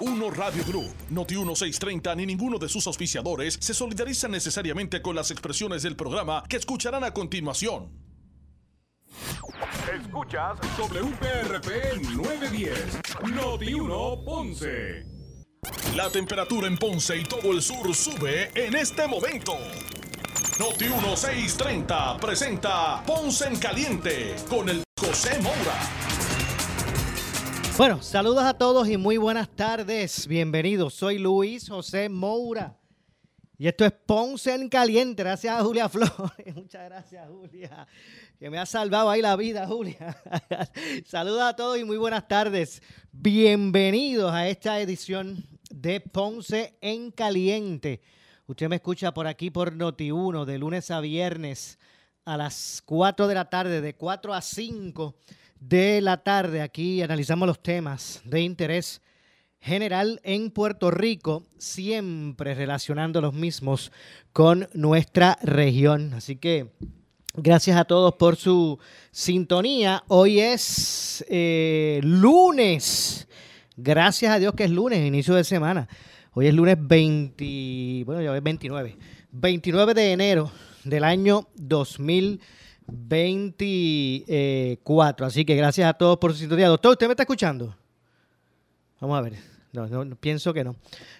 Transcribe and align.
Uno 0.00 0.28
Radio 0.28 0.64
Group, 0.64 0.92
Noti 1.10 1.36
1630 1.36 2.16
ni 2.16 2.26
ninguno 2.26 2.58
de 2.58 2.68
sus 2.68 2.84
auspiciadores 2.88 3.56
se 3.60 3.72
solidarizan 3.72 4.32
necesariamente 4.32 5.00
con 5.00 5.14
las 5.14 5.30
expresiones 5.30 5.84
del 5.84 5.94
programa 5.94 6.42
que 6.48 6.56
escucharán 6.56 7.04
a 7.04 7.12
continuación. 7.12 7.92
Escuchas 9.94 10.58
WPRP 10.76 12.02
910, 12.16 13.00
Noti 13.34 13.74
1 13.74 14.24
Ponce. 14.24 15.06
La 15.94 16.10
temperatura 16.10 16.66
en 16.66 16.76
Ponce 16.76 17.16
y 17.16 17.22
todo 17.22 17.52
el 17.52 17.62
sur 17.62 17.94
sube 17.94 18.50
en 18.54 18.74
este 18.74 19.06
momento. 19.06 19.56
Noti 20.58 20.86
1630 20.86 22.16
presenta 22.16 23.00
Ponce 23.06 23.46
en 23.46 23.56
Caliente 23.60 24.34
con 24.48 24.68
el 24.68 24.82
José 24.98 25.40
Moura. 25.40 26.03
Bueno, 27.76 28.00
saludos 28.02 28.44
a 28.44 28.54
todos 28.54 28.88
y 28.88 28.96
muy 28.96 29.16
buenas 29.16 29.48
tardes. 29.48 30.28
Bienvenidos. 30.28 30.94
Soy 30.94 31.18
Luis 31.18 31.68
José 31.68 32.08
Moura. 32.08 32.78
Y 33.58 33.66
esto 33.66 33.84
es 33.84 33.90
Ponce 33.90 34.54
en 34.54 34.68
Caliente. 34.68 35.24
Gracias 35.24 35.58
a 35.58 35.64
Julia 35.64 35.88
Flores. 35.88 36.54
Muchas 36.54 36.84
gracias, 36.84 37.28
Julia. 37.28 37.84
Que 38.38 38.48
me 38.48 38.58
ha 38.58 38.66
salvado 38.66 39.10
ahí 39.10 39.20
la 39.20 39.34
vida, 39.34 39.66
Julia. 39.66 40.16
saludos 41.04 41.42
a 41.42 41.56
todos 41.56 41.76
y 41.76 41.82
muy 41.82 41.96
buenas 41.96 42.28
tardes. 42.28 42.80
Bienvenidos 43.10 44.32
a 44.32 44.46
esta 44.46 44.80
edición 44.80 45.44
de 45.68 45.98
Ponce 45.98 46.78
en 46.80 47.10
Caliente. 47.10 48.02
Usted 48.46 48.68
me 48.68 48.76
escucha 48.76 49.12
por 49.12 49.26
aquí 49.26 49.50
por 49.50 49.74
Noti1 49.74 50.44
de 50.44 50.58
lunes 50.58 50.92
a 50.92 51.00
viernes 51.00 51.80
a 52.24 52.36
las 52.36 52.82
4 52.86 53.26
de 53.26 53.34
la 53.34 53.50
tarde, 53.50 53.80
de 53.80 53.96
4 53.96 54.32
a 54.32 54.40
5 54.40 55.16
de 55.68 56.00
la 56.00 56.18
tarde. 56.18 56.62
Aquí 56.62 57.02
analizamos 57.02 57.46
los 57.46 57.62
temas 57.62 58.20
de 58.24 58.40
interés 58.40 59.00
general 59.60 60.20
en 60.22 60.50
Puerto 60.50 60.90
Rico, 60.90 61.46
siempre 61.56 62.54
relacionando 62.54 63.20
los 63.20 63.32
mismos 63.32 63.90
con 64.32 64.68
nuestra 64.74 65.38
región. 65.42 66.12
Así 66.14 66.36
que 66.36 66.72
gracias 67.34 67.76
a 67.78 67.84
todos 67.84 68.14
por 68.14 68.36
su 68.36 68.78
sintonía. 69.10 70.04
Hoy 70.08 70.40
es 70.40 71.24
eh, 71.28 72.00
lunes. 72.02 73.26
Gracias 73.76 74.32
a 74.32 74.38
Dios 74.38 74.54
que 74.54 74.64
es 74.64 74.70
lunes, 74.70 75.04
inicio 75.04 75.34
de 75.34 75.44
semana. 75.44 75.88
Hoy 76.32 76.48
es 76.48 76.54
lunes 76.54 76.76
20, 76.78 78.02
bueno, 78.04 78.20
ya 78.20 78.36
es 78.36 78.42
29. 78.42 78.96
29 79.32 79.94
de 79.94 80.12
enero 80.12 80.52
del 80.84 81.04
año 81.04 81.48
2020. 81.54 82.63
24. 82.86 85.26
Así 85.26 85.44
que 85.44 85.56
gracias 85.56 85.88
a 85.88 85.94
todos 85.94 86.18
por 86.18 86.32
su 86.32 86.38
sintonía. 86.38 86.68
Doctor, 86.68 86.92
¿usted 86.92 87.06
me 87.06 87.12
está 87.12 87.24
escuchando? 87.24 87.74
Vamos 89.00 89.18
a 89.18 89.22
ver. 89.22 89.34
No, 89.72 90.04
no 90.04 90.16
pienso 90.16 90.54
que 90.54 90.64
no. 90.64 90.76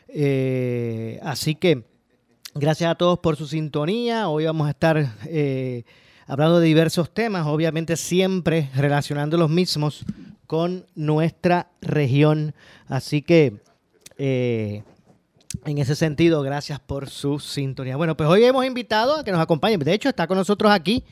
Eh, 0.09 1.19
así 1.23 1.57
que 1.57 1.85
gracias 2.55 2.91
a 2.91 2.95
todos 2.95 3.19
por 3.19 3.37
su 3.37 3.49
sintonía. 3.49 4.29
Hoy 4.29 4.45
vamos 4.45 4.69
a 4.69 4.71
estar 4.71 5.13
eh, 5.27 5.83
hablando 6.27 6.61
de 6.61 6.67
diversos 6.67 7.13
temas, 7.13 7.47
obviamente 7.47 7.97
siempre 7.97 8.71
relacionando 8.75 9.37
los 9.37 9.51
mismos 9.51 10.05
con 10.47 10.87
nuestra 10.95 11.71
región. 11.81 12.55
Así 12.87 13.23
que 13.23 13.61
eh, 14.19 14.85
en 15.65 15.79
ese 15.79 15.97
sentido, 15.97 16.43
gracias 16.43 16.79
por 16.79 17.09
su 17.09 17.41
sintonía. 17.41 17.97
Bueno, 17.97 18.17
pues 18.17 18.29
hoy 18.29 18.45
hemos 18.45 18.65
invitado 18.65 19.17
a 19.17 19.25
que 19.25 19.33
nos 19.33 19.41
acompañen. 19.41 19.81
De 19.81 19.93
hecho, 19.93 20.09
está 20.09 20.27
con 20.27 20.39
nosotros 20.39 20.71
aquí 20.71 21.05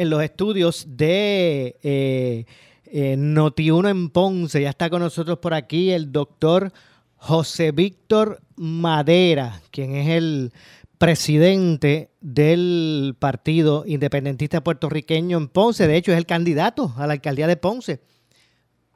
en 0.00 0.08
los 0.08 0.22
estudios 0.22 0.86
de 0.88 1.76
eh, 1.82 2.46
eh, 2.86 3.16
Noti1 3.18 3.90
en 3.90 4.08
Ponce. 4.08 4.62
Ya 4.62 4.70
está 4.70 4.88
con 4.88 5.02
nosotros 5.02 5.38
por 5.40 5.52
aquí 5.52 5.90
el 5.90 6.10
doctor 6.10 6.72
José 7.16 7.70
Víctor 7.70 8.40
Madera, 8.56 9.60
quien 9.70 9.94
es 9.94 10.08
el 10.08 10.54
presidente 10.96 12.12
del 12.22 13.14
Partido 13.18 13.84
Independentista 13.86 14.64
Puertorriqueño 14.64 15.36
en 15.36 15.48
Ponce. 15.48 15.86
De 15.86 15.98
hecho, 15.98 16.12
es 16.12 16.18
el 16.18 16.24
candidato 16.24 16.94
a 16.96 17.06
la 17.06 17.12
alcaldía 17.12 17.46
de 17.46 17.58
Ponce 17.58 18.00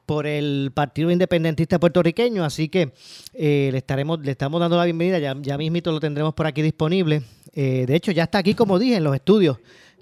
por 0.07 0.25
el 0.25 0.71
Partido 0.73 1.11
Independentista 1.11 1.79
Puertorriqueño, 1.79 2.43
así 2.43 2.67
que 2.67 2.93
eh, 3.35 3.69
le 3.71 3.77
estaremos, 3.77 4.21
le 4.21 4.31
estamos 4.31 4.59
dando 4.59 4.77
la 4.77 4.85
bienvenida, 4.85 5.19
ya, 5.19 5.35
ya 5.39 5.55
mismito 5.55 5.91
lo 5.91 5.99
tendremos 5.99 6.33
por 6.33 6.47
aquí 6.47 6.63
disponible. 6.63 7.21
de 7.53 7.95
hecho, 7.95 8.11
ya 8.11 8.23
está 8.23 8.39
aquí, 8.39 8.55
como 8.55 8.79
dije, 8.79 8.95
en 8.95 9.03
los 9.03 9.13
estudios 9.13 9.57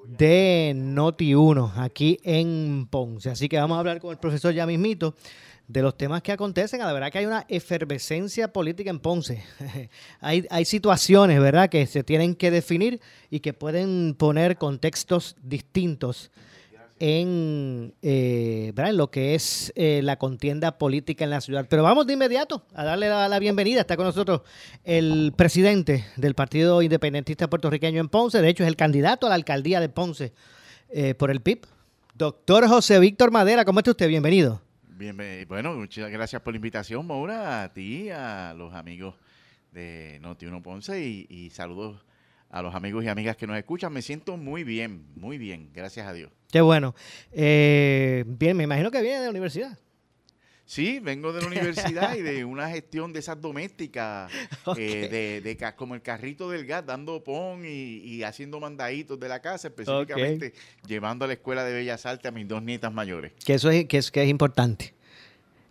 de 0.05 0.73
Noti1 0.75 1.73
aquí 1.77 2.19
en 2.23 2.87
Ponce. 2.89 3.29
Así 3.29 3.49
que 3.49 3.57
vamos 3.57 3.75
a 3.75 3.79
hablar 3.79 3.99
con 3.99 4.11
el 4.11 4.17
profesor 4.17 4.53
ya 4.53 4.65
mismito 4.65 5.15
de 5.67 5.81
los 5.81 5.97
temas 5.97 6.21
que 6.21 6.31
acontecen. 6.31 6.79
La 6.79 6.93
verdad 6.93 7.11
que 7.11 7.19
hay 7.19 7.25
una 7.25 7.45
efervescencia 7.47 8.51
política 8.51 8.89
en 8.89 8.99
Ponce. 8.99 9.43
hay, 10.19 10.45
hay 10.49 10.65
situaciones, 10.65 11.39
¿verdad?, 11.39 11.69
que 11.69 11.85
se 11.87 12.03
tienen 12.03 12.35
que 12.35 12.51
definir 12.51 12.99
y 13.29 13.39
que 13.39 13.53
pueden 13.53 14.15
poner 14.17 14.57
contextos 14.57 15.35
distintos 15.41 16.31
en, 17.05 17.93
eh, 18.01 18.71
en 18.73 18.97
lo 18.97 19.11
que 19.11 19.35
es 19.35 19.73
eh, 19.75 19.99
la 20.01 20.15
contienda 20.15 20.77
política 20.77 21.25
en 21.25 21.31
la 21.31 21.41
ciudad. 21.41 21.67
Pero 21.69 21.83
vamos 21.83 22.07
de 22.07 22.13
inmediato 22.13 22.65
a 22.73 22.85
darle 22.85 23.09
la, 23.09 23.39
bienvenida. 23.39 23.81
Está 23.81 23.97
con 23.97 24.05
nosotros 24.05 24.43
el 24.85 25.33
presidente 25.35 26.05
del 26.15 26.33
Partido 26.33 26.81
Independentista 26.81 27.49
Puertorriqueño 27.49 27.99
en 27.99 28.07
Ponce. 28.07 28.41
De 28.41 28.47
hecho, 28.47 28.63
es 28.63 28.69
el 28.69 28.77
candidato 28.77 29.25
a 29.25 29.29
la 29.29 29.35
alcaldía 29.35 29.81
de 29.81 29.89
Ponce 29.89 30.31
eh, 30.91 31.13
por 31.13 31.29
el 31.29 31.41
PIB. 31.41 31.65
Doctor 32.13 32.69
José 32.69 32.99
Víctor 32.99 33.31
Madera, 33.31 33.65
¿cómo 33.65 33.79
está 33.79 33.91
usted? 33.91 34.07
Bienvenido. 34.07 34.61
Bien, 34.87 35.17
bueno, 35.49 35.73
muchas 35.73 36.09
gracias 36.09 36.41
por 36.41 36.53
la 36.53 36.57
invitación, 36.57 37.05
Maura, 37.05 37.63
a 37.63 37.73
ti, 37.73 38.11
a 38.11 38.53
los 38.53 38.73
amigos 38.73 39.15
de 39.73 40.21
Noti1 40.21 40.61
Ponce 40.61 41.03
y 41.03 41.49
saludos 41.49 41.97
a 42.53 42.61
los 42.61 42.75
amigos 42.75 43.03
y 43.03 43.07
amigas 43.07 43.35
que 43.35 43.47
nos 43.47 43.57
escuchan. 43.57 43.91
Me 43.91 44.03
siento 44.03 44.37
muy 44.37 44.63
bien, 44.63 45.07
muy 45.15 45.39
bien, 45.39 45.71
gracias 45.73 46.07
a 46.07 46.13
Dios. 46.13 46.31
Qué 46.51 46.61
bueno. 46.61 46.93
Eh, 47.31 48.23
bien, 48.27 48.55
me 48.55 48.63
imagino 48.63 48.91
que 48.91 49.01
viene 49.01 49.17
de 49.17 49.23
la 49.25 49.31
universidad. 49.31 49.79
Sí, 50.63 50.99
vengo 50.99 51.33
de 51.33 51.41
la 51.41 51.47
universidad 51.47 52.15
y 52.15 52.21
de 52.21 52.45
una 52.45 52.69
gestión 52.69 53.11
de 53.11 53.19
esas 53.19 53.41
domésticas, 53.41 54.31
eh, 54.77 55.41
de, 55.43 55.73
como 55.75 55.95
el 55.95 56.03
carrito 56.03 56.47
del 56.47 56.67
gas, 56.67 56.85
dando 56.85 57.23
pon 57.23 57.63
y, 57.65 58.21
haciendo 58.21 58.59
mandaditos 58.59 59.19
de 59.19 59.27
la 59.27 59.41
casa, 59.41 59.69
específicamente 59.69 60.53
llevando 60.87 61.25
a 61.25 61.27
la 61.27 61.33
Escuela 61.33 61.63
de 61.63 61.73
Bellas 61.73 62.05
Artes 62.05 62.27
a 62.27 62.31
mis 62.31 62.47
dos 62.47 62.61
nietas 62.61 62.93
mayores. 62.93 63.33
Que 63.43 63.55
eso 63.55 63.71
es, 63.71 63.85
que 63.85 63.97
es, 63.97 64.11
que 64.11 64.21
es 64.21 64.29
importante. 64.29 64.93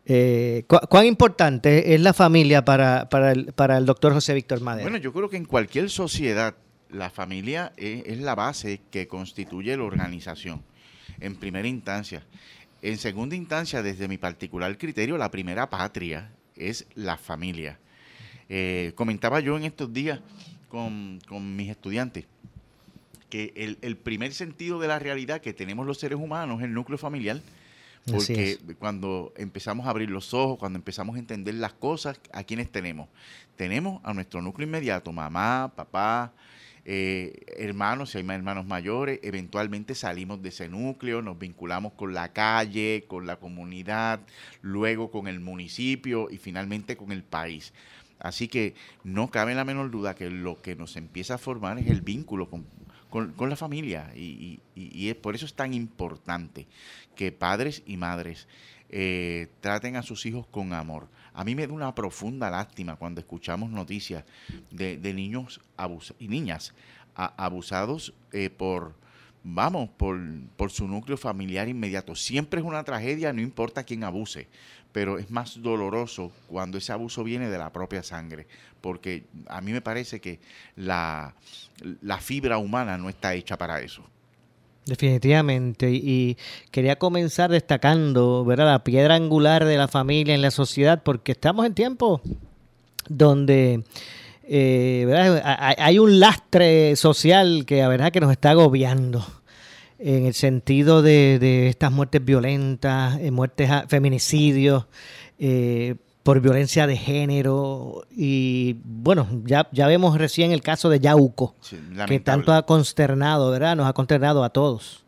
Eh, 0.04 0.64
¿Cuán 0.66 1.06
importante 1.06 1.94
es 1.94 2.00
la 2.00 2.12
familia 2.12 2.64
para, 2.64 3.08
para, 3.08 3.30
el, 3.30 3.52
para 3.52 3.78
el 3.78 3.86
doctor 3.86 4.12
José 4.12 4.34
Víctor 4.34 4.60
Madera? 4.60 4.82
Bueno, 4.82 4.98
yo 4.98 5.12
creo 5.12 5.30
que 5.30 5.36
en 5.36 5.44
cualquier 5.44 5.88
sociedad 5.88 6.56
la 6.92 7.10
familia 7.10 7.72
es, 7.76 8.18
la 8.18 8.34
base 8.34 8.80
que 8.90 9.08
constituye 9.08 9.76
la 9.76 9.84
organización, 9.84 10.62
en 11.20 11.36
primera 11.36 11.66
instancia. 11.68 12.22
En 12.82 12.98
segunda 12.98 13.36
instancia, 13.36 13.82
desde 13.82 14.08
mi 14.08 14.18
particular 14.18 14.76
criterio, 14.78 15.16
la 15.16 15.30
primera 15.30 15.70
patria 15.70 16.30
es 16.56 16.86
la 16.94 17.16
familia. 17.16 17.78
Eh, 18.48 18.92
comentaba 18.94 19.40
yo 19.40 19.56
en 19.56 19.64
estos 19.64 19.92
días 19.92 20.20
con, 20.68 21.20
mis 21.56 21.70
estudiantes 21.70 22.26
que 23.30 23.52
el, 23.56 23.78
el, 23.80 23.96
primer 23.96 24.34
sentido 24.34 24.78
de 24.78 24.88
la 24.88 24.98
realidad 24.98 25.40
que 25.40 25.54
tenemos 25.54 25.86
los 25.86 25.98
seres 25.98 26.18
humanos 26.18 26.60
es 26.60 26.66
el 26.66 26.74
núcleo 26.74 26.98
familiar. 26.98 27.40
Porque 28.04 28.58
cuando 28.78 29.32
empezamos 29.36 29.86
a 29.86 29.90
abrir 29.90 30.10
los 30.10 30.34
ojos, 30.34 30.58
cuando 30.58 30.76
empezamos 30.76 31.16
a 31.16 31.18
entender 31.20 31.54
las 31.54 31.72
cosas, 31.72 32.20
¿a 32.32 32.42
quiénes 32.42 32.70
tenemos? 32.70 33.08
Tenemos 33.56 34.00
a 34.02 34.12
nuestro 34.12 34.42
núcleo 34.42 34.66
inmediato, 34.66 35.12
mamá, 35.12 35.72
papá, 35.74 36.32
eh, 36.84 37.44
hermanos, 37.58 38.10
si 38.10 38.18
hay 38.18 38.24
más 38.24 38.36
hermanos 38.36 38.66
mayores, 38.66 39.20
eventualmente 39.22 39.94
salimos 39.94 40.42
de 40.42 40.48
ese 40.48 40.68
núcleo, 40.68 41.22
nos 41.22 41.38
vinculamos 41.38 41.92
con 41.92 42.12
la 42.12 42.32
calle, 42.32 43.04
con 43.06 43.26
la 43.26 43.36
comunidad, 43.36 44.20
luego 44.62 45.10
con 45.10 45.28
el 45.28 45.38
municipio 45.38 46.28
y 46.30 46.38
finalmente 46.38 46.96
con 46.96 47.12
el 47.12 47.22
país. 47.22 47.72
Así 48.18 48.48
que 48.48 48.74
no 49.04 49.30
cabe 49.30 49.54
la 49.54 49.64
menor 49.64 49.90
duda 49.90 50.14
que 50.14 50.30
lo 50.30 50.60
que 50.60 50.76
nos 50.76 50.96
empieza 50.96 51.34
a 51.34 51.38
formar 51.38 51.78
es 51.78 51.88
el 51.88 52.02
vínculo 52.02 52.48
con, 52.48 52.66
la 53.38 53.56
familia 53.56 54.12
y, 54.14 54.60
es, 55.08 55.14
por 55.16 55.34
eso 55.34 55.44
es 55.44 55.54
tan 55.54 55.74
importante 55.74 56.66
que 57.16 57.30
padres 57.32 57.82
y 57.84 57.96
madres 57.96 58.46
eh, 58.88 59.48
traten 59.60 59.96
a 59.96 60.02
sus 60.02 60.24
hijos 60.26 60.46
con 60.46 60.72
amor. 60.72 61.08
A 61.34 61.44
mí 61.44 61.54
me 61.54 61.66
da 61.66 61.72
una 61.72 61.94
profunda 61.94 62.50
lástima 62.50 62.96
cuando 62.96 63.20
escuchamos 63.20 63.70
noticias 63.70 64.24
de, 64.70 64.98
niños 65.14 65.60
y 66.18 66.28
niñas 66.28 66.74
abusados 67.14 68.14
eh, 68.32 68.50
por, 68.50 68.94
vamos, 69.42 69.88
por, 69.96 70.70
su 70.70 70.86
núcleo 70.86 71.16
familiar 71.16 71.68
inmediato. 71.68 72.14
Siempre 72.14 72.60
es 72.60 72.66
una 72.66 72.84
tragedia, 72.84 73.32
no 73.32 73.40
importa 73.40 73.84
quién 73.84 74.04
abuse, 74.04 74.48
pero 74.92 75.18
es 75.18 75.30
más 75.30 75.62
doloroso 75.62 76.32
cuando 76.48 76.78
ese 76.78 76.92
abuso 76.92 77.24
viene 77.24 77.48
de 77.48 77.58
la 77.58 77.72
propia 77.72 78.02
sangre, 78.02 78.46
porque 78.80 79.24
a 79.46 79.60
mí 79.60 79.72
me 79.72 79.80
parece 79.80 80.20
que 80.20 80.38
la 80.76 81.34
fibra 82.20 82.58
humana 82.58 82.98
no 82.98 83.08
está 83.08 83.34
hecha 83.34 83.56
para 83.56 83.80
eso. 83.80 84.04
Definitivamente. 84.86 85.90
Y 85.90 86.36
quería 86.70 86.96
comenzar 86.96 87.50
destacando, 87.50 88.44
¿verdad? 88.44 88.66
La 88.66 88.84
piedra 88.84 89.14
angular 89.14 89.64
de 89.64 89.76
la 89.76 89.88
familia 89.88 90.34
en 90.34 90.42
la 90.42 90.50
sociedad, 90.50 91.02
porque 91.04 91.32
estamos 91.32 91.66
en 91.66 91.74
tiempos 91.74 92.20
donde 93.08 93.84
eh, 94.44 95.04
¿verdad? 95.06 95.42
hay 95.78 95.98
un 95.98 96.18
lastre 96.18 96.96
social 96.96 97.64
que 97.66 97.78
la 97.78 97.88
verdad 97.88 98.12
que 98.12 98.20
nos 98.20 98.32
está 98.32 98.50
agobiando 98.50 99.24
en 99.98 100.26
el 100.26 100.34
sentido 100.34 101.00
de, 101.00 101.68
estas 101.68 101.92
muertes 101.92 102.24
violentas, 102.24 103.18
eh, 103.20 103.30
muertes, 103.30 103.70
feminicidios, 103.88 104.86
eh, 105.38 105.94
por 106.22 106.40
violencia 106.40 106.86
de 106.86 106.96
género 106.96 108.06
y 108.10 108.76
bueno, 108.84 109.28
ya, 109.44 109.68
ya 109.72 109.86
vemos 109.86 110.16
recién 110.18 110.52
el 110.52 110.62
caso 110.62 110.88
de 110.88 111.00
Yauco, 111.00 111.56
que 112.06 112.20
tanto 112.20 112.52
ha 112.52 112.64
consternado, 112.64 113.50
¿verdad? 113.50 113.76
Nos 113.76 113.86
ha 113.86 113.92
consternado 113.92 114.44
a 114.44 114.50
todos. 114.50 115.04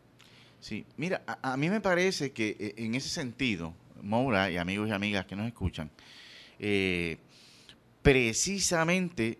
Sí, 0.59 0.85
mira, 0.97 1.21
a, 1.25 1.55
mí 1.57 1.69
me 1.69 1.79
parece 1.79 2.31
que 2.31 2.57
eh, 2.59 2.73
en 2.77 2.95
ese 2.95 3.09
sentido, 3.09 3.73
Moura 4.01 4.51
y 4.51 4.57
amigos 4.57 4.89
y 4.89 4.91
amigas 4.91 5.25
que 5.25 5.35
nos 5.35 5.47
escuchan, 5.47 5.89
eh, 6.59 7.17
precisamente 8.01 9.37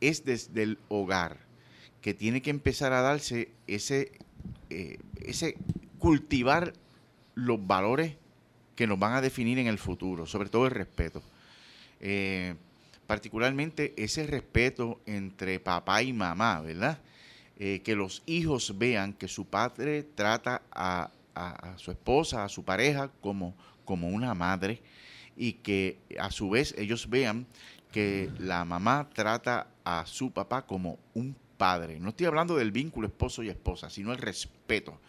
es 0.00 0.24
desde 0.24 0.62
el 0.62 0.78
hogar 0.88 1.38
que 2.00 2.14
tiene 2.14 2.42
que 2.42 2.50
empezar 2.50 2.92
a 2.92 3.02
darse 3.02 3.50
ese, 3.66 4.12
eh, 4.70 4.98
ese 5.20 5.56
cultivar 5.98 6.72
los 7.34 7.66
valores 7.66 8.16
que 8.78 8.86
nos 8.86 8.96
van 8.96 9.14
a 9.14 9.20
definir 9.20 9.58
en 9.58 9.66
el 9.66 9.76
futuro, 9.76 10.24
sobre 10.24 10.50
todo 10.50 10.66
el 10.66 10.70
respeto. 10.70 11.20
Eh, 11.98 12.54
particularmente 13.08 13.92
ese 13.96 14.24
respeto 14.24 15.00
entre 15.04 15.58
papá 15.58 16.00
y 16.00 16.12
mamá, 16.12 16.60
¿verdad? 16.60 17.00
Eh, 17.58 17.80
que 17.82 17.96
los 17.96 18.22
hijos 18.26 18.78
vean 18.78 19.14
que 19.14 19.26
su 19.26 19.46
padre 19.46 20.04
trata 20.04 20.62
a, 20.70 21.10
su 21.74 21.90
esposa, 21.90 22.44
a 22.44 22.48
su 22.48 22.64
pareja, 22.64 23.10
como, 23.20 23.52
como 23.84 24.06
una 24.10 24.32
madre 24.34 24.80
y 25.36 25.54
que 25.54 25.98
a 26.16 26.30
su 26.30 26.48
vez 26.48 26.72
ellos 26.78 27.10
vean 27.10 27.48
que 27.90 28.30
la 28.38 28.64
mamá 28.64 29.10
trata 29.12 29.66
a 29.82 30.06
su 30.06 30.30
papá 30.30 30.66
como 30.66 31.00
un 31.14 31.34
padre. 31.56 31.98
No 31.98 32.10
estoy 32.10 32.26
hablando 32.26 32.54
del 32.54 32.70
vínculo 32.70 33.08
esposo 33.08 33.42
y 33.42 33.48
esposa, 33.48 33.90
sino 33.90 34.12
el 34.12 34.18
respeto. 34.18 35.00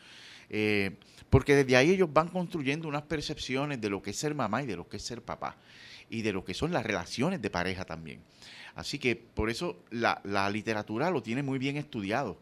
Eh, 0.49 0.97
porque 1.29 1.55
desde 1.55 1.75
ahí 1.75 1.91
ellos 1.91 2.11
van 2.11 2.27
construyendo 2.27 2.87
unas 2.87 3.03
percepciones 3.03 3.79
de 3.79 3.89
lo 3.89 4.01
que 4.01 4.11
es 4.11 4.17
ser 4.17 4.33
mamá 4.33 4.63
y 4.63 4.65
de 4.65 4.75
lo 4.75 4.87
que 4.87 4.97
es 4.97 5.03
ser 5.03 5.21
papá, 5.21 5.57
y 6.09 6.21
de 6.21 6.33
lo 6.33 6.43
que 6.43 6.53
son 6.53 6.71
las 6.71 6.85
relaciones 6.85 7.41
de 7.41 7.49
pareja 7.49 7.85
también. 7.85 8.21
Así 8.75 8.97
que 8.97 9.15
por 9.15 9.49
eso 9.49 9.77
la, 9.91 10.49
literatura 10.51 11.11
lo 11.11 11.21
tiene 11.21 11.43
muy 11.43 11.59
bien 11.59 11.77
estudiado. 11.77 12.37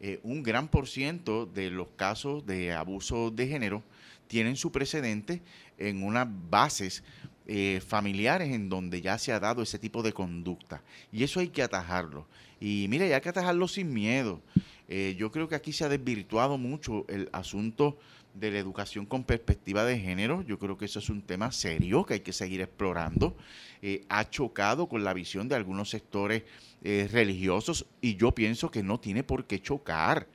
Eh, 0.00 0.18
un 0.24 0.42
gran 0.42 0.68
por 0.68 0.88
ciento 0.88 1.46
de 1.46 1.70
los 1.70 1.88
casos 1.96 2.44
de 2.46 2.72
abuso 2.72 3.30
de 3.30 3.46
género 3.46 3.82
tienen 4.26 4.56
su 4.56 4.72
precedente 4.72 5.42
en 5.78 6.02
unas 6.02 6.26
bases 6.50 7.04
eh, 7.46 7.80
familiares 7.86 8.52
en 8.52 8.68
donde 8.68 9.00
ya 9.00 9.18
se 9.18 9.32
ha 9.32 9.38
dado 9.38 9.62
ese 9.62 9.78
tipo 9.78 10.02
de 10.02 10.12
conducta. 10.12 10.82
Y 11.12 11.22
eso 11.22 11.38
hay 11.38 11.48
que 11.48 11.62
atajarlo. 11.62 12.26
Y 12.60 12.86
mire, 12.88 13.12
hay 13.14 13.20
que 13.20 13.28
atajarlo 13.28 13.68
sin 13.68 13.92
miedo. 13.92 14.40
Eh, 14.88 15.14
yo 15.18 15.30
creo 15.30 15.48
que 15.48 15.54
aquí 15.54 15.72
se 15.72 15.84
ha 15.84 15.88
desvirtuado 15.88 16.58
mucho 16.58 17.04
el 17.08 17.28
asunto 17.32 17.96
de 18.34 18.50
la 18.50 18.58
educación 18.58 19.06
con 19.06 19.24
perspectiva 19.24 19.84
de 19.84 19.98
género. 19.98 20.42
Yo 20.42 20.58
creo 20.58 20.78
que 20.78 20.86
eso 20.86 20.98
es 20.98 21.08
un 21.10 21.22
tema 21.22 21.52
serio 21.52 22.04
que 22.04 22.14
hay 22.14 22.20
que 22.20 22.32
seguir 22.32 22.60
explorando. 22.60 23.36
Eh, 23.82 24.04
ha 24.08 24.28
chocado 24.28 24.88
con 24.88 25.04
la 25.04 25.12
visión 25.12 25.48
de 25.48 25.54
algunos 25.54 25.90
sectores 25.90 26.42
eh, 26.82 27.08
religiosos 27.12 27.86
y 28.00 28.16
yo 28.16 28.32
pienso 28.32 28.70
que 28.70 28.82
no 28.82 29.00
tiene 29.00 29.22
por 29.22 29.44
qué 29.44 29.60
chocar, 29.60 30.26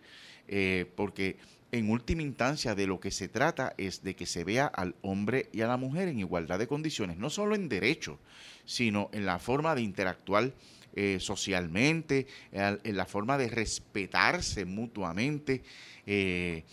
porque 0.96 1.36
en 1.74 1.90
última 1.90 2.22
instancia 2.22 2.74
de 2.74 2.88
lo 2.88 3.02
que 3.02 3.12
se 3.12 3.28
trata 3.28 3.74
es 3.78 4.02
de 4.02 4.16
que 4.16 4.26
se 4.26 4.46
vea 4.46 4.66
al 4.68 4.96
hombre 5.02 5.50
y 5.52 5.60
a 5.60 5.68
la 5.68 5.76
mujer 5.76 6.08
en 6.08 6.20
igualdad 6.20 6.60
de 6.60 6.68
condiciones, 6.68 7.18
no 7.18 7.30
solo 7.30 7.56
en 7.56 7.68
derechos, 7.68 8.18
sino 8.66 9.10
en 9.12 9.26
la 9.26 9.40
forma 9.40 9.76
de 9.76 9.82
interactuar 9.82 10.54
eh, 11.00 11.20
socialmente, 11.20 12.26
en 12.52 12.98
la 12.98 13.06
forma 13.06 13.38
de 13.38 13.50
respetarse 13.50 14.66
mutuamente. 14.66 15.62
Eh, 16.08 16.64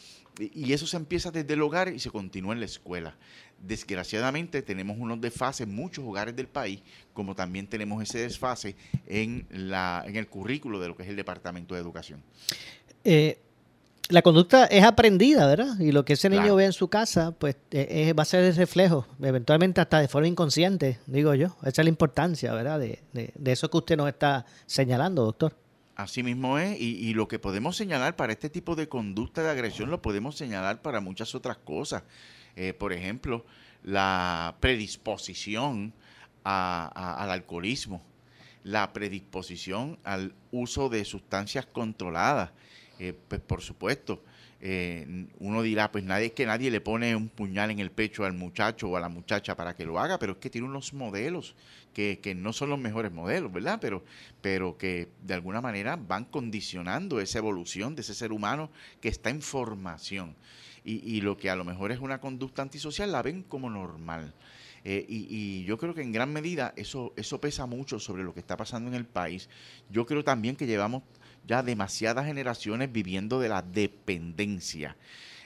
y 0.40 0.72
eso 0.72 0.86
se 0.86 0.96
empieza 0.96 1.30
desde 1.30 1.52
el 1.52 1.60
hogar 1.60 1.92
y 1.92 1.98
se 1.98 2.10
continúa 2.10 2.54
en 2.54 2.60
la 2.60 2.64
escuela. 2.64 3.18
Desgraciadamente 3.58 4.62
tenemos 4.62 4.96
unos 4.98 5.20
desfases 5.20 5.66
en 5.66 5.74
muchos 5.74 6.06
hogares 6.06 6.34
del 6.34 6.48
país, 6.48 6.80
como 7.12 7.34
también 7.34 7.66
tenemos 7.66 8.02
ese 8.02 8.20
desfase 8.20 8.76
en, 9.06 9.46
la, 9.50 10.02
en 10.06 10.16
el 10.16 10.26
currículo 10.26 10.80
de 10.80 10.88
lo 10.88 10.96
que 10.96 11.02
es 11.02 11.10
el 11.10 11.16
Departamento 11.16 11.74
de 11.74 11.82
Educación. 11.82 12.22
Eh, 13.04 13.38
la 14.10 14.22
conducta 14.22 14.66
es 14.66 14.84
aprendida, 14.84 15.46
¿verdad? 15.46 15.78
Y 15.78 15.92
lo 15.92 16.04
que 16.04 16.12
ese 16.12 16.28
niño 16.28 16.54
ve 16.56 16.66
en 16.66 16.72
su 16.72 16.88
casa, 16.88 17.32
pues 17.32 17.56
e, 17.70 18.12
va 18.12 18.22
a 18.22 18.26
ser 18.26 18.44
el 18.44 18.54
reflejo, 18.54 19.06
eventualmente 19.22 19.80
hasta 19.80 20.00
de 20.00 20.08
forma 20.08 20.28
inconsciente, 20.28 20.98
digo 21.06 21.34
yo. 21.34 21.56
Esa 21.62 21.82
es 21.82 21.84
la 21.84 21.88
importancia, 21.88 22.52
¿verdad? 22.52 22.78
De, 22.78 23.00
eso 23.44 23.70
que 23.70 23.76
usted 23.78 23.96
nos 23.96 24.08
está 24.08 24.44
señalando, 24.66 25.24
doctor. 25.24 25.56
Así 25.96 26.22
mismo 26.22 26.58
es, 26.58 26.78
y, 26.80 27.14
lo 27.14 27.28
que 27.28 27.38
podemos 27.38 27.76
señalar 27.76 28.16
para 28.16 28.32
este 28.32 28.50
tipo 28.50 28.74
de 28.74 28.88
conducta 28.88 29.42
de 29.42 29.50
agresión 29.50 29.90
lo 29.90 30.02
podemos 30.02 30.36
señalar 30.36 30.82
para 30.82 31.00
muchas 31.00 31.34
otras 31.34 31.56
cosas. 31.56 32.02
Eh, 32.56 32.74
por 32.74 32.92
ejemplo, 32.92 33.46
la 33.82 34.56
predisposición 34.60 35.94
al 36.42 37.30
alcoholismo, 37.30 38.02
la 38.64 38.92
predisposición 38.92 39.98
al 40.04 40.34
uso 40.50 40.88
de 40.90 41.04
sustancias 41.04 41.64
controladas 41.64 42.50
eh, 42.98 43.14
pues 43.28 43.40
por 43.40 43.62
supuesto, 43.62 44.22
eh, 44.60 45.26
uno 45.40 45.62
dirá, 45.62 45.92
pues 45.92 46.04
nadie 46.04 46.26
es 46.26 46.32
que 46.32 46.46
nadie 46.46 46.70
le 46.70 46.80
pone 46.80 47.14
un 47.14 47.28
puñal 47.28 47.70
en 47.70 47.80
el 47.80 47.90
pecho 47.90 48.24
al 48.24 48.32
muchacho 48.32 48.88
o 48.88 48.96
a 48.96 49.00
la 49.00 49.10
muchacha 49.10 49.56
para 49.56 49.76
que 49.76 49.84
lo 49.84 49.98
haga, 49.98 50.18
pero 50.18 50.32
es 50.32 50.38
que 50.38 50.48
tiene 50.48 50.66
unos 50.66 50.94
modelos 50.94 51.54
que, 51.92 52.18
que 52.20 52.34
no 52.34 52.52
son 52.54 52.70
los 52.70 52.78
mejores 52.78 53.12
modelos, 53.12 53.52
¿verdad? 53.52 53.78
Pero, 53.80 54.04
pero 54.40 54.78
que 54.78 55.08
de 55.22 55.34
alguna 55.34 55.60
manera 55.60 55.96
van 55.96 56.24
condicionando 56.24 57.20
esa 57.20 57.38
evolución 57.38 57.94
de 57.94 58.00
ese 58.00 58.14
ser 58.14 58.32
humano 58.32 58.70
que 59.02 59.08
está 59.08 59.28
en 59.28 59.42
formación. 59.42 60.34
Y, 60.82 60.94
y 61.04 61.20
lo 61.20 61.36
que 61.36 61.50
a 61.50 61.56
lo 61.56 61.64
mejor 61.64 61.92
es 61.92 61.98
una 61.98 62.20
conducta 62.20 62.62
antisocial 62.62 63.12
la 63.12 63.22
ven 63.22 63.42
como 63.42 63.68
normal. 63.68 64.32
Eh, 64.84 65.04
y, 65.08 65.26
y, 65.30 65.64
yo 65.64 65.78
creo 65.78 65.94
que 65.94 66.02
en 66.02 66.12
gran 66.12 66.30
medida 66.30 66.74
eso, 66.76 67.14
eso 67.16 67.40
pesa 67.40 67.64
mucho 67.64 67.98
sobre 67.98 68.22
lo 68.22 68.34
que 68.34 68.40
está 68.40 68.56
pasando 68.56 68.90
en 68.90 68.94
el 68.94 69.06
país. 69.06 69.48
Yo 69.90 70.04
creo 70.04 70.22
también 70.24 70.56
que 70.56 70.66
llevamos 70.66 71.02
ya 71.46 71.62
demasiadas 71.62 72.26
generaciones 72.26 72.90
viviendo 72.92 73.40
de 73.40 73.48
la 73.48 73.62
dependencia. 73.62 74.96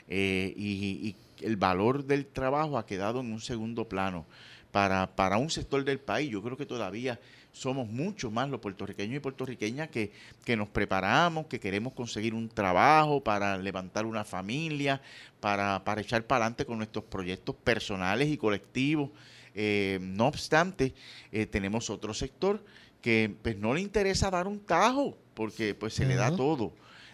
Eh, 0.09 0.55
y, 0.57 1.15
el 1.41 1.57
valor 1.57 2.05
del 2.05 2.27
trabajo 2.27 2.79
ha 2.79 2.85
quedado 2.85 3.21
en 3.21 3.33
un 3.33 3.41
segundo 3.41 3.89
plano. 3.89 4.27
Para, 4.73 5.15
para 5.15 5.39
un 5.39 5.51
sector 5.51 5.85
del 5.85 6.01
país, 6.01 6.31
yo 6.31 6.43
creo 6.43 6.57
que 6.57 6.67
todavía 6.67 7.19
somos 7.53 7.89
mucho 7.89 8.31
más 8.31 8.49
los 8.49 8.61
puertorriqueños 8.61 9.17
y 9.17 9.21
puertorriqueñas 9.21 9.89
que, 9.89 10.13
que 10.45 10.57
nos 10.57 10.69
preparamos, 10.69 11.47
que 11.47 11.59
queremos 11.59 11.93
conseguir 11.93 12.35
un 12.35 12.49
trabajo 12.49 13.23
para 13.23 13.57
levantar 13.57 14.05
una 14.05 14.25
familia, 14.25 15.01
para, 15.41 15.83
para 15.85 16.01
echar 16.01 16.25
para 16.27 16.45
adelante 16.45 16.65
con 16.65 16.79
nuestros 16.79 17.05
proyectos 17.05 17.55
personales 17.57 18.29
y 18.29 18.37
colectivos. 18.37 19.11
Eh, 19.55 19.99
no 20.01 20.27
obstante, 20.27 20.95
eh, 21.33 21.47
tenemos 21.47 21.91
otro 21.91 22.15
sector 22.15 22.63
que 23.01 23.35
pues, 23.43 23.57
no 23.57 23.75
le 23.75 23.81
interesa 23.81 24.31
dar 24.31 24.47
un 24.47 24.61
tajo 24.61 25.17
porque 25.39 25.73
pues 25.73 25.95
se 25.95 26.05
le 26.05 26.17
da 26.17 26.35
todo. 26.35 26.73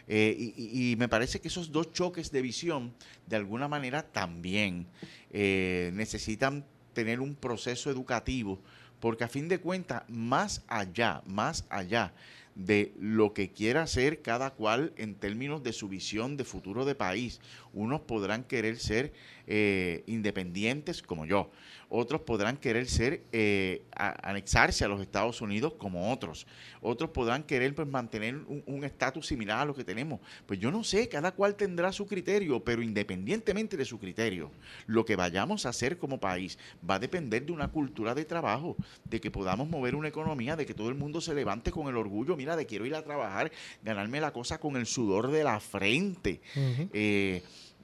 Eh, 0.09 0.55
y, 0.57 0.97
me 0.97 1.09
parece 1.09 1.43
que 1.43 1.49
esos 1.49 1.71
dos 1.71 1.93
choques 1.93 2.33
de 2.33 2.41
visión, 2.41 2.95
de 3.27 3.37
alguna 3.37 3.69
manera, 3.69 4.03
también 4.03 4.87
eh, 5.31 5.91
necesitan 5.93 6.65
tener 6.95 7.21
un 7.21 7.35
proceso 7.35 7.91
educativo, 7.91 8.59
porque 8.99 9.25
a 9.25 9.29
fin 9.29 9.47
de 9.47 9.61
cuentas, 9.61 10.05
más 10.09 10.63
allá, 10.69 11.21
más 11.27 11.67
allá 11.69 12.15
de 12.55 12.95
lo 12.99 13.35
que 13.35 13.51
quiera 13.51 13.83
hacer 13.83 14.23
cada 14.23 14.53
cual 14.53 14.95
en 14.97 15.17
términos 15.17 15.63
de 15.63 15.75
su 15.75 15.89
visión 15.91 16.39
de 16.39 16.45
futuro 16.45 16.87
de 16.87 16.95
país, 16.95 17.43
unos 17.75 18.01
podrán 18.01 18.45
querer 18.45 18.79
ser 18.79 19.13
eh, 19.47 20.03
independientes 20.07 21.03
como 21.03 21.27
yo, 21.27 21.51
otros 21.97 22.23
podrán 22.23 22.57
querer 22.57 22.87
ser, 22.87 23.23
eh, 23.31 23.83
anexarse 23.93 24.85
a 24.85 24.89
los 24.89 25.01
Estados 25.01 25.41
Unidos 25.41 25.75
como 25.79 26.13
otros, 26.13 26.47
otros 26.81 27.11
podrán 27.11 27.45
querer 27.45 27.75
pues, 27.75 27.87
mantener 27.87 28.37
un 28.67 28.85
estatus 28.85 29.27
similar 29.27 29.61
a 29.61 29.65
lo 29.65 29.75
que 29.75 29.85
tenemos. 29.85 30.21
Pues 30.45 30.59
yo 30.59 30.73
no 30.73 30.83
sé, 30.83 31.09
cada 31.09 31.33
cual 31.33 31.55
tendrá 31.55 31.93
su 31.93 32.07
criterio, 32.07 32.65
pero 32.65 32.83
independientemente 32.83 33.77
de 33.77 33.85
su 33.85 34.01
criterio, 34.01 34.51
lo 34.87 35.05
que 35.05 35.15
vayamos 35.15 35.67
a 35.67 35.69
hacer 35.69 35.97
como 35.97 36.19
país 36.19 36.59
va 36.89 36.97
a 36.97 36.99
depender 36.99 37.47
de 37.47 37.53
una 37.53 37.69
cultura 37.69 38.15
de 38.15 38.25
trabajo, 38.25 38.77
de 39.05 39.21
que 39.21 39.31
podamos 39.31 39.69
mover 39.69 39.95
una 39.95 40.09
economía, 40.09 40.57
de 40.57 40.67
que 40.67 40.75
todo 40.75 40.89
el 40.89 40.97
mundo 40.97 41.21
se 41.21 41.33
levante 41.33 41.71
con 41.71 41.87
el 41.87 41.97
orgullo, 41.97 42.37
mira, 42.37 42.57
de 42.57 42.67
quiero 42.67 42.87
ir 42.87 42.97
a 42.97 43.05
trabajar, 43.05 43.53
ganarme 43.83 44.21
la 44.21 44.33
cosa 44.33 44.59
con 44.59 44.77
el 44.77 44.87
sudor 44.87 45.31
de 45.31 45.45
la 45.45 45.61
frente 45.61 46.41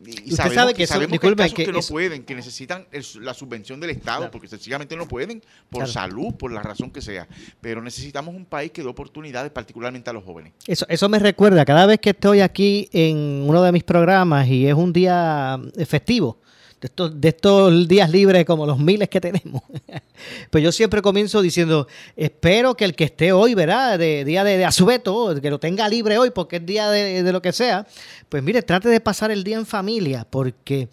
Y 0.02 0.30
sabemos 0.32 0.54
sabe 0.54 0.74
que, 0.74 0.84
eso- 0.84 0.94
sabemos 0.94 1.18
que 1.20 1.26
hay 1.26 1.34
casos 1.34 1.54
que 1.54 1.64
que, 1.66 1.72
no 1.72 1.78
eso- 1.80 1.92
pueden, 1.92 2.24
que 2.24 2.34
necesitan 2.34 2.86
el- 2.90 3.04
la 3.20 3.34
subvención 3.34 3.80
del 3.80 3.90
Estado, 3.90 4.18
Claro. 4.20 4.30
porque 4.32 4.48
sencillamente 4.48 4.96
no 4.96 5.06
pueden, 5.06 5.42
por 5.68 5.80
Claro. 5.80 5.92
salud, 5.92 6.34
por 6.34 6.50
la 6.52 6.62
razón 6.62 6.90
que 6.90 7.02
sea. 7.02 7.28
Pero 7.60 7.82
necesitamos 7.82 8.34
un 8.34 8.46
país 8.46 8.70
que 8.72 8.82
dé 8.82 8.88
oportunidades, 8.88 9.52
particularmente 9.52 10.08
a 10.08 10.12
los 10.14 10.24
jóvenes. 10.24 10.54
Eso, 10.66 10.86
eso 10.88 11.08
me 11.10 11.18
recuerda, 11.18 11.64
cada 11.66 11.84
vez 11.84 12.00
que 12.00 12.10
estoy 12.10 12.40
aquí 12.40 12.88
en 12.92 13.44
uno 13.46 13.62
de 13.62 13.72
mis 13.72 13.84
programas 13.84 14.48
y 14.48 14.66
es 14.66 14.74
un 14.74 14.92
día 14.92 15.60
eh, 15.76 15.84
festivo, 15.84 16.38
de 16.80 17.28
estos, 17.28 17.88
días 17.88 18.10
libres 18.10 18.46
como 18.46 18.64
los 18.64 18.78
miles 18.78 19.10
que 19.10 19.20
tenemos, 19.20 19.62
pues 20.50 20.64
yo 20.64 20.72
siempre 20.72 21.02
comienzo 21.02 21.42
diciendo, 21.42 21.86
espero 22.16 22.74
que 22.74 22.86
el 22.86 22.94
que 22.94 23.04
esté 23.04 23.32
hoy, 23.32 23.54
¿verdad? 23.54 23.98
De 23.98 24.24
día 24.24 24.44
de, 24.44 24.56
de 24.56 24.64
asueto, 24.64 25.34
que 25.42 25.50
lo 25.50 25.58
tenga 25.58 25.88
libre 25.90 26.16
hoy 26.16 26.30
porque 26.30 26.56
es 26.56 26.64
día 26.64 26.90
de, 26.90 27.22
de 27.22 27.32
lo 27.32 27.42
que 27.42 27.52
sea, 27.52 27.86
pues 28.30 28.42
mire, 28.42 28.62
trate 28.62 28.88
de 28.88 29.00
pasar 29.00 29.30
el 29.30 29.44
día 29.44 29.58
en 29.58 29.66
familia 29.66 30.26
porque 30.28 30.88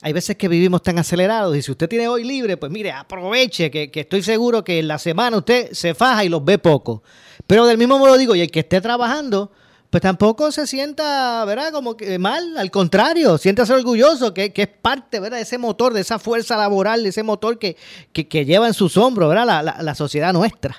hay 0.00 0.12
veces 0.12 0.36
que 0.36 0.46
vivimos 0.46 0.82
tan 0.82 0.98
acelerados 0.98 1.56
y 1.56 1.62
si 1.62 1.72
usted 1.72 1.88
tiene 1.88 2.06
hoy 2.06 2.22
libre, 2.22 2.56
pues 2.56 2.70
mire, 2.70 2.92
aproveche, 2.92 3.70
que, 3.70 3.90
que 3.90 4.00
estoy 4.00 4.22
seguro 4.22 4.62
que 4.62 4.78
en 4.78 4.86
la 4.86 4.98
semana 4.98 5.38
usted 5.38 5.72
se 5.72 5.94
faja 5.94 6.24
y 6.24 6.28
los 6.28 6.44
ve 6.44 6.58
poco. 6.58 7.02
Pero 7.48 7.66
del 7.66 7.78
mismo 7.78 7.98
modo 7.98 8.16
digo, 8.16 8.36
y 8.36 8.40
el 8.42 8.50
que 8.50 8.60
esté 8.60 8.80
trabajando, 8.80 9.50
pues 9.92 10.00
tampoco 10.00 10.50
se 10.52 10.66
sienta, 10.66 11.44
¿verdad? 11.44 11.70
Como 11.70 11.98
que 11.98 12.18
mal, 12.18 12.56
al 12.56 12.70
contrario, 12.70 13.36
siéntase 13.36 13.74
orgulloso, 13.74 14.32
que, 14.32 14.50
que 14.50 14.62
es 14.62 14.68
parte, 14.68 15.20
¿verdad? 15.20 15.36
De 15.36 15.42
ese 15.42 15.58
motor, 15.58 15.92
de 15.92 16.00
esa 16.00 16.18
fuerza 16.18 16.56
laboral, 16.56 17.02
de 17.02 17.10
ese 17.10 17.22
motor 17.22 17.58
que, 17.58 17.76
que, 18.14 18.26
que 18.26 18.46
lleva 18.46 18.66
en 18.66 18.72
sus 18.72 18.96
hombros, 18.96 19.28
¿verdad? 19.28 19.44
La, 19.44 19.62
la- 19.62 19.82
la 19.82 19.94
sociedad 19.94 20.32
nuestra. 20.32 20.74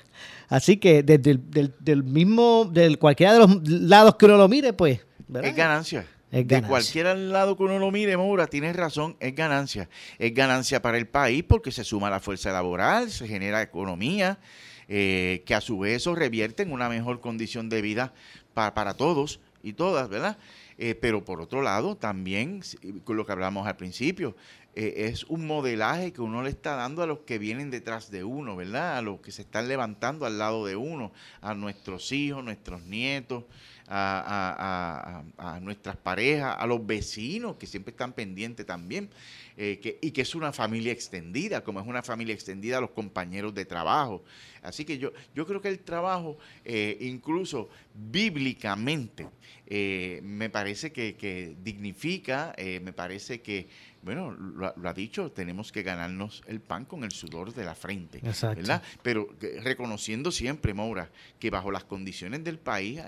Así 0.50 0.78
que 0.78 1.04
desde 1.04 1.30
el 1.30 1.52
del, 1.52 1.76
del 1.80 2.04
mismo, 2.04 2.68
del 2.74 2.98
cualquiera 2.98 3.34
de 3.34 3.40
los 3.40 3.70
lados 3.70 4.16
que 4.16 4.26
uno 4.26 4.36
lo 4.38 4.48
mire, 4.48 4.74
pues, 4.74 5.02
¿verdad? 5.28 5.48
Es 5.52 5.56
ganancia. 5.56 6.08
Es 6.32 6.48
De 6.48 6.64
cualquier 6.64 7.16
lado 7.16 7.56
que 7.56 7.62
uno 7.62 7.78
lo 7.78 7.92
mire, 7.92 8.18
Maura, 8.18 8.48
tienes 8.48 8.76
razón, 8.76 9.16
es 9.20 9.36
ganancia. 9.36 9.90
Es 10.18 10.34
ganancia 10.34 10.82
para 10.82 10.98
el 10.98 11.06
país 11.08 11.44
porque 11.48 11.72
se 11.72 11.84
suma 11.84 12.10
la 12.10 12.20
fuerza 12.20 12.52
laboral, 12.52 13.12
se 13.12 13.28
genera 13.28 13.62
economía, 13.62 14.40
eh, 14.88 15.44
que 15.46 15.54
a 15.54 15.62
su 15.62 15.78
vez 15.80 15.98
eso 15.98 16.16
revierte 16.16 16.64
en 16.64 16.72
una 16.72 16.90
mejor 16.90 17.22
condición 17.22 17.70
de 17.70 17.82
vida 17.84 18.14
pa- 18.54 18.74
para 18.74 18.94
todos 18.96 19.40
y 19.62 19.74
todas, 19.74 20.10
¿verdad? 20.10 20.38
Eh, 20.78 20.96
pero 20.96 21.24
por 21.24 21.40
otro 21.42 21.62
lado, 21.62 21.96
también, 21.96 22.62
con 23.04 23.16
lo 23.18 23.26
que 23.26 23.32
hablamos 23.32 23.68
al 23.68 23.78
principio, 23.78 24.36
eh, 24.76 25.06
es 25.10 25.24
un 25.26 25.46
modelaje 25.46 26.12
que 26.14 26.22
uno 26.22 26.42
le 26.42 26.50
está 26.50 26.76
dando 26.76 27.04
a 27.04 27.08
los 27.08 27.20
que 27.20 27.38
vienen 27.38 27.70
detrás 27.70 28.10
de 28.10 28.24
uno, 28.24 28.56
¿verdad? 28.56 28.98
A 28.98 29.02
los 29.04 29.20
que 29.22 29.32
se 29.32 29.44
están 29.44 29.68
levantando 29.68 30.26
al 30.26 30.40
lado 30.40 30.66
de 30.66 30.76
uno, 30.76 31.12
a 31.42 31.54
nuestros 31.54 32.12
hijos, 32.12 32.44
nuestros 32.44 32.82
nietos, 32.84 33.44
a 33.88 35.60
nuestras 35.62 35.96
parejas, 35.98 36.56
a 36.58 36.66
los 36.68 36.86
vecinos 36.86 37.58
que 37.58 37.68
siempre 37.68 37.92
están 37.92 38.14
pendientes 38.14 38.66
también, 38.66 39.10
eh, 39.58 39.80
que, 39.82 40.00
y 40.02 40.12
que 40.12 40.22
es 40.22 40.36
una 40.36 40.52
familia 40.52 40.92
extendida, 40.92 41.64
como 41.64 41.80
es 41.80 41.88
una 41.88 42.02
familia 42.04 42.34
extendida 42.34 42.78
a 42.78 42.82
los 42.82 42.92
compañeros 42.92 43.54
de 43.54 43.66
trabajo. 43.66 44.24
Así 44.62 44.86
que 44.86 44.98
yo, 44.98 45.12
yo 45.36 45.46
creo 45.46 45.62
que 45.62 45.68
el 45.70 45.80
trabajo, 45.80 46.38
eh, 46.64 46.98
incluso 47.02 47.70
bíblicamente, 47.94 49.28
eh, 49.68 50.22
me 50.24 50.50
parece 50.50 50.92
que, 50.92 51.16
que 51.16 51.56
dignifica, 51.64 52.56
me 52.82 52.94
parece 52.94 53.42
que, 53.42 53.68
bueno, 54.02 54.32
lo, 54.32 54.68
ha- 54.68 54.74
lo 54.78 54.90
ha 54.90 54.94
dicho, 54.94 55.32
tenemos 55.32 55.72
que 55.72 55.84
ganarnos 55.84 56.42
el 56.48 56.60
pan 56.62 56.86
con 56.86 57.04
el 57.04 57.12
sudor 57.12 57.54
de 57.54 57.64
la 57.66 57.76
frente, 57.76 58.20
Exacto. 58.20 58.58
¿verdad? 58.62 58.82
Pero 59.02 59.30
reconociendo 59.64 60.32
siempre, 60.32 60.74
Maura, 60.74 61.10
que 61.40 61.50
bajo 61.50 61.72
las 61.72 61.84
condiciones 61.84 62.44
del 62.44 62.58
país 62.60 63.00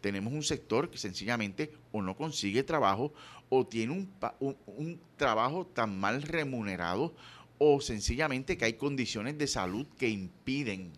tenemos 0.00 0.32
un 0.32 0.42
sector 0.42 0.90
que 0.90 0.98
sencillamente 0.98 1.72
o 1.92 2.02
no 2.02 2.16
consigue 2.16 2.62
trabajo 2.62 3.12
o 3.48 3.66
tiene 3.66 3.92
un, 3.92 4.10
un- 4.40 4.56
un 4.66 5.00
trabajo 5.16 5.66
tan 5.66 5.98
mal 5.98 6.22
remunerado 6.22 7.14
o 7.58 7.80
sencillamente 7.80 8.56
que 8.58 8.66
hay 8.66 8.72
condiciones 8.74 9.38
de 9.38 9.46
salud 9.46 9.86
que 9.98 10.08
impiden 10.08 10.92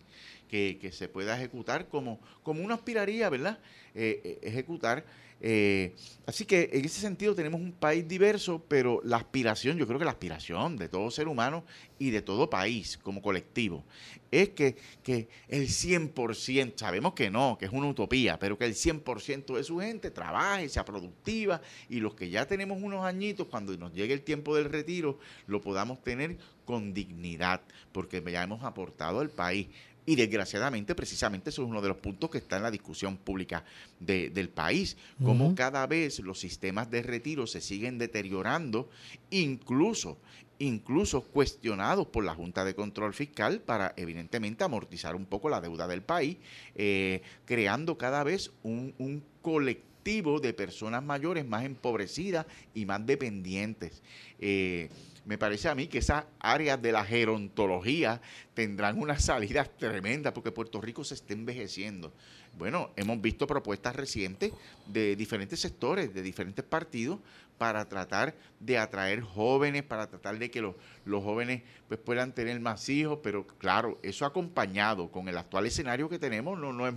que, 0.49 0.77
que 0.81 0.91
se 0.91 1.07
pueda 1.07 1.35
ejecutar 1.37 1.87
como, 1.87 2.19
como 2.43 2.63
uno 2.63 2.73
aspiraría, 2.73 3.29
¿verdad? 3.29 3.59
Eh, 3.95 4.21
eh, 4.23 4.39
ejecutar. 4.43 5.05
Eh, 5.41 5.95
así 6.25 6.45
que 6.45 6.69
en 6.73 6.83
ese 6.85 6.99
sentido 6.99 7.33
tenemos 7.33 7.61
un 7.61 7.71
país 7.71 8.07
diverso, 8.07 8.63
pero 8.67 9.01
la 9.03 9.17
aspiración, 9.17 9.77
yo 9.77 9.87
creo 9.87 9.99
que 9.99 10.05
la 10.05 10.11
aspiración 10.11 10.75
de 10.75 10.89
todo 10.89 11.09
ser 11.11 11.27
humano 11.27 11.63
y 11.97 12.09
de 12.09 12.21
todo 12.21 12.49
país 12.49 12.97
como 12.97 13.21
colectivo 13.21 13.83
es 14.31 14.49
que, 14.49 14.75
que 15.03 15.27
el 15.47 15.67
100%, 15.67 16.73
sabemos 16.75 17.13
que 17.13 17.29
no, 17.29 17.57
que 17.57 17.65
es 17.65 17.71
una 17.71 17.87
utopía, 17.87 18.37
pero 18.37 18.57
que 18.57 18.65
el 18.65 18.75
100% 18.75 19.55
de 19.55 19.63
su 19.63 19.79
gente 19.79 20.11
trabaje, 20.11 20.69
sea 20.69 20.85
productiva 20.85 21.61
y 21.89 21.99
los 21.99 22.13
que 22.13 22.29
ya 22.29 22.45
tenemos 22.45 22.81
unos 22.81 23.05
añitos, 23.05 23.47
cuando 23.47 23.75
nos 23.77 23.93
llegue 23.93 24.13
el 24.13 24.21
tiempo 24.21 24.55
del 24.55 24.65
retiro, 24.65 25.19
lo 25.47 25.61
podamos 25.61 26.03
tener 26.03 26.37
con 26.65 26.93
dignidad, 26.93 27.61
porque 27.91 28.23
ya 28.31 28.43
hemos 28.43 28.63
aportado 28.63 29.21
al 29.21 29.29
país. 29.29 29.67
Y 30.09 30.15
desgraciadamente, 30.15 30.95
precisamente, 30.95 31.51
eso 31.51 31.61
es 31.61 31.67
uno 31.69 31.83
de 31.83 31.89
los 31.89 31.97
puntos 31.97 32.31
que 32.31 32.39
está 32.39 32.57
en 32.57 32.63
la 32.63 32.71
discusión 32.71 33.15
pública 33.15 33.63
de- 33.99 34.31
del 34.31 34.49
país, 34.49 34.97
cómo 35.23 35.53
cada 35.53 35.85
vez 35.85 36.17
los 36.21 36.39
sistemas 36.39 36.89
de 36.89 37.03
retiro 37.03 37.45
se 37.45 37.61
siguen 37.61 37.99
deteriorando, 37.99 38.89
incluso, 39.29 40.17
incluso 40.57 41.21
cuestionados 41.21 42.07
por 42.07 42.23
la 42.25 42.33
Junta 42.33 42.65
de 42.65 42.73
Control 42.73 43.13
Fiscal 43.13 43.61
para, 43.61 43.93
evidentemente, 43.97 44.63
amortizar 44.63 45.15
un 45.15 45.27
poco 45.27 45.47
la 45.47 45.61
deuda 45.61 45.87
del 45.87 46.01
país, 46.01 46.37
eh, 46.73 47.21
creando 47.45 47.95
cada 47.99 48.23
vez 48.23 48.49
un, 48.63 48.95
un 48.97 49.23
colectivo 49.43 50.39
de 50.39 50.53
personas 50.53 51.03
mayores 51.03 51.45
más 51.45 51.65
empobrecidas 51.65 52.47
y 52.73 52.85
más 52.87 53.05
dependientes. 53.05 54.01
Eh, 54.39 54.89
me 55.25 55.37
parece 55.37 55.69
a 55.69 55.75
mí 55.75 55.87
que 55.87 55.99
esas 55.99 56.25
áreas 56.39 56.81
de 56.81 56.91
la 56.91 57.03
gerontología 57.05 58.21
tendrán 58.53 58.99
unas 58.99 59.23
salidas 59.23 59.69
tremendas 59.77 60.33
porque 60.33 60.51
Puerto 60.51 60.81
Rico 60.81 61.03
se 61.03 61.15
está 61.15 61.33
envejeciendo. 61.33 62.13
Bueno, 62.57 62.89
hemos 62.95 63.21
visto 63.21 63.45
propuestas 63.47 63.95
recientes 63.95 64.51
de 64.87 65.15
diferentes 65.15 65.59
sectores, 65.59 66.13
de 66.13 66.21
diferentes 66.21 66.65
partidos, 66.65 67.19
para 67.57 67.87
tratar 67.89 68.35
de 68.61 68.77
atraer 68.77 69.19
jóvenes, 69.21 69.83
para 69.83 70.07
tratar 70.07 70.39
de 70.39 70.49
que 70.49 70.61
los, 70.61 70.75
los 71.03 71.21
jóvenes 71.21 71.61
pues, 71.89 71.99
puedan 71.99 72.33
tener 72.33 72.57
más 72.61 72.87
hijos, 72.87 73.19
pero 73.21 73.45
claro, 73.45 73.99
eso 74.01 74.25
acompañado 74.25 75.11
con 75.11 75.27
el 75.27 75.37
actual 75.37 75.65
escenario 75.65 76.07
que 76.07 76.17
tenemos 76.19 76.57
no, 76.57 76.71
no, 76.71 76.87
es, 76.87 76.93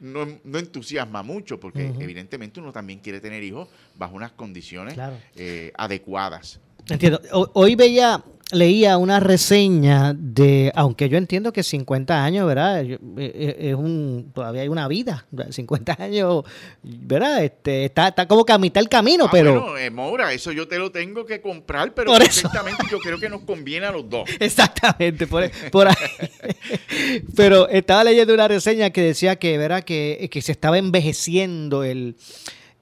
no, 0.00 0.26
no 0.44 0.58
entusiasma 0.58 1.22
mucho, 1.22 1.60
porque 1.60 1.92
evidentemente 2.00 2.58
uno 2.58 2.72
también 2.72 3.00
quiere 3.00 3.20
tener 3.20 3.42
hijos 3.42 3.68
bajo 3.96 4.16
unas 4.16 4.32
condiciones 4.32 4.94
Claro. 4.94 5.16
eh, 5.36 5.72
adecuadas. 5.76 6.58
Entiendo. 6.88 7.20
Ho- 7.32 7.50
Hoy 7.54 7.74
veía, 7.74 8.22
leía 8.50 8.96
una 8.96 9.20
reseña 9.20 10.14
de, 10.16 10.72
aunque 10.74 11.08
yo 11.10 11.18
entiendo 11.18 11.52
que 11.52 11.62
50 11.62 12.24
años, 12.24 12.46
¿verdad? 12.46 12.82
Eh, 12.82 12.98
eh, 13.18 13.56
Es 13.70 13.74
un, 13.74 14.30
todavía 14.34 14.62
hay 14.62 14.68
una 14.68 14.88
vida. 14.88 15.26
50 15.50 15.96
años, 15.98 16.44
¿verdad? 16.82 17.44
Este, 17.44 17.84
está, 17.84 18.08
está 18.08 18.26
como 18.26 18.44
que 18.46 18.52
a 18.54 18.58
mitad 18.58 18.80
del 18.80 18.88
camino, 18.88 19.26
Ah, 19.26 19.30
pero... 19.30 19.60
Bueno, 19.60 19.76
eh, 19.76 19.90
Moura, 19.90 20.32
eso 20.32 20.50
yo 20.52 20.66
te 20.66 20.78
lo 20.78 20.90
tengo 20.90 21.26
que 21.26 21.40
comprar, 21.42 21.92
pero 21.92 22.10
Por 22.12 22.22
eso. 22.22 22.42
perfectamente 22.48 22.84
yo 22.90 22.98
creo 23.00 23.18
que 23.18 23.28
nos 23.28 23.42
conviene 23.42 23.84
a 23.86 23.92
los 23.92 24.08
dos. 24.08 24.28
Exactamente, 24.40 25.26
por, 25.26 25.50
por 25.70 25.88
ahí. 25.88 25.94
Pero 27.36 27.68
estaba 27.68 28.04
leyendo 28.04 28.34
una 28.34 28.48
reseña 28.48 28.90
que 28.90 29.02
decía 29.02 29.36
que, 29.36 29.58
¿verdad? 29.58 29.84
que, 29.84 30.28
que 30.30 30.42
se 30.42 30.52
estaba 30.52 30.78
envejeciendo 30.78 31.84
el, 31.84 32.16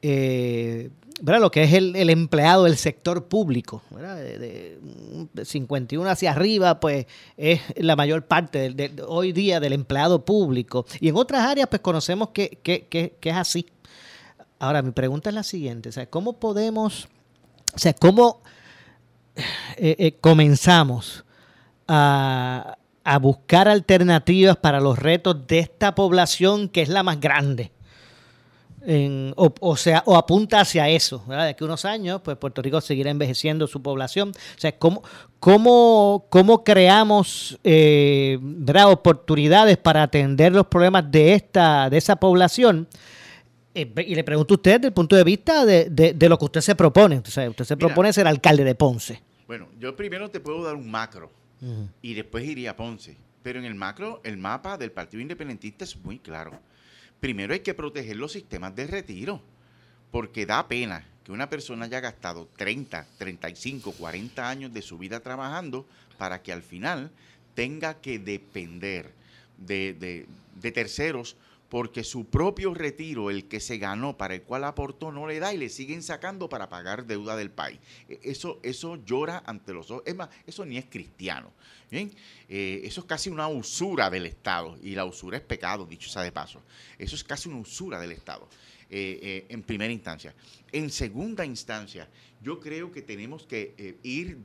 eh, 0.08 0.90
lo 1.40 1.50
que 1.50 1.64
es 1.64 1.72
el, 1.72 1.96
empleado 2.10 2.64
del 2.64 2.76
sector 2.76 3.26
público. 3.26 3.82
De, 3.90 4.38
de- 4.38 4.78
de 5.32 5.44
51 5.44 6.08
hacia 6.08 6.30
arriba, 6.32 6.78
pues 6.80 7.06
es 7.36 7.60
la 7.76 7.96
mayor 7.96 8.26
parte 8.26 8.70
del, 8.70 9.02
hoy 9.06 9.32
día 9.32 9.58
del 9.60 9.72
empleado 9.72 10.24
público. 10.24 10.84
Y 11.00 11.08
en 11.08 11.16
otras 11.16 11.42
áreas, 11.44 11.68
pues 11.68 11.80
conocemos 11.80 12.30
que, 12.30 12.58
que- 12.62 12.86
que- 12.86 13.16
es 13.30 13.36
así. 13.36 13.66
Ahora, 14.58 14.82
mi 14.82 14.92
pregunta 14.92 15.30
es 15.30 15.34
la 15.34 15.42
siguiente, 15.42 15.88
o 15.88 15.92
¿cómo 16.06 16.34
podemos, 16.34 17.08
o 17.74 17.78
sea, 17.78 17.92
cómo 17.94 18.42
eh, 19.76 19.96
eh, 19.98 20.16
comenzamos 20.20 21.24
a, 21.88 22.78
a 23.04 23.18
buscar 23.18 23.68
alternativas 23.68 24.56
para 24.56 24.80
los 24.80 24.98
retos 24.98 25.46
de 25.46 25.58
esta 25.58 25.94
población 25.94 26.68
que 26.68 26.82
es 26.82 26.88
la 26.88 27.02
más 27.02 27.20
grande? 27.20 27.70
En- 28.88 29.32
o, 29.36 29.52
o 29.60 29.76
sea, 29.76 30.04
o 30.06 30.16
apunta 30.16 30.60
hacia 30.60 30.88
eso, 30.88 31.24
¿verdad? 31.26 31.46
De 31.46 31.56
a 31.60 31.64
unos 31.64 31.84
años, 31.84 32.20
pues 32.22 32.36
Puerto 32.36 32.62
Rico 32.62 32.80
seguirá 32.80 33.10
envejeciendo 33.10 33.66
su 33.66 33.82
población. 33.82 34.28
O 34.30 34.58
sea, 34.60 34.78
¿cómo, 34.78 35.02
cómo, 35.40 36.26
cómo 36.30 36.62
creamos 36.62 37.58
eh, 37.64 38.38
¿verdad? 38.40 38.90
oportunidades 38.92 39.76
para 39.76 40.04
atender 40.04 40.52
los 40.52 40.66
problemas 40.68 41.10
de 41.10 41.34
esta, 41.34 41.90
de 41.90 41.96
esa 41.98 42.14
población? 42.16 42.86
Eh, 43.74 43.92
y 44.06 44.14
le 44.14 44.24
pregunto 44.24 44.54
a 44.54 44.56
usted 44.56 44.74
desde 44.76 44.86
el 44.88 44.92
punto 44.94 45.16
de 45.16 45.24
vista 45.24 45.66
de, 45.66 45.90
de- 45.90 46.12
de 46.14 46.28
lo 46.28 46.38
que 46.38 46.44
usted 46.46 46.60
se 46.60 46.74
propone. 46.76 47.18
O 47.18 47.26
sea, 47.26 47.50
usted 47.50 47.64
se 47.64 47.74
Mira. 47.76 47.88
propone 47.88 48.12
ser 48.12 48.26
alcalde 48.28 48.64
de 48.64 48.74
Ponce. 48.74 49.20
Bueno, 49.46 49.66
yo 49.80 49.94
primero 49.96 50.30
te 50.30 50.40
puedo 50.40 50.62
dar 50.64 50.76
un 50.76 50.90
macro 50.90 51.30
y 52.02 52.14
después 52.14 52.44
iría 52.44 52.70
a 52.70 52.76
Ponce. 52.76 53.16
Pero 53.42 53.58
en 53.58 53.64
el 53.64 53.74
macro, 53.74 54.20
el 54.24 54.36
mapa 54.38 54.76
del 54.78 54.90
Partido 54.92 55.20
Independentista 55.20 55.84
es 55.84 55.96
muy 55.96 56.18
claro. 56.18 56.52
Primero 57.20 57.54
hay 57.54 57.60
que 57.60 57.74
proteger 57.74 58.16
los 58.16 58.32
sistemas 58.32 58.74
de 58.74 58.86
retiro, 58.86 59.40
porque 60.10 60.46
da 60.46 60.68
pena 60.68 61.06
que 61.24 61.32
una 61.32 61.50
persona 61.50 61.86
haya 61.86 62.00
gastado 62.00 62.48
30, 62.56 63.06
35, 63.18 63.92
40 63.92 64.48
años 64.48 64.72
de 64.72 64.82
su 64.82 64.98
vida 64.98 65.20
trabajando 65.20 65.86
para 66.18 66.42
que 66.42 66.52
al 66.52 66.62
final 66.62 67.10
tenga 67.54 68.00
que 68.00 68.18
depender 68.18 69.12
de, 69.58 70.26
de 70.54 70.72
terceros 70.72 71.36
porque 71.68 72.04
su 72.04 72.26
propio 72.26 72.74
retiro, 72.74 73.30
el 73.30 73.48
que 73.48 73.60
se 73.60 73.78
ganó, 73.78 74.16
para 74.16 74.34
el 74.34 74.42
cual 74.42 74.64
aportó, 74.64 75.12
no 75.12 75.26
le 75.26 75.38
da 75.38 75.52
y 75.52 75.58
le 75.58 75.68
siguen 75.68 76.02
sacando 76.02 76.48
para 76.48 76.68
pagar 76.68 77.06
deuda 77.06 77.36
del 77.36 77.50
país. 77.50 77.78
E, 78.08 78.20
eso, 78.22 78.60
eso 78.62 78.96
llora 79.04 79.42
ante 79.46 79.72
los 79.72 79.90
ojos. 79.90 80.04
Es 80.06 80.14
más, 80.14 80.28
eso 80.46 80.64
ni 80.64 80.78
es 80.78 80.86
cristiano. 80.86 81.52
¿bien? 81.90 82.12
Eh, 82.48 82.82
eso 82.84 83.00
es 83.00 83.06
casi 83.06 83.30
una 83.30 83.48
usura 83.48 84.10
del 84.10 84.26
Estado 84.26 84.78
y 84.82 84.94
la 84.94 85.04
usura 85.04 85.38
es 85.38 85.42
pecado, 85.42 85.86
dicho 85.86 86.08
sea 86.08 86.22
de 86.22 86.32
paso. 86.32 86.62
Eso 86.98 87.16
es 87.16 87.24
casi 87.24 87.48
una 87.48 87.58
usura 87.58 88.00
del 88.00 88.12
Estado. 88.12 88.48
Eh, 88.88 89.18
eh, 89.20 89.46
en 89.48 89.64
primera 89.64 89.92
instancia. 89.92 90.32
En 90.72 90.90
segunda 90.90 91.44
instancia, 91.46 92.08
yo 92.42 92.60
creo 92.60 92.92
que 92.92 93.02
tenemos 93.02 93.46
que 93.46 93.98
ir, 94.02 94.38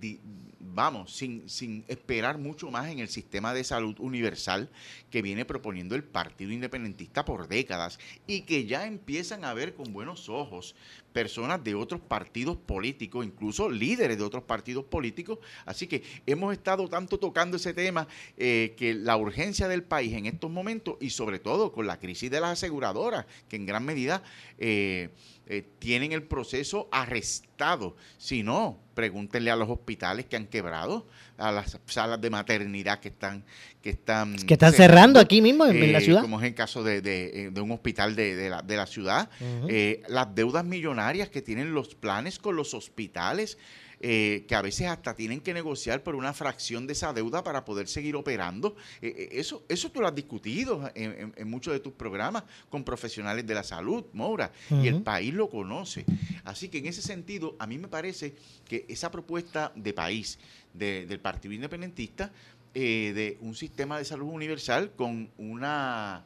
vamos, 0.59 1.15
sin, 1.15 1.49
sin 1.49 1.83
esperar 1.87 2.37
mucho 2.37 2.71
más 2.71 2.89
en 2.89 2.99
el 2.99 3.09
sistema 3.09 3.53
de 3.53 3.63
salud 3.63 3.95
universal 3.99 4.69
que 5.09 5.21
viene 5.21 5.45
proponiendo 5.45 5.95
el 5.95 6.03
Partido 6.03 6.51
Independentista 6.51 7.25
por 7.25 7.47
décadas 7.47 7.99
y 8.27 8.41
que 8.41 8.65
ya 8.65 8.85
empiezan 8.85 9.43
a 9.43 9.53
ver 9.53 9.73
con 9.73 9.93
buenos 9.93 10.29
ojos 10.29 10.75
personas 11.11 11.63
de 11.63 11.75
otros 11.75 11.99
partidos 12.01 12.57
políticos, 12.57 13.25
incluso 13.25 13.69
líderes 13.69 14.17
de 14.17 14.23
otros 14.23 14.43
partidos 14.43 14.85
políticos. 14.85 15.39
Así 15.65 15.87
que 15.87 16.03
hemos 16.25 16.53
estado 16.53 16.87
tanto 16.87 17.19
tocando 17.19 17.57
ese 17.57 17.73
tema 17.73 18.07
eh, 18.37 18.73
que 18.77 18.93
la 18.93 19.17
urgencia 19.17 19.67
del 19.67 19.83
país 19.83 20.13
en 20.13 20.25
estos 20.25 20.49
momentos 20.49 20.95
y 21.01 21.09
sobre 21.09 21.39
todo 21.39 21.71
con 21.71 21.87
la 21.87 21.99
crisis 21.99 22.31
de 22.31 22.39
las 22.39 22.51
aseguradoras, 22.51 23.25
que 23.49 23.57
en 23.57 23.65
gran 23.65 23.85
medida... 23.85 24.23
Eh, 24.57 25.09
eh, 25.53 25.67
tienen 25.79 26.13
el 26.13 26.23
proceso 26.23 26.87
arrestado. 26.93 27.97
Si 28.17 28.41
no, 28.41 28.79
pregúntenle 28.93 29.51
a 29.51 29.57
los 29.57 29.69
hospitales 29.69 30.25
que 30.25 30.37
han 30.37 30.47
quebrado, 30.47 31.09
a 31.37 31.51
las 31.51 31.77
salas 31.87 32.21
de 32.21 32.29
maternidad 32.29 33.01
que 33.01 33.09
están 33.09 33.43
que 33.81 33.89
están 33.89 34.37
que 34.37 34.53
están 34.53 34.71
cerrando, 34.71 35.19
aquí 35.19 35.41
mismo 35.41 35.65
en, 35.65 35.91
la 35.91 35.99
eh, 35.99 36.01
ciudad, 36.05 36.21
como 36.21 36.39
es 36.39 36.47
el 36.47 36.55
caso 36.55 36.83
de, 36.83 37.01
de, 37.01 37.61
un 37.61 37.71
hospital 37.71 38.15
de, 38.15 38.49
la, 38.49 38.61
de 38.61 38.77
la 38.77 38.87
ciudad, 38.87 39.29
eh, 39.67 40.01
las 40.07 40.33
deudas 40.33 40.63
millonarias 40.63 41.27
que 41.27 41.41
tienen 41.41 41.73
los 41.73 41.95
planes 41.95 42.39
con 42.39 42.55
los 42.55 42.73
hospitales. 42.73 43.57
Eh, 44.03 44.45
que 44.47 44.55
a 44.55 44.63
veces 44.63 44.87
hasta 44.87 45.13
tienen 45.15 45.41
que 45.41 45.53
negociar 45.53 46.01
por 46.01 46.15
una 46.15 46.33
fracción 46.33 46.87
de 46.87 46.93
esa 46.93 47.13
deuda 47.13 47.43
para 47.43 47.63
poder 47.63 47.87
seguir 47.87 48.15
operando. 48.15 48.75
Eh, 48.99 49.13
eh, 49.15 49.29
eso, 49.33 49.63
eso 49.69 49.91
tú 49.91 50.01
lo 50.01 50.07
has 50.07 50.15
discutido 50.15 50.89
en, 50.95 51.47
muchos 51.47 51.71
de 51.71 51.79
tus 51.79 51.93
programas 51.93 52.43
con 52.71 52.83
profesionales 52.83 53.45
de 53.45 53.53
la 53.53 53.61
salud, 53.61 54.03
Moura, 54.13 54.51
y 54.71 54.87
el 54.87 55.03
país 55.03 55.31
lo 55.35 55.51
conoce. 55.51 56.03
Así 56.43 56.67
que 56.69 56.79
en 56.79 56.87
ese 56.87 57.03
sentido, 57.03 57.55
a 57.59 57.67
mí 57.67 57.77
me 57.77 57.87
parece 57.87 58.33
que 58.67 58.85
esa 58.89 59.11
propuesta 59.11 59.71
de 59.75 59.93
país 59.93 60.39
del 60.73 61.19
Partido 61.19 61.53
Independentista, 61.53 62.31
de 62.73 63.37
un 63.41 63.53
sistema 63.53 63.99
de 63.99 64.05
salud 64.05 64.29
universal 64.29 64.93
con 64.95 65.29
una 65.37 66.23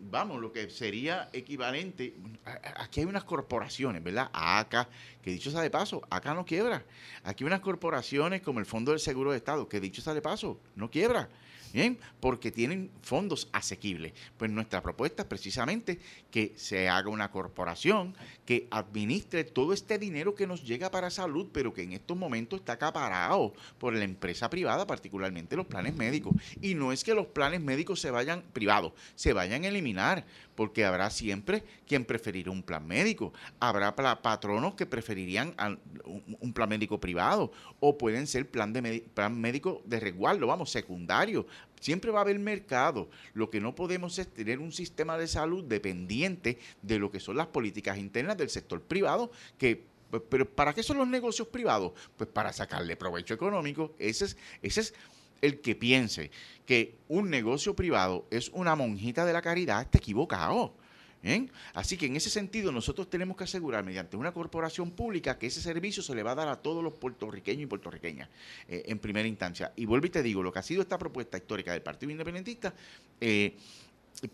vamos, 0.00 0.40
lo 0.40 0.52
que 0.52 0.70
sería 0.70 1.30
equivalente, 1.32 2.14
aquí 2.76 3.00
hay 3.00 3.06
unas 3.06 3.24
corporaciones, 3.24 4.02
¿verdad? 4.02 4.30
ACA, 4.32 4.88
que 5.22 5.30
dicho 5.30 5.50
sea 5.50 5.60
de 5.60 5.70
paso, 5.70 6.02
ACA 6.10 6.34
no 6.34 6.44
quiebra. 6.44 6.84
Aquí 7.24 7.44
hay 7.44 7.48
unas 7.48 7.60
corporaciones 7.60 8.42
como 8.42 8.58
el 8.60 8.66
Fondo 8.66 8.92
del 8.92 9.00
Seguro 9.00 9.32
de 9.32 9.36
Estado, 9.36 9.68
que 9.68 9.80
dicho 9.80 10.02
sea 10.02 10.14
de 10.14 10.22
paso, 10.22 10.60
no 10.76 10.90
quiebra. 10.90 11.28
Bien, 11.72 11.98
porque 12.20 12.50
tienen 12.50 12.90
fondos 13.02 13.48
asequibles. 13.52 14.12
Pues 14.36 14.50
nuestra 14.50 14.82
propuesta 14.82 15.22
es 15.22 15.28
precisamente 15.28 16.00
que 16.30 16.52
se 16.56 16.88
haga 16.88 17.08
una 17.08 17.30
corporación 17.30 18.14
que 18.44 18.66
administre 18.70 19.44
todo 19.44 19.72
este 19.72 19.98
dinero 19.98 20.34
que 20.34 20.46
nos 20.46 20.64
llega 20.64 20.90
para 20.90 21.10
salud, 21.10 21.48
pero 21.52 21.72
que 21.72 21.82
en 21.82 21.92
estos 21.92 22.16
momentos 22.16 22.60
está 22.60 22.72
acaparado 22.72 23.52
por 23.78 23.94
la 23.94 24.04
empresa 24.04 24.50
privada, 24.50 24.86
particularmente 24.86 25.56
los 25.56 25.66
planes 25.66 25.94
médicos. 25.94 26.34
Y 26.60 26.74
no 26.74 26.92
es 26.92 27.04
que 27.04 27.14
los 27.14 27.26
planes 27.26 27.60
médicos 27.60 28.00
se 28.00 28.10
vayan 28.10 28.42
privados, 28.52 28.92
se 29.14 29.32
vayan 29.32 29.64
a 29.64 29.68
eliminar, 29.68 30.24
porque 30.60 30.84
habrá 30.84 31.08
siempre 31.08 31.64
quien 31.86 32.04
preferirá 32.04 32.50
un 32.50 32.62
plan 32.62 32.86
médico. 32.86 33.32
Habrá 33.60 33.96
patronos 33.96 34.74
que 34.74 34.84
preferirían 34.84 35.54
un 36.38 36.52
plan 36.52 36.68
médico 36.68 37.00
privado 37.00 37.50
o 37.80 37.96
pueden 37.96 38.26
ser 38.26 38.50
plan, 38.50 38.70
de 38.70 39.06
plan 39.14 39.40
médico 39.40 39.80
de 39.86 39.98
resguardo, 39.98 40.46
vamos, 40.46 40.68
secundario. 40.70 41.46
Siempre 41.80 42.10
va 42.10 42.18
a 42.18 42.22
haber 42.24 42.38
mercado. 42.38 43.08
Lo 43.32 43.48
que 43.48 43.58
no 43.58 43.74
podemos 43.74 44.18
es 44.18 44.28
tener 44.28 44.58
un 44.58 44.70
sistema 44.70 45.16
de 45.16 45.28
salud 45.28 45.64
dependiente 45.64 46.58
de 46.82 46.98
lo 46.98 47.10
que 47.10 47.20
son 47.20 47.38
las 47.38 47.46
políticas 47.46 47.96
internas 47.96 48.36
del 48.36 48.50
sector 48.50 48.82
privado 48.82 49.32
que 49.56 49.88
pero 50.28 50.44
¿para 50.44 50.74
qué 50.74 50.82
son 50.82 50.98
los 50.98 51.08
negocios 51.08 51.48
privados? 51.48 51.92
Pues 52.18 52.28
para 52.28 52.52
sacarle 52.52 52.96
provecho 52.96 53.32
económico. 53.32 53.94
Ese 53.98 54.26
es, 54.26 54.36
ese 54.60 54.80
es 54.80 54.94
el 55.40 55.60
que 55.60 55.74
piense 55.74 56.30
que 56.66 56.98
un 57.08 57.30
negocio 57.30 57.74
privado 57.74 58.26
es 58.30 58.48
una 58.50 58.76
monjita 58.76 59.24
de 59.24 59.32
la 59.32 59.42
caridad 59.42 59.82
está 59.82 59.98
equivocado. 59.98 60.74
Así 61.74 61.98
que 61.98 62.06
en 62.06 62.16
ese 62.16 62.30
sentido 62.30 62.72
nosotros 62.72 63.10
tenemos 63.10 63.36
que 63.36 63.44
asegurar 63.44 63.84
mediante 63.84 64.16
una 64.16 64.32
corporación 64.32 64.90
pública 64.92 65.38
que 65.38 65.48
ese 65.48 65.60
servicio 65.60 66.02
se 66.02 66.14
le 66.14 66.22
va 66.22 66.32
a 66.32 66.34
dar 66.34 66.48
a 66.48 66.56
todos 66.56 66.82
los 66.82 66.94
puertorriqueños 66.94 67.64
y 67.64 67.66
puertorriqueñas 67.66 68.28
eh, 68.68 68.84
en 68.86 68.98
primera 68.98 69.28
instancia. 69.28 69.72
Y 69.76 69.84
vuelvo 69.84 70.06
y 70.06 70.10
te 70.10 70.22
digo, 70.22 70.42
lo 70.42 70.52
que 70.52 70.60
ha 70.60 70.62
sido 70.62 70.80
esta 70.80 70.96
propuesta 70.96 71.36
histórica 71.36 71.72
del 71.72 71.82
Partido 71.82 72.10
Independentista, 72.10 72.72
eh, 73.20 73.54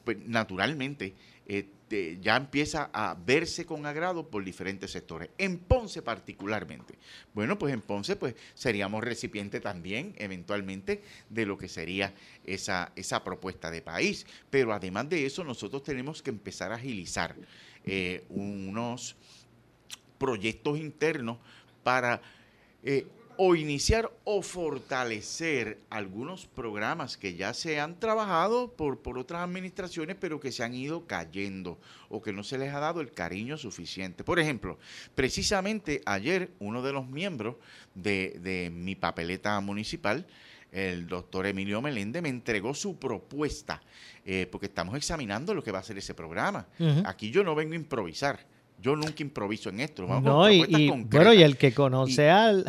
pues 0.05 0.19
naturalmente 0.27 1.15
este, 1.47 2.19
ya 2.21 2.37
empieza 2.37 2.91
a 2.93 3.15
verse 3.15 3.65
con 3.65 3.87
agrado 3.87 4.29
por 4.29 4.45
diferentes 4.45 4.91
sectores. 4.91 5.31
En 5.39 5.59
Ponce 5.59 6.03
particularmente. 6.03 6.95
Bueno, 7.33 7.59
pues 7.59 7.73
en 7.73 7.81
Ponce 7.81 8.17
pues 8.17 8.35
seríamos 8.55 9.05
recipiente 9.05 9.61
también 9.61 10.15
eventualmente 10.19 11.03
de 11.31 11.47
lo 11.47 11.57
que 11.57 11.69
sería 11.69 12.13
esa, 12.45 12.93
esa 12.97 13.23
propuesta 13.23 13.71
de 13.71 13.83
país. 13.83 14.27
Pero 14.51 14.73
además 14.73 15.09
de 15.09 15.27
eso, 15.27 15.45
nosotros 15.45 15.83
tenemos 15.85 16.23
que 16.23 16.31
empezar 16.31 16.73
a 16.73 16.77
agilizar 16.77 17.37
eh, 17.85 18.25
unos 18.31 19.15
proyectos 20.19 20.79
internos 20.79 21.39
para 21.85 22.21
eh, 22.83 23.07
o 23.39 23.55
iniciar 23.55 24.11
o 24.25 24.43
fortalecer 24.43 25.81
algunos 25.91 26.47
programas 26.47 27.17
que 27.17 27.35
ya 27.35 27.55
se 27.55 27.81
han 27.81 27.99
trabajado 27.99 28.73
por, 28.73 29.01
por 29.01 29.19
otras 29.19 29.43
administraciones, 29.43 30.17
pero 30.19 30.41
que 30.41 30.53
se 30.53 30.65
han 30.65 30.75
ido 30.75 31.07
cayendo 31.07 31.79
o 32.09 32.23
que 32.23 32.33
no 32.33 32.43
se 32.43 32.59
les 32.59 32.73
ha 32.73 32.81
dado 32.81 33.01
el 33.01 33.13
cariño 33.13 33.59
suficiente. 33.59 34.25
Por 34.25 34.39
ejemplo, 34.39 34.79
precisamente 35.15 36.03
ayer 36.07 36.51
uno 36.59 36.83
de 36.83 36.93
los 36.93 37.09
miembros 37.09 37.57
de, 37.95 38.71
mi 38.73 38.95
papeleta 38.95 39.61
municipal, 39.61 40.27
el 40.73 41.07
doctor 41.07 41.47
Emilio 41.47 41.81
Meléndez, 41.81 42.23
me 42.23 42.29
entregó 42.29 42.75
su 42.75 42.99
propuesta, 42.99 43.83
eh, 44.25 44.47
porque 44.51 44.67
estamos 44.67 44.97
examinando 44.97 45.55
lo 45.55 45.63
que 45.63 45.73
va 45.73 45.79
a 45.79 45.83
ser 45.83 45.99
ese 45.99 46.15
programa. 46.15 46.67
Aquí 47.05 47.31
yo 47.31 47.45
no 47.45 47.55
vengo 47.55 47.73
a 47.73 47.77
improvisar 47.77 48.56
yo 48.79 48.95
nunca 48.95 49.23
improviso 49.23 49.71
en 49.71 49.81
esto. 49.81 50.07
no, 50.21 50.51
y, 50.51 50.91
bueno, 51.07 51.33
y 51.33 51.43
el 51.43 51.57
que 51.57 51.73
conoce 51.73 52.31
al, 52.31 52.65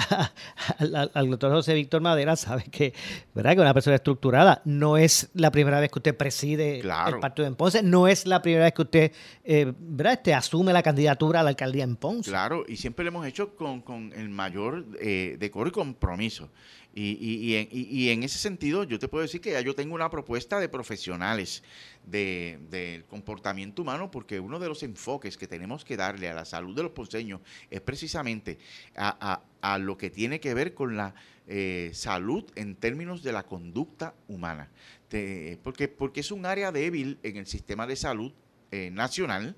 al, 1.14 1.30
doctor 1.30 1.52
José 1.52 1.74
Víctor 1.74 2.02
Madera 2.02 2.36
sabe 2.36 2.64
que, 2.72 2.94
¿verdad? 3.36 3.56
que 3.56 3.62
una 3.62 3.74
persona 3.74 3.98
estructurada 3.98 4.62
no 4.66 4.98
es 4.98 5.30
la 5.34 5.52
primera 5.52 5.80
vez 5.80 5.92
que 5.92 6.00
usted 6.00 6.16
preside 6.16 6.80
el 6.80 7.20
partido 7.20 7.48
en 7.48 7.56
Ponce, 7.56 7.84
no 7.84 8.08
es 8.08 8.26
la 8.26 8.42
primera 8.42 8.66
vez 8.66 8.74
que 8.74 8.82
usted 8.82 9.12
eh, 9.44 9.74
¿verdad? 9.78 10.14
Este, 10.14 10.34
asume 10.34 10.74
la 10.74 10.84
candidatura 10.84 11.42
a 11.42 11.44
la 11.44 11.50
alcaldía 11.50 11.84
en 11.84 11.96
Ponce. 11.96 12.30
Claro, 12.30 12.66
y 12.68 12.78
siempre 12.78 13.04
lo 13.06 13.10
hemos 13.10 13.26
hecho 13.26 13.56
con, 13.56 13.82
con 13.82 14.14
el 14.14 14.30
mayor 14.30 14.86
eh, 15.00 15.36
decoro 15.40 15.70
y 15.70 15.72
compromiso. 15.72 16.50
Y, 17.00 17.12
y, 17.52 17.70
y, 17.72 18.10
en, 18.10 18.24
ese 18.24 18.40
sentido, 18.40 18.84
yo 18.84 18.98
te 18.98 19.08
puedo 19.08 19.22
decir 19.22 19.40
que 19.40 19.52
ya 19.52 19.62
yo 19.62 19.76
tengo 19.76 19.94
una 19.94 20.10
propuesta 20.10 20.60
de 20.60 20.68
profesionales 20.68 21.62
del 22.04 23.06
comportamiento 23.06 23.84
humano, 23.84 24.10
porque 24.10 24.40
uno 24.40 24.58
de 24.58 24.68
los 24.68 24.82
enfoques 24.82 25.38
que 25.38 25.46
tenemos 25.46 25.86
que 25.86 25.96
darle 25.96 26.28
a 26.28 26.34
la 26.34 26.44
salud 26.44 26.76
de 26.76 26.82
los 26.82 26.94
ponceños 26.94 27.42
es 27.70 27.82
precisamente 27.82 28.58
a, 28.96 29.78
lo 29.80 29.96
que 29.96 30.10
tiene 30.10 30.40
que 30.40 30.56
ver 30.56 30.74
con 30.74 30.98
la 30.98 31.14
eh, 31.46 31.92
salud 31.94 32.44
en 32.56 32.76
términos 32.76 33.22
de 33.22 33.32
la 33.32 33.44
conducta 33.44 34.16
humana. 34.28 34.72
porque, 35.62 35.88
porque 35.90 36.22
es 36.22 36.32
un 36.32 36.48
área 36.48 36.72
débil 36.72 37.20
en 37.22 37.38
el 37.38 37.46
sistema 37.46 37.86
de 37.86 37.96
salud 37.96 38.34
eh, 38.72 38.90
nacional. 38.92 39.56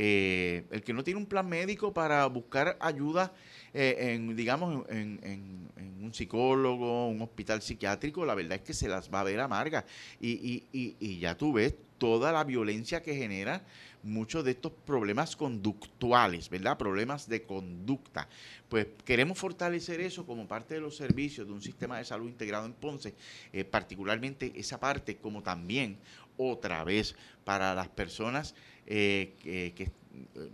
Eh, 0.00 0.62
el 0.70 0.84
que 0.84 0.92
no 0.92 1.02
tiene 1.02 1.18
un 1.18 1.26
plan 1.26 1.48
médico 1.48 1.92
para 1.92 2.24
buscar 2.26 2.76
ayuda 2.78 3.32
eh, 3.74 4.12
en, 4.14 4.36
digamos, 4.36 4.88
en, 4.90 5.68
un 6.00 6.14
psicólogo, 6.14 7.08
un 7.08 7.20
hospital 7.20 7.60
psiquiátrico, 7.62 8.24
la 8.24 8.36
verdad 8.36 8.58
es 8.58 8.62
que 8.62 8.74
se 8.74 8.86
las 8.86 9.12
va 9.12 9.20
a 9.20 9.24
ver 9.24 9.40
amargas. 9.40 9.86
Y, 10.20 11.18
ya 11.18 11.36
tú 11.36 11.52
ves 11.52 11.74
toda 11.98 12.30
la 12.30 12.44
violencia 12.44 13.02
que 13.02 13.16
genera 13.16 13.64
muchos 14.04 14.44
de 14.44 14.52
estos 14.52 14.70
problemas 14.86 15.34
conductuales, 15.34 16.48
¿verdad? 16.48 16.78
Problemas 16.78 17.28
de 17.28 17.42
conducta. 17.42 18.28
Pues 18.68 18.86
queremos 19.04 19.36
fortalecer 19.36 20.00
eso 20.00 20.24
como 20.24 20.46
parte 20.46 20.74
de 20.74 20.80
los 20.80 20.96
servicios 20.96 21.48
de 21.48 21.52
un 21.52 21.60
sistema 21.60 21.98
de 21.98 22.04
salud 22.04 22.28
integrado 22.28 22.66
en 22.66 22.72
Ponce, 22.72 23.14
eh, 23.52 23.64
particularmente 23.64 24.52
esa 24.54 24.78
parte, 24.78 25.16
como 25.16 25.42
también 25.42 25.98
otra 26.36 26.84
vez 26.84 27.16
para 27.44 27.74
las 27.74 27.88
personas 27.88 28.54
eh, 28.90 29.34
que, 29.42 29.74
que, 29.74 29.92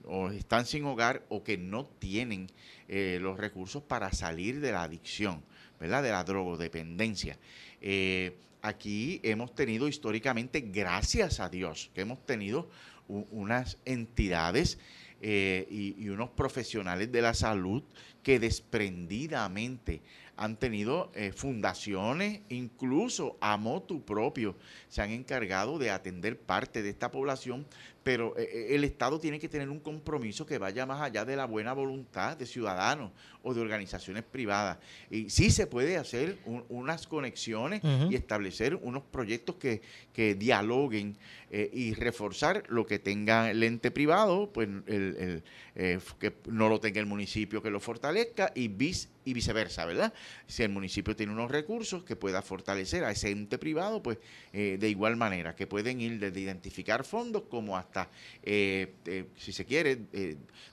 o 0.07 0.31
están 0.31 0.67
sin 0.67 0.85
hogar 0.85 1.25
o 1.29 1.45
que 1.45 1.57
no 1.57 1.87
tienen 1.87 2.51
eh, 2.89 3.19
los 3.21 3.39
recursos 3.39 3.83
para 3.83 4.13
salir 4.13 4.61
de 4.61 4.73
la 4.73 4.83
adicción, 4.83 5.43
¿verdad? 5.79 6.03
De 6.03 6.11
la 6.11 6.25
drogodependencia. 6.25 7.39
Eh, 7.81 8.37
aquí 8.61 9.21
hemos 9.23 9.55
tenido 9.55 9.87
históricamente, 9.87 10.61
gracias 10.61 11.39
a 11.39 11.49
Dios, 11.49 11.93
que 11.95 12.01
hemos 12.01 12.27
tenido 12.27 12.69
unas 13.07 13.79
entidades 13.85 14.79
eh, 15.21 15.67
y, 15.71 15.95
y, 16.03 16.09
unos 16.09 16.31
profesionales 16.31 17.13
de 17.13 17.23
la 17.23 17.35
salud 17.35 17.83
que 18.23 18.41
desprendidamente 18.41 20.03
han 20.37 20.57
tenido 20.57 21.13
eh, 21.15 21.33
fundaciones, 21.33 22.41
incluso 22.49 23.37
a 23.41 23.57
motu 23.57 24.05
propio, 24.05 24.57
se 24.89 25.03
han 25.03 25.11
encargado 25.11 25.79
de 25.79 25.91
atender 25.91 26.39
parte 26.39 26.83
de 26.83 26.91
esta 26.91 27.11
población, 27.11 27.67
pero 28.05 28.37
eh, 28.37 28.49
eh, 28.53 28.75
el 28.75 28.85
Estado 28.85 29.19
tiene 29.19 29.41
que 29.41 29.49
tener 29.49 29.71
un 29.71 29.81
compromiso 29.81 30.45
que 30.45 30.59
vaya 30.59 30.85
más 30.87 31.01
allá 31.01 31.25
de 31.25 31.35
la 31.35 31.47
buena 31.47 31.73
voluntad 31.73 32.37
de 32.37 32.47
ciudadanos 32.47 33.11
o 33.43 33.55
de 33.55 33.61
organizaciones 33.61 34.23
privadas. 34.23 34.79
Y 35.11 35.31
sí 35.31 35.51
se 35.51 35.67
puede 35.67 35.97
hacer 35.97 36.39
un, 36.45 36.65
unas 36.69 37.07
conexiones 37.07 37.83
uh 37.83 37.87
-huh. 37.87 38.13
y 38.13 38.15
establecer 38.15 38.77
unos 38.77 39.03
proyectos 39.05 39.57
que, 39.57 39.81
que 40.13 40.35
dialoguen 40.35 41.17
eh, 41.57 41.71
y 41.73 41.95
reforzar 41.95 42.65
lo 42.69 42.85
que 42.85 42.99
tenga 42.99 43.49
el 43.49 43.63
ente 43.63 43.93
privado, 43.93 44.53
pues 44.53 44.67
el, 44.67 44.83
el, 44.89 45.43
eh, 45.77 46.01
que 46.19 46.35
no 46.49 46.69
lo 46.69 46.81
tenga 46.81 46.99
el 46.99 47.07
municipio 47.07 47.63
que 47.63 47.71
lo 47.71 47.79
fortalezca 47.79 48.51
y, 48.57 48.67
vice, 48.67 49.09
y 49.25 49.35
viceversa, 49.35 49.85
¿verdad? 49.85 50.13
Si 50.49 50.65
el 50.65 50.71
municipio 50.71 51.15
tiene 51.15 51.33
unos 51.33 51.53
recursos 51.53 52.03
que 52.03 52.17
pueda 52.17 52.43
fortalecer 52.43 53.05
a 53.05 53.13
ese 53.13 53.31
ente 53.31 53.57
privado, 53.57 54.03
pues 54.03 54.19
eh, 54.53 54.79
de 54.81 54.89
igual 54.89 55.15
manera, 55.15 55.55
que 55.55 55.69
pueden 55.69 56.01
ir 56.01 56.19
desde 56.19 56.41
identificar 56.41 57.05
fondos 57.05 57.45
como 57.49 57.77
hasta, 57.77 57.94
eh, 58.43 58.95
eh, 59.07 59.25
si 59.37 59.53
se 59.53 59.65
quiere, 59.65 59.99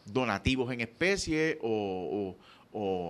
donativos 0.05 0.71
en 0.73 0.81
especie 0.81 1.60
o, 1.62 2.36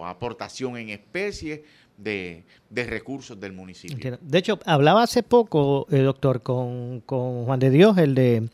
aportación 0.06 0.78
en 0.78 0.89
especie. 0.89 1.63
De, 1.97 2.43
recursos 2.71 3.39
del 3.39 3.54
municipio. 3.54 4.17
De 4.19 4.39
hecho, 4.39 4.58
hablaba 4.65 5.04
hace 5.04 5.21
poco, 5.21 5.86
eh, 5.91 6.00
doctor, 6.00 6.41
con, 6.41 7.02
con, 7.02 7.45
Juan 7.45 7.60
de 7.60 7.69
Dios, 7.69 7.95
el 8.00 8.15
de 8.15 8.50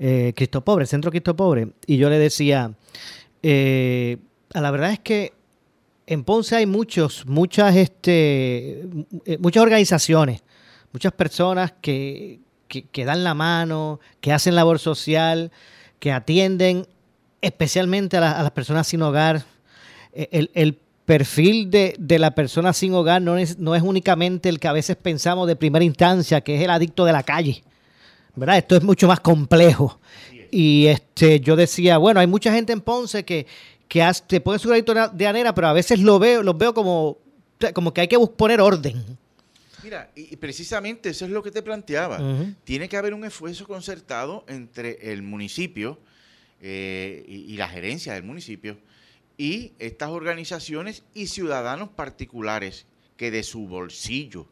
eh, 0.00 0.32
Cristo 0.34 0.62
Pobre, 0.62 0.86
Centro 0.86 1.10
Cristo 1.10 1.36
Pobre, 1.36 1.68
y 1.86 1.98
yo 1.98 2.10
le 2.10 2.18
decía, 2.18 2.72
eh, 3.42 4.16
a 4.54 4.60
la 4.60 4.70
verdad 4.70 4.92
es 4.92 5.00
que 5.00 5.34
en 6.06 6.24
Ponce 6.24 6.56
hay 6.56 6.66
muchos, 6.66 7.26
muchas, 7.26 7.76
este, 7.76 8.80
eh, 9.26 9.38
muchas 9.38 9.62
organizaciones, 9.62 10.42
muchas 10.92 11.12
personas 11.12 11.74
que, 11.80 12.40
que, 12.70 13.04
dan 13.04 13.24
la 13.24 13.34
mano, 13.34 14.00
que 14.20 14.32
hacen 14.32 14.54
labor 14.54 14.78
social, 14.78 15.50
que 15.98 16.12
atienden 16.12 16.86
especialmente 17.42 18.16
a, 18.16 18.20
la, 18.20 18.32
a 18.32 18.42
las 18.42 18.52
personas 18.52 18.86
sin 18.86 19.02
hogar. 19.02 19.44
El, 20.12 20.50
el 20.54 20.78
perfil 21.10 21.72
de, 21.72 22.18
la 22.20 22.36
persona 22.36 22.72
sin 22.72 22.94
hogar 22.94 23.20
no 23.20 23.36
es, 23.36 23.56
únicamente 23.58 24.48
el 24.48 24.60
que 24.60 24.68
a 24.68 24.72
veces 24.72 24.94
pensamos 24.94 25.48
de 25.48 25.56
primera 25.56 25.84
instancia, 25.84 26.40
que 26.40 26.54
es 26.54 26.62
el 26.62 26.70
adicto 26.70 27.04
de 27.04 27.10
la 27.10 27.24
calle. 27.24 27.64
¿Verdad? 28.36 28.58
Esto 28.58 28.76
es 28.76 28.84
mucho 28.84 29.08
más 29.08 29.18
complejo. 29.18 29.98
Y 30.52 30.86
este, 30.86 31.40
yo 31.40 31.56
decía, 31.56 31.98
bueno, 31.98 32.20
hay 32.20 32.28
mucha 32.28 32.52
gente 32.52 32.72
en 32.72 32.80
Ponce 32.80 33.24
que, 33.24 33.48
que 33.88 34.08
te 34.28 34.40
puede 34.40 34.60
adicto 34.72 34.94
de 34.94 35.26
anera, 35.26 35.52
pero 35.52 35.66
a 35.66 35.72
veces 35.72 35.98
lo 35.98 36.20
veo, 36.20 36.44
los 36.44 36.56
veo 36.56 36.72
como, 36.74 37.18
como 37.74 37.92
que 37.92 38.02
hay 38.02 38.08
que 38.08 38.18
poner 38.36 38.60
orden. 38.60 39.18
Mira, 39.82 40.10
y 40.14 40.36
precisamente 40.36 41.10
eso 41.10 41.24
es 41.24 41.30
lo 41.30 41.42
que 41.42 41.50
te 41.50 41.62
planteaba. 41.62 42.20
Uh 42.20 42.22
-huh. 42.22 42.56
Tiene 42.64 42.88
que 42.88 42.96
haber 42.96 43.14
un 43.14 43.24
esfuerzo 43.24 43.66
concertado 43.66 44.44
entre 44.48 45.12
el 45.12 45.22
municipio 45.22 45.98
eh, 46.60 47.24
y, 47.26 47.52
y 47.52 47.56
la 47.56 47.68
gerencia 47.68 48.14
del 48.14 48.22
municipio 48.22 48.78
y 49.40 49.72
estas 49.78 50.10
organizaciones 50.10 51.02
y 51.14 51.28
ciudadanos 51.28 51.88
particulares 51.88 52.84
que 53.16 53.30
de 53.30 53.42
su 53.42 53.66
bolsillo 53.66 54.46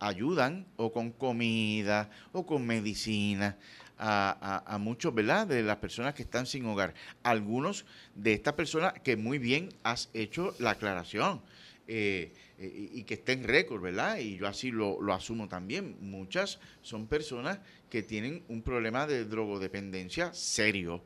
ayudan 0.00 0.66
o 0.76 0.92
con 0.92 1.12
comida 1.12 2.10
o 2.32 2.44
con 2.44 2.66
medicina 2.66 3.56
a, 3.98 4.64
a, 4.66 4.74
a, 4.74 4.78
muchos, 4.78 5.14
¿verdad? 5.14 5.46
De 5.46 5.62
las 5.62 5.76
personas 5.76 6.14
que 6.14 6.22
están 6.22 6.46
sin 6.46 6.66
hogar. 6.66 6.92
Algunos 7.22 7.84
de 8.16 8.32
estas 8.32 8.54
personas 8.54 8.94
que 9.04 9.16
muy 9.16 9.38
bien 9.38 9.68
has 9.84 10.10
hecho 10.12 10.56
la 10.58 10.70
aclaración 10.70 11.40
eh, 11.86 12.32
eh, 12.62 12.90
y 12.94 13.02
que 13.04 13.14
está 13.14 13.32
en 13.32 13.44
récord, 13.44 13.82
¿verdad? 13.82 14.18
Y 14.18 14.38
yo 14.38 14.46
así 14.46 14.70
lo, 14.70 15.00
lo 15.00 15.12
asumo 15.12 15.48
también. 15.48 15.96
Muchas 16.00 16.60
son 16.82 17.06
personas 17.06 17.58
que 17.90 18.02
tienen 18.02 18.42
un 18.48 18.62
problema 18.62 19.06
de 19.06 19.24
drogodependencia 19.24 20.32
serio 20.32 21.02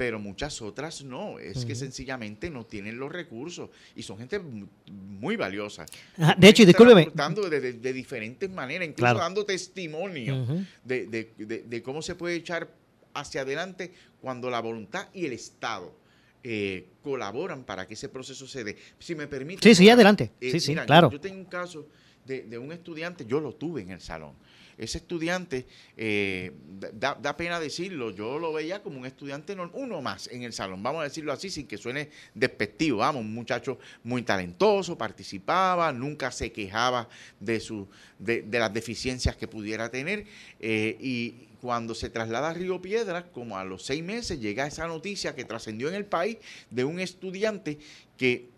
pero 0.00 0.18
muchas 0.18 0.62
otras 0.62 1.04
no. 1.04 1.38
Es 1.38 1.58
uh 1.58 1.60
-huh. 1.60 1.66
que 1.66 1.74
sencillamente 1.74 2.48
no 2.48 2.64
tienen 2.64 2.98
los 2.98 3.12
recursos 3.12 3.68
y 3.94 4.02
son 4.02 4.16
gente 4.16 4.40
muy 4.40 5.36
valiosa. 5.36 5.84
Ajá, 6.16 6.34
de 6.38 6.48
hecho, 6.48 6.64
discúlpeme. 6.64 7.10
De, 7.50 7.60
de, 7.60 7.72
de, 7.74 7.92
diferentes 7.92 8.48
maneras, 8.48 8.88
incluso 8.88 9.02
claro. 9.02 9.18
dando 9.18 9.44
testimonio 9.44 10.36
uh 10.36 10.46
-huh. 10.46 10.66
de, 10.84 11.28
de, 11.68 11.82
cómo 11.82 12.00
se 12.00 12.14
puede 12.14 12.36
echar 12.36 12.70
hacia 13.12 13.42
adelante 13.42 13.92
cuando 14.22 14.48
la 14.48 14.60
voluntad 14.60 15.08
y 15.12 15.26
el 15.26 15.34
Estado 15.34 15.94
eh, 16.42 16.88
colaboran 17.02 17.64
para 17.64 17.86
que 17.86 17.94
ese 17.94 18.08
proceso 18.08 18.46
se 18.46 18.64
dé. 18.64 18.76
Si 18.98 19.14
me 19.14 19.26
permite. 19.26 19.62
Sí, 19.62 19.74
sí, 19.74 19.88
adelante. 19.88 20.32
Eh, 20.40 20.50
sí, 20.50 20.60
sí, 20.60 20.70
mira, 20.72 20.86
claro. 20.86 21.08
Yo, 21.10 21.16
yo 21.16 21.20
tengo 21.20 21.38
un 21.38 21.46
caso 21.46 21.86
de, 22.24 22.58
un 22.58 22.72
estudiante, 22.72 23.26
yo 23.26 23.40
lo 23.40 23.54
tuve 23.54 23.82
en 23.82 23.90
el 23.90 24.00
salón 24.00 24.34
ese 24.80 24.96
estudiante, 24.96 25.66
eh, 25.94 26.52
da, 26.94 27.14
da, 27.14 27.36
pena 27.36 27.60
decirlo, 27.60 28.10
yo 28.12 28.38
lo 28.38 28.50
veía 28.54 28.82
como 28.82 28.98
un 28.98 29.04
estudiante, 29.04 29.54
uno 29.74 30.00
más 30.00 30.28
en 30.28 30.42
el 30.42 30.54
salón, 30.54 30.82
vamos 30.82 31.02
a 31.02 31.04
decirlo 31.04 31.32
así, 31.32 31.50
sin 31.50 31.66
que 31.66 31.76
suene 31.76 32.08
despectivo, 32.34 32.98
vamos, 32.98 33.20
un 33.20 33.34
muchacho 33.34 33.78
muy 34.02 34.22
talentoso, 34.22 34.96
participaba, 34.96 35.92
nunca 35.92 36.32
se 36.32 36.50
quejaba 36.50 37.10
de, 37.38 37.60
su, 37.60 37.88
de, 38.18 38.40
de 38.40 38.58
las 38.58 38.72
deficiencias 38.72 39.36
que 39.36 39.46
pudiera 39.46 39.90
tener, 39.90 40.24
eh, 40.58 40.96
y 40.98 41.48
cuando 41.60 41.94
se 41.94 42.08
traslada 42.08 42.48
a 42.48 42.54
Río 42.54 42.80
Piedras, 42.80 43.24
como 43.34 43.58
a 43.58 43.64
los 43.64 43.84
seis 43.84 44.02
meses, 44.02 44.40
llega 44.40 44.66
esa 44.66 44.86
noticia 44.86 45.34
que 45.34 45.44
trascendió 45.44 45.90
en 45.90 45.94
el 45.94 46.06
país 46.06 46.38
de 46.70 46.84
un 46.84 47.00
estudiante 47.00 47.78
que 48.16 48.48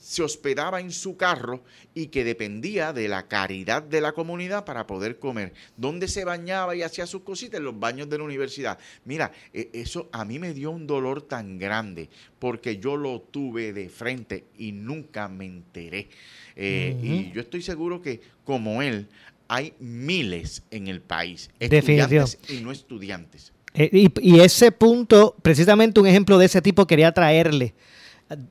se 0.00 0.22
hospedaba 0.22 0.80
en 0.80 0.90
su 0.90 1.16
carro 1.16 1.62
y 1.94 2.06
que 2.06 2.24
dependía 2.24 2.92
de 2.92 3.08
la 3.08 3.28
caridad 3.28 3.82
de 3.82 4.00
la 4.00 4.12
comunidad 4.12 4.64
para 4.64 4.86
poder 4.86 5.18
comer. 5.18 5.52
Donde 5.76 6.08
se 6.08 6.24
bañaba 6.24 6.74
y 6.74 6.82
hacía 6.82 7.06
sus 7.06 7.22
cositas 7.22 7.58
en 7.58 7.64
los 7.64 7.78
baños 7.78 8.08
de 8.08 8.18
la 8.18 8.24
universidad. 8.24 8.78
Mira, 9.04 9.32
e, 9.52 9.70
eso 9.72 10.08
a 10.12 10.24
mí 10.24 10.38
me 10.38 10.54
dio 10.54 10.70
un 10.70 10.86
dolor 10.86 11.22
tan 11.22 11.58
grande 11.58 12.08
porque 12.38 12.78
yo 12.78 12.96
lo 12.96 13.20
tuve 13.20 13.72
de 13.72 13.88
frente 13.88 14.44
y 14.58 14.72
nunca 14.72 15.28
me 15.28 15.46
enteré. 15.46 16.08
Eh, 16.56 16.96
uh 16.96 17.02
-huh. 17.02 17.30
Y 17.30 17.32
yo 17.32 17.40
estoy 17.40 17.62
seguro 17.62 18.02
que 18.02 18.20
como 18.44 18.82
él 18.82 19.08
hay 19.48 19.74
miles 19.78 20.62
en 20.70 20.88
el 20.88 21.00
país, 21.00 21.50
estudiantes 21.58 22.38
y 22.48 22.60
no 22.60 22.70
estudiantes. 22.70 23.52
Eh, 23.74 23.88
y, 23.92 24.12
y 24.20 24.40
ese 24.40 24.72
punto, 24.72 25.36
precisamente 25.42 26.00
un 26.00 26.06
ejemplo 26.06 26.38
de 26.38 26.46
ese 26.46 26.60
tipo 26.60 26.86
quería 26.86 27.12
traerle 27.12 27.74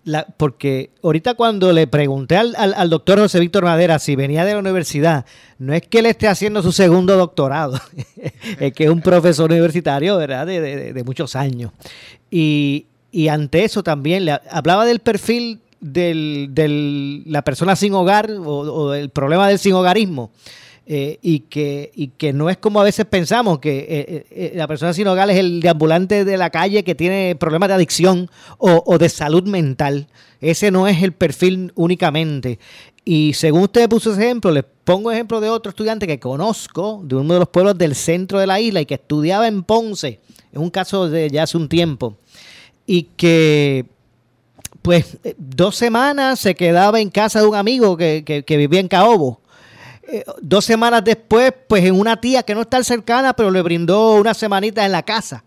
la, 0.04 0.26
porque 0.26 0.92
ahorita 1.04 1.36
cuando 1.36 1.72
le 1.72 1.88
pregunté 1.88 2.36
al, 2.36 2.56
al, 2.56 2.90
doctor 2.90 3.20
José 3.20 3.40
Víctor 3.40 3.64
Madera 3.64 3.98
si 4.00 4.16
venía 4.16 4.44
de 4.44 4.54
la 4.54 4.60
universidad, 4.60 5.26
no 5.58 5.74
es 5.74 5.84
que 5.88 6.00
él 6.00 6.06
esté 6.06 6.28
haciendo 6.28 6.62
su 6.62 6.72
segundo 6.72 7.16
doctorado, 7.16 7.80
es 8.60 8.74
que 8.74 8.84
es 8.86 8.90
un 8.90 9.02
profesor 9.02 9.52
universitario, 9.52 10.18
¿verdad? 10.18 10.46
De, 10.46 10.60
de, 10.60 10.94
de 10.94 11.04
muchos 11.04 11.36
años. 11.36 11.72
Y, 12.30 12.88
y, 13.12 13.30
ante 13.30 13.64
eso 13.64 13.82
también 13.82 14.26
le 14.26 14.40
hablaba 14.52 14.86
del 14.86 15.00
perfil 15.00 15.60
de 15.80 16.48
del, 16.50 17.24
la 17.26 17.42
persona 17.44 17.76
sin 17.76 17.94
hogar 17.94 18.30
o, 18.32 18.44
o 18.44 18.94
el 18.94 19.10
problema 19.10 19.48
del 19.48 19.60
sin 19.60 19.74
hogarismo. 19.74 20.32
Eh, 20.92 21.20
y, 21.22 21.42
que, 21.42 21.92
y 21.94 22.08
que 22.08 22.34
no 22.34 22.50
es 22.50 22.58
como 22.58 22.82
a 22.82 22.84
veces 22.84 23.06
pensamos, 23.06 23.60
que 23.60 23.78
eh, 23.78 24.26
eh, 24.32 24.54
la 24.56 24.68
persona 24.68 24.92
sin 24.92 25.08
hogar 25.08 25.30
es 25.30 25.38
el 25.38 25.62
deambulante 25.62 26.26
de 26.26 26.36
la 26.36 26.50
calle 26.50 26.84
que 26.84 26.96
tiene 26.96 27.36
problemas 27.40 27.70
de 27.70 27.76
adicción 27.76 28.28
o, 28.58 28.82
o, 28.88 28.98
de 28.98 29.08
salud 29.08 29.44
mental. 29.44 30.08
Ese 30.42 30.72
no 30.72 30.88
es 30.88 31.04
el 31.04 31.12
perfil 31.14 31.72
únicamente. 31.76 32.58
Y 33.06 33.34
según 33.36 33.66
usted 33.66 33.88
puso 33.88 34.14
ese 34.14 34.24
ejemplo, 34.24 34.52
les 34.52 34.64
pongo 34.84 35.12
ejemplo 35.12 35.40
de 35.40 35.52
otro 35.52 35.70
estudiante 35.70 36.08
que 36.08 36.20
conozco, 36.20 37.02
de 37.04 37.18
uno 37.18 37.36
de 37.36 37.40
los 37.42 37.50
pueblos 37.50 37.78
del 37.78 37.94
centro 37.94 38.40
de 38.40 38.48
la 38.48 38.60
isla 38.60 38.82
y 38.82 38.88
que 38.88 38.96
estudiaba 38.96 39.48
en 39.48 39.62
Ponce, 39.62 40.20
es 40.52 40.58
un 40.58 40.72
caso 40.72 41.08
de 41.08 41.30
ya 41.30 41.44
hace 41.44 41.56
un 41.56 41.70
tiempo, 41.70 42.18
y 42.88 43.04
que 43.16 43.86
pues 44.82 45.20
dos 45.38 45.76
semanas 45.76 46.40
se 46.40 46.56
quedaba 46.56 47.00
en 47.00 47.12
casa 47.12 47.42
de 47.42 47.46
un 47.46 47.56
amigo 47.56 47.96
que, 47.96 48.24
que, 48.26 48.44
que 48.44 48.58
vivía 48.58 48.80
en 48.80 48.88
Caobo 48.88 49.40
eh, 50.12 50.26
dos 50.42 50.66
semanas 50.66 51.04
después, 51.04 51.54
pues 51.68 51.86
en 51.86 51.94
una 51.94 52.20
tía 52.20 52.42
que 52.44 52.56
no 52.56 52.62
está 52.62 52.84
cercana, 52.84 53.34
pero 53.34 53.52
le 53.52 53.62
brindó 53.62 54.16
una 54.16 54.34
semanita 54.34 54.86
en 54.86 54.92
la 54.92 55.04
casa. 55.04 55.44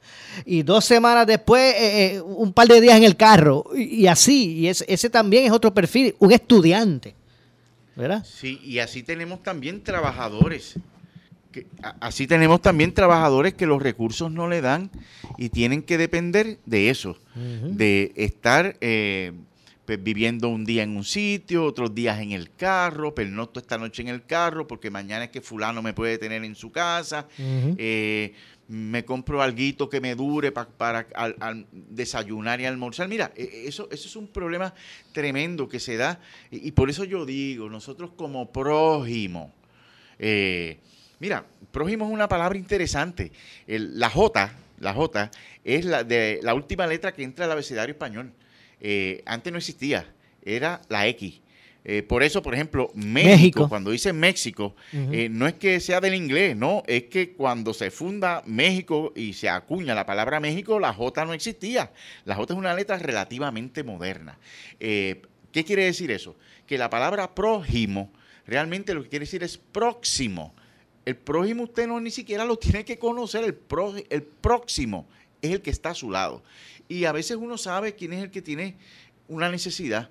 Y 0.47 0.63
dos 0.63 0.85
semanas 0.85 1.27
después, 1.27 1.75
eh, 1.75 2.15
eh, 2.15 2.21
un 2.21 2.53
par 2.53 2.69
de 2.69 2.81
días 2.81 2.97
en 2.97 3.05
el 3.05 3.17
carro. 3.17 3.65
Y, 3.75 4.07
así, 4.07 4.59
y 4.59 4.69
ese 4.69 5.11
también 5.11 5.45
es 5.45 5.51
otro 5.51 5.75
perfil, 5.75 6.15
un 6.19 6.31
estudiante. 6.31 7.15
¿Verdad? 7.97 8.25
Sí, 8.25 8.61
y 8.63 8.79
así 8.79 9.03
tenemos 9.03 9.43
también 9.43 9.83
trabajadores. 9.83 10.75
Que, 11.51 11.67
así 12.01 12.27
tenemos 12.27 12.63
también 12.63 12.95
trabajadores 12.95 13.55
que 13.55 13.67
los 13.67 13.83
recursos 13.83 14.31
no 14.31 14.49
le 14.49 14.61
dan 14.61 14.91
y 15.37 15.51
tienen 15.51 15.83
que 15.83 15.99
depender 15.99 16.59
de 16.65 16.89
eso, 16.89 17.19
de 17.35 18.13
estar 18.17 18.77
pues, 19.85 20.03
viviendo 20.03 20.49
un 20.49 20.65
día 20.65 20.85
en 20.85 20.97
un 20.97 21.05
sitio, 21.05 21.65
otros 21.65 21.93
días 21.93 22.21
en 22.21 22.31
el 22.33 22.55
carro, 22.55 23.15
pernocto 23.15 23.59
esta 23.59 23.79
noche 23.79 24.03
en 24.03 24.09
el 24.09 24.25
carro 24.25 24.67
porque 24.69 24.91
mañana 24.91 25.25
es 25.25 25.31
que 25.31 25.41
fulano 25.41 25.83
me 25.83 25.93
puede 25.93 26.19
tener 26.19 26.45
en 26.45 26.55
su 26.55 26.71
casa, 26.71 27.27
eh, 27.39 28.33
me 28.69 29.05
compro 29.05 29.43
algo 29.43 29.89
que 29.91 30.01
me 30.01 30.15
dure 30.15 30.53
para 30.53 31.07
desayunar 31.73 32.61
y 32.61 32.67
almorzar. 32.67 33.09
Mira, 33.09 33.33
e, 33.35 33.43
e, 33.43 33.69
eso, 33.69 33.89
eso 33.91 34.09
es 34.09 34.15
un 34.15 34.29
problema 34.29 34.73
tremendo 35.13 35.69
que 35.69 35.81
se 35.81 35.97
da 35.97 36.21
y, 36.51 36.71
por 36.71 36.89
eso 36.89 37.03
yo 37.05 37.27
digo, 37.27 37.69
nosotros 37.69 38.13
como 38.17 38.53
prójimo, 38.53 39.53
eh, 40.19 40.79
mira, 41.19 41.45
prójimo 41.73 42.07
es 42.07 42.13
una 42.13 42.29
palabra 42.29 42.57
interesante. 42.57 43.33
la 43.67 44.09
J, 44.09 44.53
la 44.79 44.95
J 44.95 45.31
es 45.65 45.85
la, 45.85 46.05
de, 46.05 46.39
la 46.43 46.55
última 46.55 46.87
letra 46.87 47.13
que 47.13 47.25
entra 47.25 47.47
al 47.47 47.53
abecedario 47.53 47.93
español. 47.95 48.33
Eh, 48.85 49.23
antes 49.27 49.53
no 49.53 49.59
existía, 49.59 50.13
era 50.45 50.83
la 50.89 51.07
X. 51.07 51.41
Eh, 51.85 52.03
por 52.03 52.25
eso, 52.25 52.43
por 52.43 52.53
ejemplo, 52.53 52.91
México, 52.95 53.69
cuando 53.69 53.93
dice 53.93 54.13
México, 54.13 54.75
eh, 54.93 55.29
no 55.31 55.47
es 55.47 55.55
que 55.55 55.79
sea 55.79 56.01
del 56.01 56.15
inglés, 56.15 56.57
no, 56.57 56.83
es 56.87 57.05
que 57.05 57.33
cuando 57.33 57.73
se 57.75 57.93
funda 57.93 58.43
México 58.45 59.13
y 59.15 59.33
se 59.35 59.49
acuña 59.49 59.95
la 59.95 60.05
palabra 60.05 60.41
México, 60.41 60.81
la 60.81 60.93
J 60.93 61.25
no 61.25 61.33
existía. 61.33 61.93
La 62.25 62.35
J 62.35 62.53
es 62.53 62.59
una 62.59 62.75
letra 62.75 62.99
relativamente 62.99 63.85
moderna. 63.85 64.39
¿Qué 64.79 65.65
quiere 65.65 65.85
decir 65.85 66.11
eso? 66.11 66.37
Que 66.67 66.77
la 66.79 66.91
palabra 66.91 67.35
prójimo 67.35 68.13
realmente 68.47 68.95
lo 68.95 69.03
que 69.05 69.09
quiere 69.09 69.27
decir 69.27 69.45
es 69.45 69.59
próximo. 69.59 70.55
El 71.05 71.17
prójimo 71.17 71.65
usted 71.65 71.87
no 71.87 72.01
ni 72.01 72.11
siquiera 72.11 72.45
lo 72.45 72.57
tiene 72.57 72.85
que 72.85 72.99
conocer, 72.99 73.45
el, 73.45 73.59
el 74.11 74.23
próximo 74.23 75.09
es 75.43 75.51
el 75.51 75.61
que 75.61 75.71
está 75.71 75.91
a 75.91 75.95
su 75.95 76.11
lado. 76.11 76.43
Y 76.89 77.05
a 77.05 77.13
veces 77.13 77.37
uno 77.37 77.59
sabe 77.59 77.95
quién 77.95 78.13
es 78.13 78.23
el 78.23 78.31
que 78.31 78.41
tiene 78.41 78.77
una 79.29 79.51
necesidad. 79.51 80.11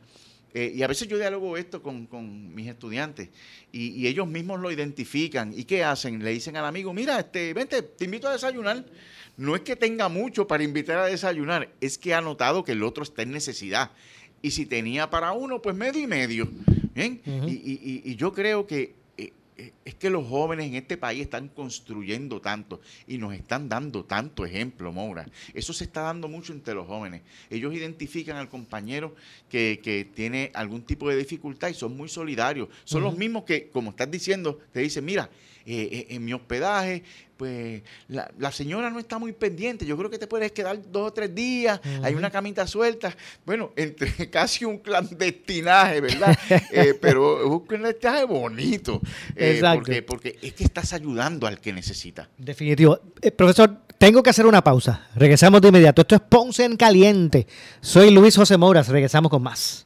Eh, 0.54 0.74
y 0.76 0.84
a 0.84 0.88
veces 0.88 1.08
yo 1.08 1.18
dialogo 1.18 1.56
esto 1.56 1.82
con, 1.82 2.54
mis 2.54 2.68
estudiantes 2.68 3.30
y, 3.72 4.06
ellos 4.08 4.28
mismos 4.28 4.60
lo 4.60 4.70
identifican. 4.70 5.54
¿Y 5.58 5.64
qué 5.64 5.84
hacen? 5.84 6.24
Le 6.24 6.32
dicen 6.32 6.58
al 6.58 6.66
amigo, 6.66 6.94
mira, 6.94 7.20
este, 7.20 7.54
vente, 7.54 7.82
te 7.82 8.06
invito 8.06 8.28
a 8.28 8.34
desayunar. 8.34 8.86
No 9.38 9.56
es 9.56 9.62
que 9.62 9.78
tenga 9.78 10.10
mucho 10.10 10.46
para 10.46 10.64
invitar 10.64 10.98
a 10.98 11.06
desayunar, 11.06 11.72
es 11.80 11.98
que 11.98 12.14
ha 12.14 12.22
notado 12.22 12.66
que 12.66 12.74
el 12.74 12.84
otro 12.84 13.04
está 13.04 13.22
en 13.22 13.32
necesidad. 13.32 13.92
Y 14.42 14.52
si 14.52 14.66
tenía 14.66 15.10
para 15.10 15.32
uno, 15.32 15.62
pues 15.62 15.76
medio 15.76 16.02
y 16.02 16.08
medio. 16.08 16.50
¿Bien? 16.94 17.22
y, 17.48 18.02
y, 18.04 18.16
yo 18.18 18.34
creo 18.34 18.68
que 18.68 18.96
es 19.58 19.96
que 19.96 20.10
los 20.10 20.28
jóvenes 20.28 20.68
en 20.68 20.76
este 20.76 20.98
país 20.98 21.22
están 21.22 21.48
construyendo 21.50 22.42
tanto 22.42 22.82
y 23.08 23.18
nos 23.18 23.34
están 23.34 23.70
dando 23.70 24.06
tanto 24.06 24.46
ejemplo, 24.46 24.92
Moura. 24.92 25.28
Eso 25.54 25.74
se 25.74 25.84
está 25.84 26.02
dando 26.02 26.28
mucho 26.28 26.54
entre 26.54 26.74
los 26.74 26.88
jóvenes. 26.88 27.22
Ellos 27.50 27.74
identifican 27.74 28.38
al 28.38 28.50
compañero 28.50 29.16
que, 29.50 30.10
tiene 30.16 30.52
algún 30.54 30.84
tipo 30.84 31.10
de 31.10 31.18
dificultad 31.18 31.70
y 31.70 31.74
son 31.74 31.96
muy 31.96 32.10
solidarios. 32.10 32.70
Son 32.84 33.04
los 33.04 33.18
mismos 33.18 33.44
que, 33.44 33.70
como 33.70 33.92
estás 33.92 34.10
diciendo, 34.10 34.60
te 34.72 34.80
dicen, 34.80 35.06
mira, 35.06 35.30
eh, 35.66 35.90
eh, 35.92 36.08
en 36.10 36.26
mi 36.26 36.34
hospedaje, 36.34 37.04
pues 37.38 37.82
la, 38.08 38.52
señora 38.52 38.90
no 38.90 39.00
está 39.00 39.18
muy 39.18 39.32
pendiente. 39.32 39.86
Yo 39.86 39.98
creo 39.98 40.10
que 40.10 40.18
te 40.18 40.28
puedes 40.28 40.52
quedar 40.52 40.80
dos 40.92 41.10
o 41.10 41.14
tres 41.14 41.34
días, 41.34 41.80
hay 42.04 42.14
una 42.14 42.30
camita 42.30 42.68
suelta. 42.68 43.16
Bueno, 43.46 43.72
entre 43.76 44.30
casi 44.30 44.66
un 44.66 44.78
clandestinaje, 44.78 46.02
¿verdad? 46.02 46.38
Eh, 46.72 46.94
pero 47.00 47.48
un 47.48 47.66
clandestinaje 47.66 48.26
bonito. 48.26 49.02
porque, 49.74 50.04
porque 50.04 50.38
es 50.42 50.54
que 50.54 50.64
estás 50.64 50.94
ayudando 50.94 51.48
al 51.48 51.60
que 51.60 51.74
necesita. 51.74 52.30
Definitivo. 52.38 53.00
profesor, 53.36 53.82
tengo 53.98 54.24
que 54.24 54.32
hacer 54.32 54.46
una 54.46 54.64
pausa. 54.64 55.08
Regresamos 55.16 55.62
de 55.62 55.68
inmediato. 55.68 56.02
Esto 56.02 56.16
es 56.16 56.22
Ponce 56.22 56.66
en 56.66 56.76
Caliente. 56.76 57.46
Soy 57.82 58.10
Luis 58.10 58.36
José 58.36 58.58
Mouras. 58.58 58.88
Regresamos 58.88 59.30
con 59.30 59.44
más. 59.44 59.86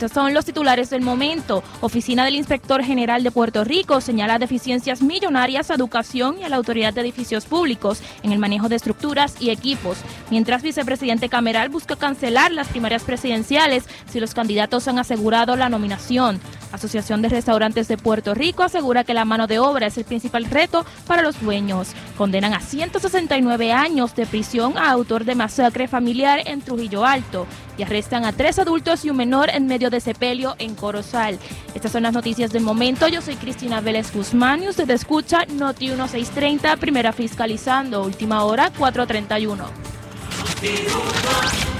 Estos 0.00 0.12
son 0.12 0.32
los 0.32 0.46
titulares 0.46 0.88
del 0.88 1.02
momento. 1.02 1.62
Oficina 1.82 2.24
del 2.24 2.36
Inspector 2.36 2.82
General 2.82 3.22
de 3.22 3.30
Puerto 3.30 3.64
Rico 3.64 4.00
señala 4.00 4.38
deficiencias 4.38 5.02
millonarias 5.02 5.70
a 5.70 5.74
educación 5.74 6.38
y 6.40 6.44
a 6.44 6.48
la 6.48 6.56
Autoridad 6.56 6.94
de 6.94 7.02
Edificios 7.02 7.44
Públicos 7.44 8.00
en 8.22 8.32
el 8.32 8.38
manejo 8.38 8.70
de 8.70 8.76
estructuras 8.76 9.34
y 9.40 9.50
equipos, 9.50 9.98
mientras 10.30 10.62
vicepresidente 10.62 11.28
Cameral 11.28 11.68
busca 11.68 11.96
cancelar 11.96 12.50
las 12.50 12.68
primarias 12.68 13.04
presidenciales 13.04 13.84
si 14.10 14.20
los 14.20 14.32
candidatos 14.32 14.88
han 14.88 14.98
asegurado 14.98 15.54
la 15.54 15.68
nominación. 15.68 16.40
Asociación 16.72 17.20
de 17.20 17.28
Restaurantes 17.28 17.88
de 17.88 17.98
Puerto 17.98 18.32
Rico 18.32 18.62
asegura 18.62 19.04
que 19.04 19.12
la 19.12 19.26
mano 19.26 19.46
de 19.46 19.58
obra 19.58 19.88
es 19.88 19.98
el 19.98 20.04
principal 20.04 20.46
reto 20.46 20.86
para 21.06 21.20
los 21.20 21.40
dueños. 21.42 21.88
Condenan 22.16 22.54
a 22.54 22.60
169 22.60 23.72
años 23.72 24.14
de 24.14 24.24
prisión 24.24 24.78
a 24.78 24.90
autor 24.90 25.24
de 25.24 25.34
masacre 25.34 25.88
familiar 25.88 26.40
en 26.46 26.62
Trujillo 26.62 27.04
Alto 27.04 27.46
y 27.76 27.82
arrestan 27.82 28.24
a 28.24 28.32
tres 28.32 28.58
adultos 28.58 29.04
y 29.04 29.10
un 29.10 29.16
menor 29.16 29.50
en 29.50 29.66
medio 29.66 29.89
de 29.90 30.00
sepelio 30.00 30.56
en 30.58 30.74
Corozal. 30.74 31.38
Estas 31.74 31.92
son 31.92 32.04
las 32.04 32.12
noticias 32.12 32.50
del 32.52 32.62
momento. 32.62 33.08
Yo 33.08 33.20
soy 33.22 33.36
Cristina 33.36 33.80
Vélez 33.80 34.12
Guzmán 34.12 34.62
y 34.62 34.68
usted 34.68 34.88
escucha 34.90 35.44
Noti 35.46 35.88
1630, 35.88 36.76
primera 36.76 37.12
fiscalizando, 37.12 38.02
última 38.02 38.44
hora 38.44 38.70
431. 38.70 39.90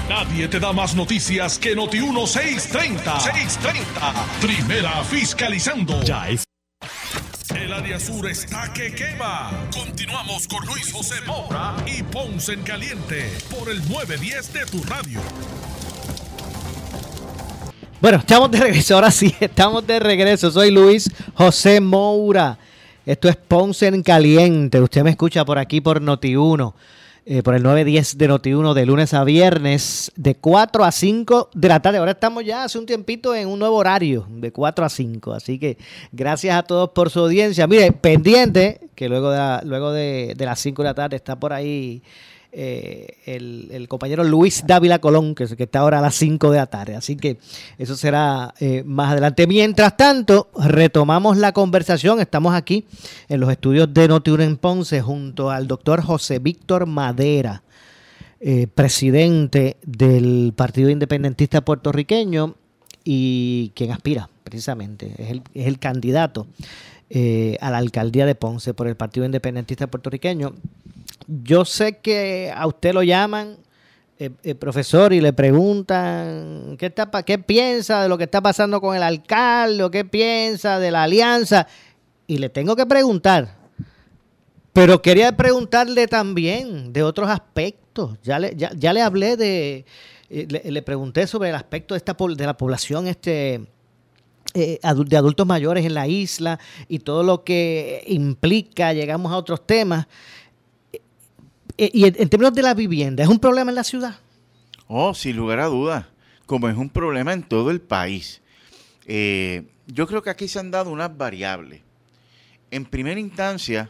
Nadie 0.09 0.47
te 0.47 0.59
da 0.59 0.73
más 0.73 0.95
noticias 0.95 1.57
que 1.57 1.75
Noti 1.75 1.99
1630. 1.99 3.19
630. 3.19 4.13
Primera 4.41 5.03
fiscalizando. 5.03 6.03
Ya 6.03 6.29
es. 6.29 6.43
El 7.55 7.73
área 7.73 7.99
sur 7.99 8.27
está 8.29 8.71
que 8.73 8.93
quema. 8.93 9.51
Continuamos 9.73 10.47
con 10.47 10.65
Luis 10.65 10.91
José 10.91 11.15
Moura 11.27 11.75
y 11.85 12.01
Ponce 12.03 12.53
en 12.53 12.63
Caliente 12.63 13.31
por 13.49 13.69
el 13.69 13.79
910 13.87 14.53
de 14.53 14.65
tu 14.65 14.83
radio. 14.83 15.21
Bueno, 18.01 18.17
estamos 18.17 18.49
de 18.49 18.59
regreso, 18.59 18.95
ahora 18.95 19.11
sí, 19.11 19.35
estamos 19.39 19.85
de 19.85 19.99
regreso. 19.99 20.49
Soy 20.49 20.71
Luis 20.71 21.07
José 21.35 21.79
Moura. 21.79 22.57
Esto 23.05 23.29
es 23.29 23.35
Ponce 23.35 23.85
en 23.85 24.01
Caliente. 24.01 24.81
Usted 24.81 25.03
me 25.03 25.11
escucha 25.11 25.45
por 25.45 25.59
aquí 25.59 25.81
por 25.81 26.01
Noti1, 26.01 26.73
eh, 27.27 27.43
por 27.43 27.53
el 27.53 27.61
910 27.61 28.17
de 28.17 28.27
Noti1 28.27 28.73
de 28.73 28.85
lunes 28.87 29.13
a 29.13 29.23
viernes, 29.23 30.11
de 30.15 30.33
4 30.33 30.83
a 30.83 30.91
5 30.91 31.51
de 31.53 31.67
la 31.67 31.79
tarde. 31.79 31.99
Ahora 31.99 32.13
estamos 32.13 32.43
ya 32.43 32.63
hace 32.63 32.79
un 32.79 32.87
tiempito 32.87 33.35
en 33.35 33.47
un 33.47 33.59
nuevo 33.59 33.75
horario, 33.75 34.25
de 34.31 34.51
4 34.51 34.83
a 34.83 34.89
5. 34.89 35.33
Así 35.33 35.59
que 35.59 35.77
gracias 36.11 36.57
a 36.57 36.63
todos 36.63 36.89
por 36.95 37.11
su 37.11 37.19
audiencia. 37.19 37.67
Mire, 37.67 37.91
pendiente, 37.91 38.89
que 38.95 39.09
luego 39.09 39.29
de, 39.29 39.59
luego 39.65 39.91
de, 39.91 40.33
de 40.35 40.45
las 40.47 40.59
5 40.59 40.81
de 40.81 40.89
la 40.89 40.95
tarde 40.95 41.17
está 41.17 41.39
por 41.39 41.53
ahí 41.53 42.01
eh, 42.53 43.17
el, 43.25 43.87
compañero 43.87 44.25
Luis 44.25 44.63
Dávila 44.67 44.99
Colón, 44.99 45.35
que, 45.35 45.45
está 45.45 45.79
ahora 45.79 45.99
a 45.99 46.01
las 46.01 46.15
5 46.15 46.51
de 46.51 46.57
la 46.57 46.65
tarde. 46.65 46.95
Así 46.95 47.15
que 47.15 47.37
eso 47.77 47.95
será 47.95 48.53
eh, 48.59 48.83
más 48.85 49.11
adelante. 49.11 49.47
Mientras 49.47 49.95
tanto, 49.95 50.49
retomamos 50.57 51.37
la 51.37 51.53
conversación. 51.53 52.19
Estamos 52.19 52.53
aquí 52.53 52.85
en 53.29 53.39
los 53.39 53.49
estudios 53.49 53.93
de 53.93 54.07
Notiuno 54.07 54.43
en 54.43 54.57
Ponce 54.57 55.01
junto 55.01 55.49
al 55.49 55.67
doctor 55.67 56.01
José 56.01 56.39
Víctor 56.39 56.87
Madera, 56.87 57.63
eh, 58.41 58.67
presidente 58.67 59.77
del 59.83 60.53
Partido 60.55 60.89
Independentista 60.89 61.61
Puertorriqueño 61.61 62.55
y 63.05 63.71
quien 63.75 63.91
aspira 63.91 64.29
precisamente, 64.43 65.41
es 65.53 65.67
el 65.67 65.79
candidato 65.79 66.45
a 67.61 67.71
la 67.71 67.77
alcaldía 67.77 68.25
de 68.25 68.35
Ponce 68.35 68.73
por 68.73 68.87
el 68.87 68.95
Partido 68.95 69.25
Independentista 69.25 69.87
Puertorriqueño 69.87 70.53
yo 71.27 71.65
sé 71.65 71.99
que 71.99 72.51
a 72.55 72.67
usted 72.67 72.93
lo 72.93 73.03
llaman, 73.03 73.57
eh, 74.19 74.29
eh, 74.43 74.53
profesor, 74.53 75.13
y 75.13 75.21
le 75.21 75.33
preguntan 75.33 76.75
qué, 76.77 76.87
está, 76.87 77.09
qué 77.23 77.39
piensa 77.39 78.03
de 78.03 78.09
lo 78.09 78.17
que 78.17 78.25
está 78.25 78.39
pasando 78.39 78.79
con 78.79 78.95
el 78.95 79.01
alcalde, 79.01 79.89
qué 79.91 80.05
piensa 80.05 80.79
de 80.79 80.91
la 80.91 81.03
alianza, 81.03 81.67
y 82.27 82.37
le 82.37 82.49
tengo 82.49 82.75
que 82.75 82.85
preguntar. 82.85 83.57
Pero 84.73 85.01
quería 85.01 85.35
preguntarle 85.35 86.07
también 86.07 86.93
de 86.93 87.03
otros 87.03 87.29
aspectos. 87.29 88.17
Ya 88.23 88.39
le, 88.39 88.55
ya, 88.55 88.93
le 88.93 89.01
hablé 89.01 89.35
de, 89.35 89.85
eh, 90.29 90.47
le, 90.63 90.81
pregunté 90.81 91.27
sobre 91.27 91.49
el 91.49 91.55
aspecto 91.55 91.93
de, 91.93 91.97
esta, 91.97 92.13
de 92.13 92.45
la 92.45 92.55
población 92.55 93.07
este, 93.07 93.65
de 94.53 95.17
adultos 95.17 95.47
mayores 95.47 95.85
en 95.85 95.93
la 95.93 96.07
isla 96.07 96.59
y 96.87 96.99
todo 96.99 97.23
lo 97.23 97.43
que 97.43 98.03
implica, 98.07 98.93
llegamos 98.93 99.31
a 99.31 99.37
otros 99.37 99.65
temas. 99.65 100.07
Eh, 101.81 101.89
y 101.95 102.05
en, 102.05 102.29
términos 102.29 102.53
de 102.53 102.61
la 102.61 102.75
vivienda, 102.75 103.23
¿es 103.23 103.29
un 103.29 103.39
problema 103.39 103.71
en 103.71 103.75
la 103.75 103.83
ciudad? 103.83 104.19
Oh, 104.85 105.15
sin 105.15 105.35
lugar 105.35 105.59
a 105.59 105.65
dudas, 105.65 106.05
como 106.45 106.69
es 106.69 106.77
un 106.77 106.91
problema 106.91 107.33
en 107.33 107.41
todo 107.41 107.71
el 107.71 107.81
país. 107.81 108.39
Eh, 109.07 109.63
yo 109.87 110.05
creo 110.05 110.21
que 110.21 110.29
aquí 110.29 110.47
se 110.47 110.59
han 110.59 110.69
dado 110.69 110.91
unas 110.91 111.17
variables. 111.17 111.81
En 112.69 112.85
primera 112.85 113.19
instancia, 113.19 113.89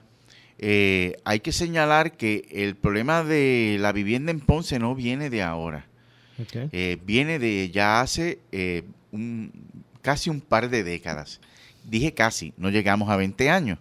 eh, 0.57 1.17
hay 1.25 1.41
que 1.41 1.51
señalar 1.51 2.13
que 2.13 2.47
el 2.51 2.77
problema 2.77 3.25
de 3.25 3.75
la 3.81 3.91
vivienda 3.91 4.31
en 4.31 4.39
Ponce 4.39 4.79
no 4.79 4.95
viene 4.95 5.29
de 5.29 5.43
ahora. 5.43 5.85
Eh, 6.53 6.97
viene 7.05 7.39
de 7.39 7.71
ya 7.71 7.99
hace 7.99 8.39
un, 9.11 9.51
casi 10.01 10.29
un 10.29 10.39
par 10.39 10.69
de 10.69 10.85
décadas. 10.85 11.41
Dije 11.83 12.13
casi, 12.13 12.53
no 12.55 12.69
llegamos 12.69 13.09
a 13.09 13.17
20 13.17 13.49
años, 13.49 13.79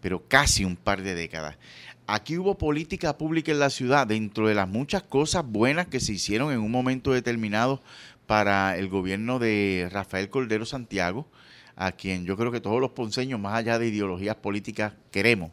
pero 0.00 0.26
casi 0.26 0.64
un 0.64 0.74
par 0.74 1.00
de 1.02 1.14
décadas. 1.14 1.56
Aquí 2.06 2.36
hubo 2.36 2.58
política 2.58 3.16
pública 3.16 3.52
en 3.52 3.60
la 3.60 3.70
ciudad, 3.70 4.06
dentro 4.06 4.48
de 4.48 4.54
las 4.54 4.68
muchas 4.68 5.02
cosas 5.02 5.44
buenas 5.46 5.86
que 5.86 6.00
se 6.00 6.12
hicieron 6.12 6.52
en 6.52 6.58
un 6.58 6.70
momento 6.70 7.12
determinado 7.12 7.80
para 8.26 8.76
el 8.76 8.88
gobierno 8.88 9.38
de 9.38 9.88
Rafael 9.90 10.28
Cordero 10.28 10.66
Santiago, 10.66 11.28
a 11.76 11.92
quien 11.92 12.24
yo 12.24 12.36
creo 12.36 12.50
que 12.50 12.60
todos 12.60 12.80
los 12.80 12.90
ponceños, 12.90 13.38
más 13.38 13.54
allá 13.54 13.78
de 13.78 13.88
ideologías 13.88 14.36
políticas, 14.36 14.94
queremos. 15.10 15.52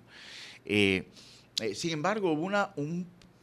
Eh, 0.65 1.07
eh, 1.61 1.75
sin 1.75 1.91
embargo, 1.91 2.31
hubo 2.31 2.43
una, 2.43 2.71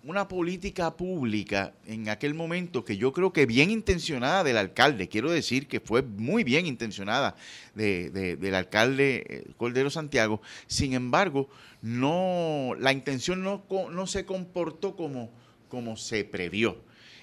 una 0.07 0.29
política 0.29 0.97
pública 0.97 1.75
en 1.85 2.09
aquel 2.09 2.33
momento 2.33 2.85
que 2.85 2.97
yo 2.97 3.12
creo 3.12 3.33
que 3.33 3.45
bien 3.45 3.71
intencionada 3.71 4.45
del 4.45 4.57
alcalde, 4.57 5.09
quiero 5.09 5.33
decir 5.33 5.66
que 5.66 5.81
fue 5.81 6.03
muy 6.03 6.45
bien 6.45 6.64
intencionada 6.64 7.35
del 7.75 8.55
alcalde 8.55 9.25
eh, 9.29 9.45
Cordero 9.57 9.90
Santiago, 9.90 10.40
sin 10.69 10.95
embargo, 10.95 11.49
no, 11.83 12.77
la 12.79 12.92
intención 12.92 13.42
no, 13.42 13.64
no 13.90 14.07
se 14.07 14.25
comportó 14.25 14.95
como, 14.95 15.29
como 15.69 15.97
se 15.97 16.25
previó. 16.25 16.81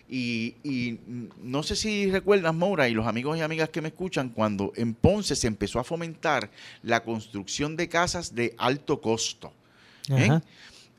Y, 0.09 0.99
no 1.41 1.63
sé 1.63 1.77
si 1.77 2.11
recuerdas, 2.11 2.53
Maura, 2.53 2.89
y 2.89 2.93
los 2.93 3.07
amigos 3.07 3.37
y 3.37 3.41
amigas 3.41 3.69
que 3.69 3.81
me 3.81 3.87
escuchan, 3.87 4.29
cuando 4.29 4.73
en 4.75 4.93
Ponce 4.93 5.35
se 5.35 5.47
empezó 5.47 5.79
a 5.79 5.83
fomentar 5.85 6.51
la 6.83 7.01
construcción 7.01 7.77
de 7.77 7.87
casas 7.87 8.35
de 8.35 8.53
alto 8.57 8.99
costo. 9.01 9.53
¿eh? 10.09 10.29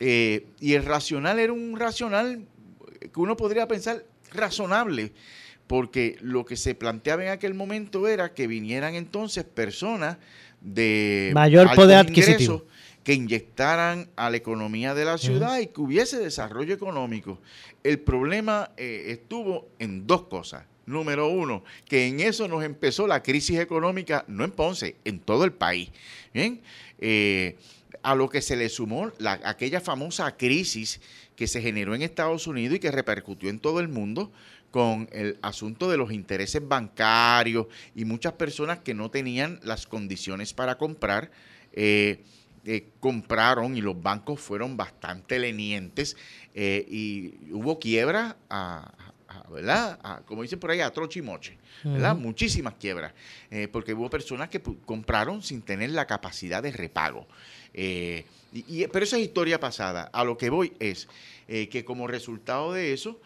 Eh, 0.01 0.47
y 0.61 0.75
el 0.75 0.85
racional 0.85 1.39
era 1.39 1.53
un 1.53 1.79
racional 1.79 2.45
que 3.01 3.21
uno 3.21 3.37
podría 3.37 3.69
pensar 3.69 4.05
razonable, 4.33 5.13
porque 5.67 6.17
lo 6.21 6.45
que 6.45 6.57
se 6.57 6.75
planteaba 6.75 7.25
en 7.25 7.31
aquel 7.31 7.55
momento 7.55 8.09
era 8.09 8.35
que 8.35 8.47
vinieran 8.47 8.95
entonces 8.95 9.45
personas 9.45 10.19
de 10.61 11.31
mayor 11.35 11.75
poder 11.75 11.99
adquisitivo 11.99 12.65
que 13.05 13.13
inyectaran 13.13 14.09
a 14.17 14.31
la 14.31 14.39
economía 14.39 14.95
de 14.95 15.05
la 15.05 15.19
ciudad 15.19 15.61
y 15.61 15.67
que 15.67 15.81
hubiese 15.83 16.19
desarrollo 16.19 16.75
económico. 16.75 17.39
El 17.85 18.01
problema 18.01 18.71
eh, 18.79 19.05
estuvo 19.09 19.69
en 19.79 20.07
dos 20.07 20.23
cosas. 20.23 20.65
Número 20.87 21.29
uno, 21.29 21.65
que 21.87 22.07
en 22.07 22.21
eso 22.21 22.49
nos 22.49 22.65
empezó 22.65 23.07
la 23.07 23.23
crisis 23.23 23.59
económica, 23.59 24.25
no 24.27 24.45
en 24.45 24.51
Ponce, 24.51 24.97
en 25.05 25.19
todo 25.19 25.45
el 25.45 25.53
país. 25.53 25.91
¿bien? 26.33 26.61
Eh, 26.99 27.57
a 28.03 28.15
lo 28.15 28.29
que 28.29 28.43
se 28.43 28.57
le 28.57 28.69
sumó 28.69 29.13
la, 29.19 29.41
aquella 29.45 29.81
famosa 29.81 30.37
crisis 30.37 31.01
que 31.37 31.47
se 31.47 31.61
generó 31.61 31.95
en 31.95 32.03
Estados 32.03 32.47
Unidos 32.47 32.77
y 32.77 32.81
que 32.81 32.91
repercutió 32.91 33.51
en 33.51 33.59
todo 33.59 33.81
el 33.81 33.89
mundo 33.89 34.33
con 34.71 35.09
el 35.13 35.39
asunto 35.43 35.89
de 35.89 35.97
los 35.97 36.13
intereses 36.13 36.67
bancarios 36.67 37.67
y 37.95 38.05
muchas 38.05 38.33
personas 38.33 38.81
que 38.81 38.95
no 38.95 39.11
tenían 39.11 39.61
las 39.63 39.87
condiciones 39.87 40.53
para 40.53 40.79
comprar. 40.79 41.31
Eh, 41.73 42.25
eh, 42.67 42.89
compraron 42.99 43.77
y 43.77 43.83
los 43.83 44.03
bancos 44.03 44.41
fueron 44.41 44.79
bastante 44.79 45.39
lenientes 45.39 46.17
eh, 46.55 46.87
y 46.89 47.53
hubo 47.53 47.79
quiebra 47.79 48.39
a, 48.49 48.91
¿verdad? 49.51 50.23
como 50.27 50.43
dicen 50.43 50.59
por 50.59 50.71
ahí, 50.71 50.81
a 50.81 50.91
trochimoche, 50.91 51.57
¿verdad? 51.83 52.17
Muchísimas 52.17 52.75
quiebras, 52.75 53.13
eh, 53.51 53.69
porque 53.71 53.95
hubo 53.95 54.09
personas 54.11 54.49
que 54.49 54.61
compraron 54.61 55.43
sin 55.43 55.63
tener 55.63 55.91
la 55.91 56.07
capacidad 56.07 56.63
de 56.63 56.73
repago. 56.73 57.27
y, 57.73 58.87
pero 58.87 59.05
esa 59.05 59.17
es 59.17 59.25
historia 59.25 59.59
pasada. 59.59 60.11
A 60.13 60.25
lo 60.25 60.37
que 60.37 60.51
voy 60.51 60.73
es 60.79 61.09
que 61.47 61.85
como 61.85 62.07
resultado 62.07 62.73
de 62.73 62.93
eso, 62.93 63.21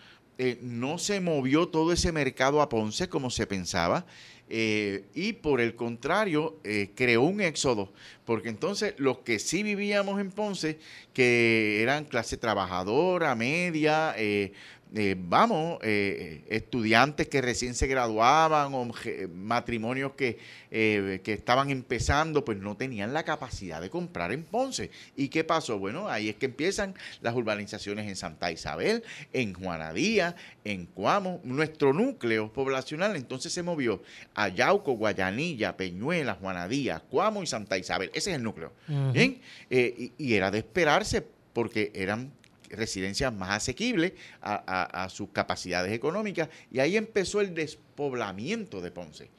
no 0.63 0.99
se 0.99 1.21
movió 1.21 1.69
todo 1.69 1.93
ese 1.93 2.13
mercado 2.13 2.63
a 2.63 2.69
Ponce 2.69 3.09
como 3.09 3.31
se 3.31 3.47
pensaba. 3.47 4.07
Eh, 4.51 5.05
y 5.15 5.35
por 5.35 5.61
el 5.61 5.75
contrario, 5.75 6.59
eh, 6.65 6.91
creó 6.95 7.23
un 7.23 7.41
éxodo, 7.41 7.93
porque 8.25 8.49
entonces 8.49 8.95
los 8.97 9.19
que 9.19 9.39
sí 9.39 9.63
vivíamos 9.63 10.21
en 10.21 10.31
Ponce, 10.31 10.79
que 11.13 11.83
eran 11.83 12.07
clase 12.07 12.39
trabajadora, 12.39 13.35
media, 13.35 14.15
eh, 14.17 14.53
eh, 14.95 15.17
vamos, 15.19 15.79
eh, 15.83 16.45
estudiantes 16.49 17.29
que 17.29 17.43
recién 17.43 17.75
se 17.75 17.87
graduaban 17.87 18.73
o 18.73 18.91
matrimonios 19.35 20.13
que, 20.13 20.39
eh, 20.71 21.21
que 21.23 21.35
estaban 21.35 21.69
empezando, 21.71 22.43
pues 22.45 22.57
no 22.59 22.75
tenían 22.77 23.13
la 23.13 23.23
capacidad 23.23 23.83
de 23.83 23.91
comprar 23.91 24.33
en 24.33 24.45
Ponce. 24.45 24.91
¿Y 25.15 25.29
qué 25.29 25.45
pasó? 25.45 25.79
Bueno, 25.79 26.09
ahí 26.09 26.31
es 26.31 26.37
que 26.37 26.47
empiezan 26.47 26.95
las 27.21 27.35
urbanizaciones 27.35 28.09
en 28.09 28.17
Santa 28.17 28.51
Isabel, 28.51 29.05
en 29.35 29.53
Juanadía, 29.53 30.37
en 30.65 30.87
Cuamo. 30.87 31.41
Nuestro 31.45 31.93
núcleo 31.93 32.51
poblacional 32.51 33.15
entonces 33.15 33.53
se 33.53 33.63
movió 33.63 34.03
a 34.35 34.49
Yauco, 34.49 34.93
Guayanilla, 34.93 35.77
Peñuela, 35.77 36.35
Juanadía, 36.35 37.01
Cuamo 37.01 37.43
y 37.43 37.47
Santa 37.47 37.77
Isabel. 37.77 38.11
Ese 38.15 38.31
es 38.31 38.37
el 38.37 38.43
núcleo. 38.43 38.73
¿Bien? 39.13 39.41
y, 39.71 40.13
y 40.17 40.35
era 40.35 40.51
de 40.51 40.59
esperarse 40.59 41.27
porque 41.53 41.91
eran 41.95 42.33
residencias 42.71 43.33
más 43.33 43.51
asequibles 43.51 44.13
a, 44.41 45.09
sus 45.11 45.31
capacidades 45.31 45.93
económicas 45.93 46.49
y 46.71 46.81
ahí 46.81 46.97
empezó 46.97 47.41
el 47.41 47.55
despoblamiento 47.55 48.81
de 48.81 48.91
Ponce. 48.91 49.31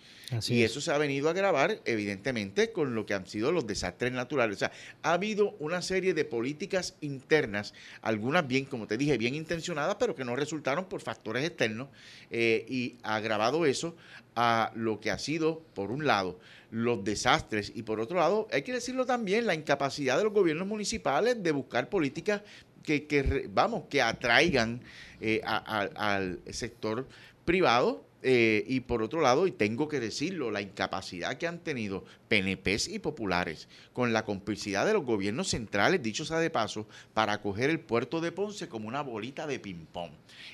Y 0.48 0.64
eso 0.64 0.80
se 0.80 0.92
ha 0.92 0.98
venido 0.98 1.28
a 1.28 1.32
agravar 1.32 1.80
evidentemente 1.86 2.72
con 2.72 2.94
lo 2.94 3.06
que 3.06 3.14
han 3.14 3.26
sido 3.26 3.52
los 3.52 3.66
desastres 3.66 4.12
naturales. 4.12 4.58
O 4.58 4.60
sea, 4.60 4.72
ha 5.02 5.14
habido 5.14 5.56
una 5.60 5.82
serie 5.82 6.14
de 6.14 6.26
políticas 6.26 6.96
internas, 7.02 7.74
algunas 8.02 8.48
bien, 8.48 8.66
como 8.66 8.86
te 8.86 8.98
dije, 8.98 9.18
bien 9.18 9.36
intencionadas, 9.36 9.96
pero 10.00 10.16
que 10.16 10.26
no 10.26 10.36
resultaron 10.36 10.86
por 10.86 11.02
factores 11.02 11.44
externos 11.46 11.90
eh, 12.30 12.66
y 12.70 12.98
ha 13.04 13.16
agravado 13.16 13.66
eso 13.66 13.96
a 14.36 14.72
lo 14.76 15.00
que 15.00 15.12
ha 15.12 15.18
sido, 15.18 15.62
por 15.74 15.92
un 15.92 16.06
lado, 16.06 16.40
los 16.72 17.04
desastres 17.04 17.72
y 17.76 17.84
por 17.84 18.00
otro 18.00 18.20
lado, 18.20 18.48
hay 18.52 18.62
que 18.62 18.74
decirlo 18.74 19.06
también, 19.06 19.48
la 19.48 19.56
incapacidad 19.56 20.18
de 20.18 20.24
los 20.26 20.34
gobiernos 20.34 20.68
municipales 20.68 21.42
de 21.42 21.52
buscar 21.52 21.90
políticas 21.90 22.42
que, 22.84 23.50
vamos, 23.52 23.84
que 23.90 24.02
atraigan 24.02 24.82
eh, 25.22 25.42
al 25.44 26.40
sector 26.50 27.08
privado 27.46 28.09
eh, 28.22 28.66
y 28.68 28.82
por 28.82 29.02
otro 29.02 29.22
lado, 29.22 29.48
y 29.48 29.52
tengo 29.52 29.88
que 29.88 30.00
decirlo, 30.00 30.52
la 30.52 30.62
incapacidad 30.62 31.38
que 31.38 31.48
han 31.48 31.60
tenido 31.60 32.04
PNPs 32.28 32.90
y 32.90 33.00
populares 33.00 33.70
con 33.94 34.12
la 34.12 34.26
complicidad 34.26 34.86
de 34.86 34.94
los 34.94 35.06
gobiernos 35.06 35.50
centrales, 35.50 36.04
dicho 36.04 36.26
sea 36.26 36.40
de 36.40 36.50
paso, 36.50 36.88
para 37.14 37.34
acoger 37.34 37.70
el 37.70 37.80
puerto 37.80 38.20
de 38.20 38.32
Ponce 38.32 38.68
como 38.68 38.88
una 38.88 39.02
bolita 39.02 39.48
de 39.48 39.60
ping-pong. 39.60 40.12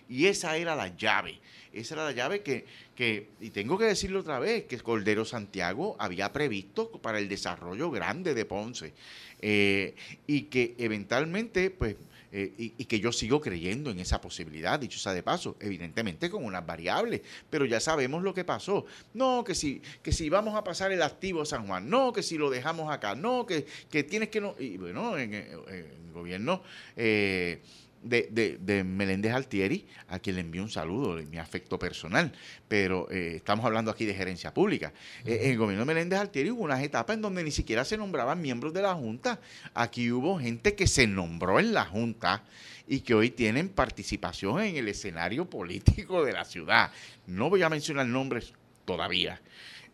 Y 0.08 0.28
esa 0.28 0.58
era 0.58 0.75
la 0.75 0.95
llave. 0.95 1.39
Esa 1.73 1.95
era 1.95 2.06
la 2.06 2.12
llave 2.12 2.41
que, 2.41 2.65
que, 2.95 3.30
y 3.41 3.49
tengo 3.49 3.78
que 3.78 3.86
decirlo 3.86 4.19
otra 4.19 4.39
vez, 4.39 4.65
que 4.65 4.80
Cordero 4.80 5.25
Santiago 5.25 5.95
había 5.99 6.32
previsto 6.32 6.91
para 6.91 7.17
el 7.19 7.28
desarrollo 7.28 7.89
grande 7.89 8.34
de 8.34 8.45
Ponce. 8.45 8.93
Eh, 9.41 9.95
y 10.28 10.43
que 10.43 10.75
eventualmente, 10.78 11.71
pues, 11.71 11.95
eh, 12.38 12.52
y, 12.58 12.84
que 12.84 13.00
yo 13.00 13.13
sigo 13.13 13.39
creyendo 13.39 13.91
en 13.91 14.00
esa 14.02 14.19
posibilidad, 14.19 14.78
dicho 14.78 15.00
sea 15.00 15.13
de 15.13 15.24
paso, 15.24 15.56
evidentemente 15.62 16.30
con 16.30 16.43
unas 16.43 16.65
variables, 16.65 17.21
pero 17.50 17.63
ya 17.63 17.80
sabemos 17.80 18.24
lo 18.24 18.34
que 18.34 18.43
pasó. 18.43 18.86
No, 19.13 19.45
que 19.45 19.56
si, 19.56 19.82
que 20.04 20.12
si 20.12 20.28
vamos 20.28 20.54
a 20.54 20.62
pasar 20.62 20.91
el 20.91 21.02
activo 21.02 21.43
a 21.43 21.45
San 21.45 21.65
Juan, 21.65 21.89
no, 21.89 22.12
que 22.12 22.21
si 22.21 22.38
lo 22.38 22.50
dejamos 22.50 22.91
acá, 22.91 23.15
no, 23.15 23.45
que, 23.45 23.65
que 23.89 24.04
tienes 24.04 24.28
que 24.28 24.41
no. 24.41 24.54
Y 24.60 24.76
bueno, 24.76 25.17
en, 25.17 25.34
el 25.34 26.12
gobierno. 26.12 26.62
Eh, 26.98 27.62
de, 28.06 28.58
de, 28.60 28.84
Meléndez 28.84 29.34
Altieri, 29.34 29.86
a 30.08 30.20
quien 30.20 30.36
le 30.36 30.41
envío 30.41 30.62
un 30.62 30.70
saludo, 30.70 31.22
mi 31.24 31.38
afecto 31.38 31.80
personal, 31.80 32.32
pero 32.68 33.10
eh, 33.10 33.34
estamos 33.38 33.65
hablando 33.65 33.91
aquí 33.91 34.06
de 34.06 34.13
gerencia 34.13 34.54
pública. 34.54 34.94
Eh, 35.26 35.39
en 35.44 35.52
el 35.52 35.58
gobierno 35.58 35.86
de 35.86 35.94
Meléndez 35.94 36.20
Altieri 36.20 36.52
hubo 36.52 36.63
unas 36.63 36.84
etapas 36.84 37.15
en 37.15 37.22
donde 37.22 37.44
ni 37.44 37.52
siquiera 37.52 37.84
se 37.84 37.98
nombraban 37.98 38.41
miembros 38.41 38.74
de 38.74 38.82
la 38.82 38.94
Junta. 38.94 39.39
Aquí 39.74 40.12
hubo 40.12 40.39
gente 40.39 40.76
que 40.76 40.88
se 40.88 41.08
nombró 41.08 41.60
en 41.60 41.74
la 41.74 41.86
Junta 41.86 42.44
y 42.88 43.00
que 43.00 43.15
hoy 43.15 43.32
tienen 43.32 43.70
participación 43.70 44.62
en 44.62 44.78
el 44.78 44.88
escenario 44.88 45.46
político 45.50 46.24
de 46.24 46.34
la 46.34 46.46
ciudad. 46.46 46.91
No 47.28 47.50
voy 47.50 47.63
a 47.63 47.70
mencionar 47.70 48.06
nombres 48.06 48.54
todavía. 48.86 49.41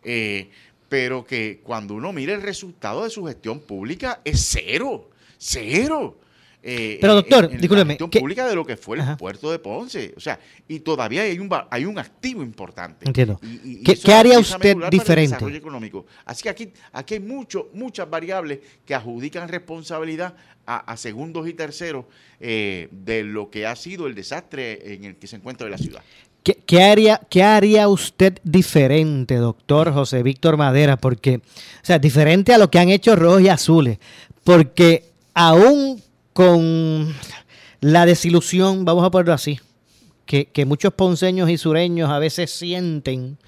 Eh, 0.04 0.50
pero 0.88 1.24
que 1.24 1.60
cuando 1.62 1.94
uno 1.94 2.12
mira 2.12 2.34
el 2.34 2.42
resultado 2.42 3.04
de 3.04 3.10
su 3.10 3.24
gestión 3.24 3.60
pública 3.60 4.20
es 4.24 4.44
cero, 4.50 5.08
cero. 5.38 6.18
Eh, 6.64 6.98
Pero 7.00 7.14
doctor, 7.16 7.50
en, 7.52 7.60
La 7.60 7.96
pública 8.08 8.46
de 8.46 8.54
lo 8.54 8.64
que 8.64 8.76
fue 8.76 8.98
el 8.98 9.16
puerto 9.16 9.50
de 9.50 9.58
Ponce. 9.58 10.14
O 10.16 10.20
sea, 10.20 10.38
y 10.68 10.80
todavía 10.80 11.22
hay 11.22 11.38
un, 11.38 11.50
hay 11.70 11.84
un 11.84 11.98
activo 11.98 12.42
importante. 12.42 13.04
Entiendo. 13.06 13.40
¿Qué, 13.84 14.12
haría 14.12 14.38
usted 14.38 14.76
diferente? 14.88 15.44
económico. 15.56 16.06
Así 16.24 16.44
que 16.44 16.48
aquí, 16.50 16.72
aquí 16.92 17.14
hay 17.14 17.20
mucho, 17.20 17.68
muchas 17.74 18.08
variables 18.08 18.60
que 18.86 18.94
adjudican 18.94 19.48
responsabilidad 19.48 20.34
a, 20.64 20.96
segundos 20.96 21.48
y 21.48 21.54
terceros 21.54 22.04
eh, 22.38 22.88
de 22.92 23.24
lo 23.24 23.50
que 23.50 23.66
ha 23.66 23.74
sido 23.74 24.06
el 24.06 24.14
desastre 24.14 24.94
en 24.94 25.04
el 25.04 25.16
que 25.16 25.26
se 25.26 25.36
encuentra 25.36 25.68
la 25.68 25.76
ciudad. 25.76 26.02
¿Qué, 26.44 26.54
qué 26.54 26.82
haría, 26.82 27.20
¿Qué 27.28 27.42
haría 27.42 27.88
usted 27.88 28.38
diferente, 28.44 29.36
doctor 29.36 29.92
José 29.92 30.22
Víctor 30.22 30.56
Madera? 30.56 30.96
Porque, 30.96 31.36
o 31.36 31.40
sea, 31.84 31.98
diferente 31.98 32.54
a 32.54 32.58
lo 32.58 32.70
que 32.70 32.78
han 32.78 32.88
hecho 32.88 33.16
rojos 33.16 33.42
y 33.42 33.48
azules. 33.48 33.98
Porque 34.44 35.04
aún 35.34 36.02
con 36.32 37.14
la 37.80 38.06
desilusión, 38.06 38.84
vamos 38.84 39.04
a 39.04 39.10
ponerlo 39.10 39.32
así, 39.34 39.60
que, 40.26 40.46
que 40.46 40.64
muchos 40.64 40.92
ponceños 40.94 41.50
y 41.50 41.58
sureños 41.58 42.10
a 42.10 42.18
veces 42.18 42.50
sienten 42.50 43.38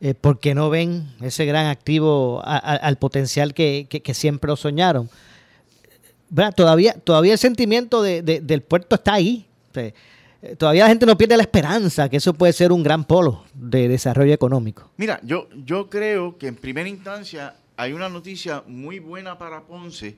eh, 0.00 0.14
porque 0.14 0.54
no 0.54 0.70
ven 0.70 1.08
ese 1.20 1.44
gran 1.44 1.66
activo 1.66 2.40
al 2.44 2.96
potencial 2.98 3.52
que, 3.54 3.86
que- 3.90 4.00
que 4.00 4.14
siempre 4.14 4.54
soñaron. 4.56 5.10
¿Verdad? 6.30 6.54
Todavía, 6.54 6.92
todavía 6.92 7.32
el 7.32 7.38
sentimiento 7.38 8.02
de- 8.02 8.22
de- 8.22 8.40
del 8.40 8.62
puerto 8.62 8.94
está 8.96 9.14
ahí. 9.14 9.46
Eh, 9.74 9.92
todavía 10.56 10.84
la 10.84 10.88
gente 10.90 11.06
no 11.06 11.16
pierde 11.18 11.36
la 11.36 11.42
esperanza 11.42 12.08
que 12.08 12.18
eso 12.18 12.32
puede 12.34 12.52
ser 12.52 12.70
un 12.70 12.82
gran 12.84 13.04
polo 13.04 13.44
de 13.54 13.88
desarrollo 13.88 14.32
económico. 14.32 14.88
Mira, 14.96 15.18
yo, 15.24 15.48
yo 15.64 15.88
creo 15.90 16.36
que 16.38 16.46
en 16.48 16.54
primera 16.56 16.88
instancia 16.88 17.56
hay 17.76 17.92
una 17.92 18.08
noticia 18.08 18.62
muy 18.66 18.98
buena 19.00 19.36
para 19.38 19.62
Ponce 19.62 20.16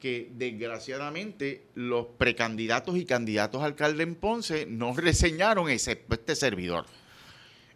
que 0.00 0.30
desgraciadamente 0.34 1.62
los 1.74 2.06
precandidatos 2.18 2.96
y 2.96 3.04
candidatos 3.04 3.62
a 3.62 3.66
alcalde 3.66 4.02
en 4.02 4.14
Ponce 4.16 4.66
no 4.66 4.92
reseñaron 4.96 5.68
excepto 5.70 6.14
este 6.14 6.34
servidor. 6.34 6.86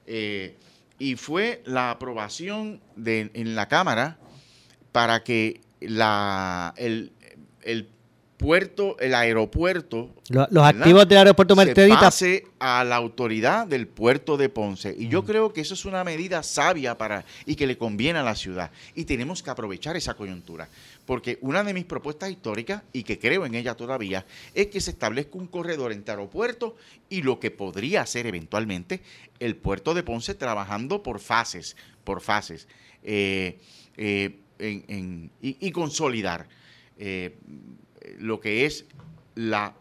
Eh, 0.07 0.57
y 0.99 1.17
fue 1.17 1.63
la 1.67 1.91
aprobación 1.91 2.81
de, 2.97 3.31
en 3.35 3.55
la 3.55 3.69
Cámara 3.69 4.19
para 4.93 5.23
que 5.25 5.61
la, 5.81 6.73
el, 6.77 7.13
el 7.63 7.89
puerto, 8.37 8.97
el 8.99 9.15
aeropuerto 9.15 10.15
Lo- 10.29 10.47
Los, 10.51 10.65
activos 10.65 11.09
del 11.09 11.19
aeropuerto 11.19 11.55
se 11.55 11.65
Mercedita 11.65 12.01
pase 12.01 12.47
a 12.59 12.85
la 12.85 12.97
autoridad 12.97 13.67
del 13.67 13.87
puerto 13.87 14.37
de 14.37 14.49
Ponce. 14.49 14.95
Y 14.97 15.09
yo 15.09 15.25
creo 15.25 15.53
que 15.53 15.61
eso 15.63 15.75
es 15.75 15.85
una 15.85 16.05
medida 16.05 16.43
sabia 16.43 16.97
para 16.97 17.25
y 17.47 17.55
que 17.57 17.67
le 17.67 17.77
conviene 17.79 18.19
a 18.19 18.23
la 18.23 18.35
ciudad. 18.35 18.71
Y 18.95 19.05
tenemos 19.05 19.43
que 19.43 19.51
aprovechar 19.51 19.97
esa 19.97 20.15
coyuntura. 20.15 20.69
Porque 21.07 21.39
una 21.43 21.63
de 21.63 21.75
mis 21.75 21.85
propuestas 21.85 22.31
históricas, 22.31 22.83
y 22.93 23.03
que 23.03 23.19
creo 23.19 23.45
en 23.45 23.55
ella 23.55 23.75
todavía, 23.75 24.25
es 24.55 24.69
que 24.69 24.81
se 24.81 24.93
establezca 24.93 25.37
un 25.37 25.49
corredor 25.49 25.93
entre 25.93 26.13
aeropuerto 26.13 26.77
y 27.09 27.23
lo 27.23 27.39
que 27.41 27.51
podría 27.51 28.07
ser 28.07 28.27
eventualmente 28.27 29.03
el 29.39 29.57
puerto 29.57 29.95
de 29.95 30.03
Ponce 30.03 30.35
trabajando 30.35 31.03
por 31.03 31.21
fases, 31.21 31.77
por 32.05 32.21
fases, 32.21 32.69
eh, 33.03 33.61
eh, 33.97 34.41
y 35.41 35.71
consolidar 35.73 36.49
eh, 36.97 37.37
lo 38.19 38.41
que 38.41 38.67
es 38.67 38.87
la 39.35 39.75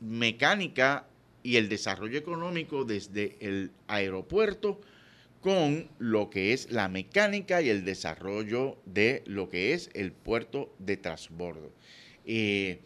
mecánica 0.00 1.06
y 1.42 1.56
el 1.56 1.68
desarrollo 1.68 2.18
económico 2.18 2.84
desde 2.84 3.36
el 3.40 3.70
aeropuerto 3.86 4.80
con 5.40 5.88
lo 5.98 6.28
que 6.30 6.52
es 6.52 6.70
la 6.72 6.88
mecánica 6.88 7.62
y 7.62 7.68
el 7.68 7.84
desarrollo 7.84 8.78
de 8.84 9.22
lo 9.26 9.48
que 9.48 9.72
es 9.74 9.90
el 9.94 10.12
puerto 10.12 10.74
de 10.78 10.96
transbordo. 10.96 11.70
Eh, 12.24 12.80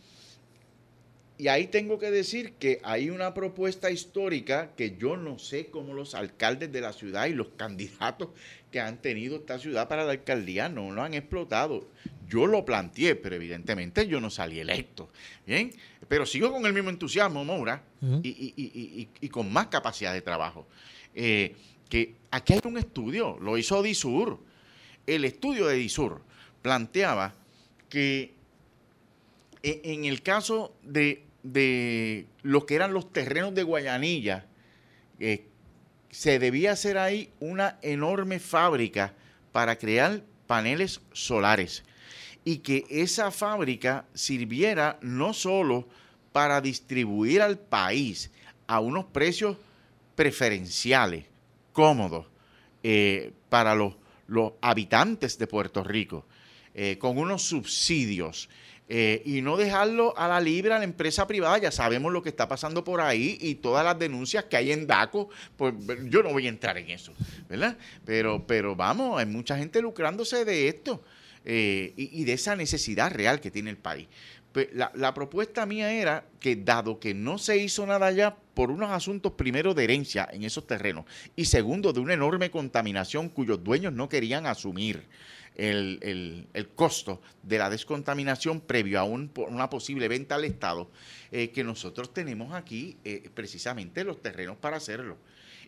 y 1.38 1.48
ahí 1.48 1.68
tengo 1.68 1.98
que 1.98 2.10
decir 2.10 2.52
que 2.58 2.80
hay 2.84 3.08
una 3.08 3.32
propuesta 3.32 3.90
histórica 3.90 4.72
que 4.76 4.98
yo 4.98 5.16
no 5.16 5.38
sé 5.38 5.68
cómo 5.68 5.94
los 5.94 6.14
alcaldes 6.14 6.70
de 6.70 6.82
la 6.82 6.92
ciudad 6.92 7.26
y 7.28 7.32
los 7.32 7.48
candidatos 7.56 8.28
que 8.70 8.78
han 8.78 9.00
tenido 9.00 9.36
esta 9.36 9.58
ciudad 9.58 9.88
para 9.88 10.04
la 10.04 10.12
alcaldía 10.12 10.68
no 10.68 10.90
lo 10.90 11.02
han 11.02 11.14
explotado. 11.14 11.88
Yo 12.28 12.46
lo 12.46 12.66
planteé, 12.66 13.14
pero 13.16 13.36
evidentemente 13.36 14.06
yo 14.06 14.20
no 14.20 14.28
salí 14.28 14.60
electo. 14.60 15.08
Bien, 15.46 15.72
pero 16.08 16.26
sigo 16.26 16.52
con 16.52 16.66
el 16.66 16.74
mismo 16.74 16.90
entusiasmo, 16.90 17.42
Moura, 17.42 17.82
y- 18.22 18.28
y- 18.28 18.54
y- 18.64 19.08
y 19.22 19.28
con 19.30 19.50
más 19.50 19.68
capacidad 19.68 20.12
de 20.12 20.20
trabajo. 20.20 20.68
Eh, 21.14 21.54
que 21.90 22.14
aquí 22.30 22.54
hay 22.54 22.60
un 22.64 22.78
estudio, 22.78 23.36
lo 23.40 23.58
hizo 23.58 23.82
Disur. 23.82 24.38
El 25.06 25.26
estudio 25.26 25.66
de 25.66 25.74
Disur 25.76 26.22
planteaba 26.62 27.34
que 27.90 28.32
e- 29.62 29.80
en 29.84 30.06
el 30.06 30.22
caso 30.22 30.74
de, 30.82 31.24
de 31.42 32.26
lo 32.42 32.64
que 32.64 32.76
eran 32.76 32.94
los 32.94 33.12
terrenos 33.12 33.54
de 33.54 33.64
Guayanilla, 33.64 34.46
eh, 35.18 35.46
se 36.10 36.38
debía 36.38 36.72
hacer 36.72 36.96
ahí 36.96 37.30
una 37.40 37.78
enorme 37.82 38.38
fábrica 38.38 39.14
para 39.52 39.76
crear 39.76 40.22
paneles 40.46 41.00
solares 41.12 41.84
y 42.44 42.58
que 42.58 42.86
esa 42.88 43.30
fábrica 43.30 44.06
sirviera 44.14 44.98
no 45.02 45.34
solo 45.34 45.88
para 46.32 46.60
distribuir 46.60 47.42
al 47.42 47.58
país 47.58 48.30
a 48.66 48.80
unos 48.80 49.04
precios 49.06 49.56
preferenciales, 50.14 51.24
cómodos, 51.72 52.26
eh, 52.82 53.32
para 53.48 53.74
los, 53.74 53.94
los 54.26 54.52
habitantes 54.60 55.38
de 55.38 55.46
Puerto 55.46 55.82
Rico, 55.84 56.26
eh, 56.74 56.96
con 56.98 57.18
unos 57.18 57.42
subsidios. 57.42 58.48
eh, 58.92 59.22
y 59.24 59.40
no 59.40 59.56
dejarlo 59.56 60.18
a 60.18 60.26
la 60.26 60.40
libre 60.40 60.74
a 60.74 60.78
la 60.78 60.84
empresa 60.84 61.24
privada. 61.24 61.56
Ya 61.58 61.70
sabemos 61.70 62.12
lo 62.12 62.22
que 62.24 62.28
está 62.28 62.48
pasando 62.48 62.82
por 62.82 63.00
ahí 63.00 63.38
y 63.40 63.54
todas 63.54 63.84
las 63.84 63.96
denuncias 63.96 64.44
que 64.46 64.56
hay 64.56 64.72
en 64.72 64.88
DACO. 64.88 65.30
Pues 65.56 65.74
yo 66.06 66.24
no 66.24 66.30
voy 66.32 66.46
a 66.46 66.48
entrar 66.48 66.76
en 66.76 66.90
eso, 66.90 67.12
¿verdad? 67.48 67.78
Pero, 68.04 68.44
pero 68.48 68.74
vamos, 68.74 69.16
hay 69.20 69.26
mucha 69.26 69.56
gente 69.56 69.80
lucrándose 69.80 70.44
de 70.44 70.66
esto 70.66 71.04
eh, 71.44 71.92
y 71.96 72.24
de 72.24 72.32
esa 72.32 72.56
necesidad 72.56 73.12
real 73.12 73.40
que 73.40 73.52
tiene 73.52 73.70
el 73.70 73.78
país. 73.78 74.08
La, 74.72 75.14
propuesta 75.14 75.64
mía 75.64 75.92
era 75.92 76.24
que 76.40 76.56
dado 76.56 76.98
que 76.98 77.14
no 77.14 77.38
se 77.38 77.58
hizo 77.58 77.86
nada 77.86 78.06
allá 78.06 78.36
por 78.54 78.72
unos 78.72 78.90
asuntos 78.90 79.32
primero 79.32 79.74
de 79.74 79.84
herencia 79.84 80.28
en 80.32 80.42
esos 80.42 80.66
terrenos 80.66 81.04
y 81.36 81.44
segundo 81.44 81.92
de 81.92 82.00
una 82.00 82.14
enorme 82.14 82.50
contaminación 82.50 83.28
cuyos 83.28 83.62
dueños 83.62 83.92
no 83.92 84.08
querían 84.08 84.46
asumir 84.46 85.04
el, 85.54 86.00
el- 86.02 86.46
el 86.52 86.68
costo 86.68 87.20
de 87.44 87.58
la 87.58 87.70
descontaminación 87.70 88.60
previo 88.60 88.98
a 88.98 89.04
un- 89.04 89.30
una 89.48 89.70
posible 89.70 90.08
venta 90.08 90.34
al 90.34 90.44
Estado, 90.44 90.90
eh, 91.30 91.50
que 91.50 91.62
nosotros 91.62 92.12
tenemos 92.12 92.52
aquí 92.52 92.96
eh, 93.04 93.30
precisamente 93.32 94.02
los 94.02 94.20
terrenos 94.20 94.56
para 94.56 94.78
hacerlo. 94.78 95.16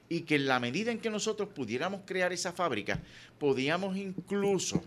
Y 0.09 0.23
que 0.23 0.35
en 0.35 0.47
la 0.47 0.59
medida 0.61 0.91
en 0.91 0.99
que 0.99 1.09
nosotros 1.11 1.49
pudiéramos 1.55 2.01
crear 2.05 2.33
esa 2.33 2.53
fábrica, 2.53 3.01
podíamos 3.39 3.97
incluso 3.97 4.83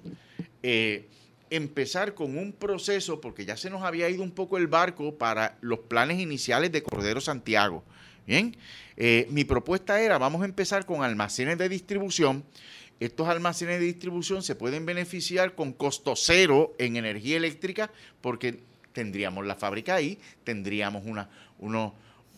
eh, 0.64 1.08
empezar 1.50 2.14
con 2.14 2.38
un 2.38 2.54
proceso, 2.54 3.22
porque 3.22 3.46
ya 3.46 3.58
se 3.58 3.70
nos 3.70 3.84
había 3.84 4.10
ido 4.10 4.24
un 4.24 4.32
poco 4.32 4.58
el 4.58 4.68
barco 4.68 5.16
para 5.16 5.58
los 5.62 5.80
planes 5.80 6.20
iniciales 6.20 6.72
de 6.72 6.84
Cordero 6.84 7.22
Santiago. 7.22 7.84
Bien, 8.26 8.56
Eh, 8.98 9.28
mi 9.30 9.44
propuesta 9.44 10.00
era, 10.00 10.18
vamos 10.18 10.42
a 10.42 10.46
empezar 10.46 10.86
con 10.86 11.04
almacenes 11.04 11.58
de 11.58 11.68
distribución. 11.68 12.46
Estos 13.00 13.28
almacenes 13.28 13.80
de 13.80 13.86
distribución 13.86 14.42
se 14.42 14.56
pueden 14.56 14.86
beneficiar 14.86 15.54
con 15.54 15.74
costo 15.74 16.16
cero 16.16 16.74
en 16.78 16.96
energía 16.96 17.36
eléctrica 17.36 17.92
porque 18.22 18.62
tendríamos 18.94 19.46
la 19.46 19.56
fábrica 19.56 19.96
ahí, 19.96 20.18
tendríamos 20.46 21.04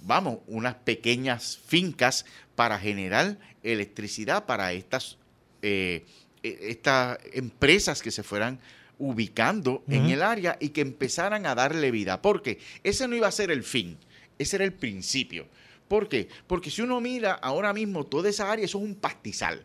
vamos, 0.02 0.40
unas 0.48 0.76
pequeñas 0.76 1.60
fincas 1.68 2.26
para 2.56 2.80
generar 2.80 3.38
electricidad 3.62 4.46
para 4.46 4.74
estas, 4.74 5.18
eh, 5.62 6.06
eh, 6.42 6.58
estas 6.62 7.20
empresas 7.34 8.02
que 8.02 8.10
se 8.10 8.24
fueran 8.24 8.60
ubicando 9.00 9.84
en 9.88 10.10
el 10.10 10.22
área 10.24 10.58
y 10.60 10.70
que 10.70 10.82
empezaran 10.82 11.46
a 11.46 11.56
darle 11.56 11.92
vida. 11.92 12.22
Porque 12.22 12.60
ese 12.84 13.08
no 13.08 13.16
iba 13.16 13.28
a 13.28 13.32
ser 13.32 13.52
el 13.52 13.64
fin, 13.64 13.98
ese 14.40 14.56
era 14.58 14.66
el 14.66 14.74
principio. 14.74 15.48
¿Por 15.88 16.10
qué? 16.10 16.28
Porque 16.48 16.70
si 16.70 16.82
uno 16.82 17.00
mira 17.00 17.34
ahora 17.34 17.74
mismo 17.74 18.06
toda 18.06 18.30
esa 18.30 18.52
área, 18.52 18.66
eso 18.66 18.78
es 18.80 18.84
un 18.84 18.96
pastizal. 18.96 19.64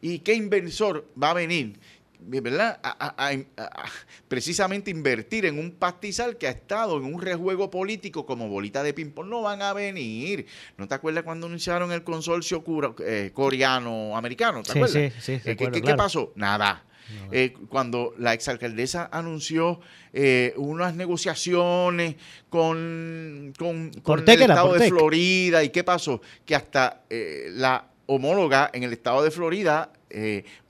¿Y 0.00 0.20
qué 0.20 0.34
inversor 0.34 1.06
va 1.20 1.30
a 1.30 1.34
venir? 1.34 1.78
¿verdad? 2.18 2.80
A, 2.82 3.14
a- 3.28 3.90
precisamente 4.28 4.90
invertir 4.90 5.44
en 5.46 5.58
un 5.58 5.70
pastizal 5.72 6.38
que 6.38 6.46
ha 6.46 6.50
estado 6.50 6.96
en 6.96 7.04
un 7.04 7.20
rejuego 7.20 7.70
político 7.70 8.24
como 8.26 8.48
bolita 8.48 8.82
de 8.82 8.94
ping-pong. 8.94 9.28
No 9.28 9.42
van 9.42 9.60
a 9.62 9.72
venir. 9.72 10.46
¿No 10.78 10.88
te 10.88 10.94
acuerdas 10.94 11.24
cuando 11.24 11.46
anunciaron 11.46 11.92
el 11.92 12.02
consorcio 12.04 12.64
eh, 13.04 13.30
coreano-americano? 13.34 14.62
¿Te 14.62 14.72
Sí, 14.72 14.78
acuerdas? 14.78 15.12
sí, 15.14 15.20
sí, 15.20 15.32
Eh, 15.50 15.56
¿qué- 15.56 15.70
qué, 15.70 15.94
pasó? 15.94 16.32
Nada. 16.36 16.84
Eh, 17.30 17.54
cuando 17.68 18.14
la 18.18 18.34
exalcaldesa 18.34 19.08
anunció 19.12 19.80
eh, 20.12 20.54
unas 20.56 20.94
negociaciones 20.94 22.16
con, 22.48 23.52
con, 23.58 23.90
con 24.02 24.28
el 24.28 24.42
estado 24.42 24.74
de. 24.74 24.88
Florida, 24.88 25.62
¿y 25.62 25.70
qué 25.70 25.84
pasó? 25.84 26.20
Que 26.44 26.54
hasta 26.54 27.02
eh, 27.10 27.48
la 27.52 27.88
homóloga 28.06 28.70
en 28.72 28.82
el 28.82 28.92
estado 28.92 29.22
de 29.22 29.30
Florida 29.30 29.92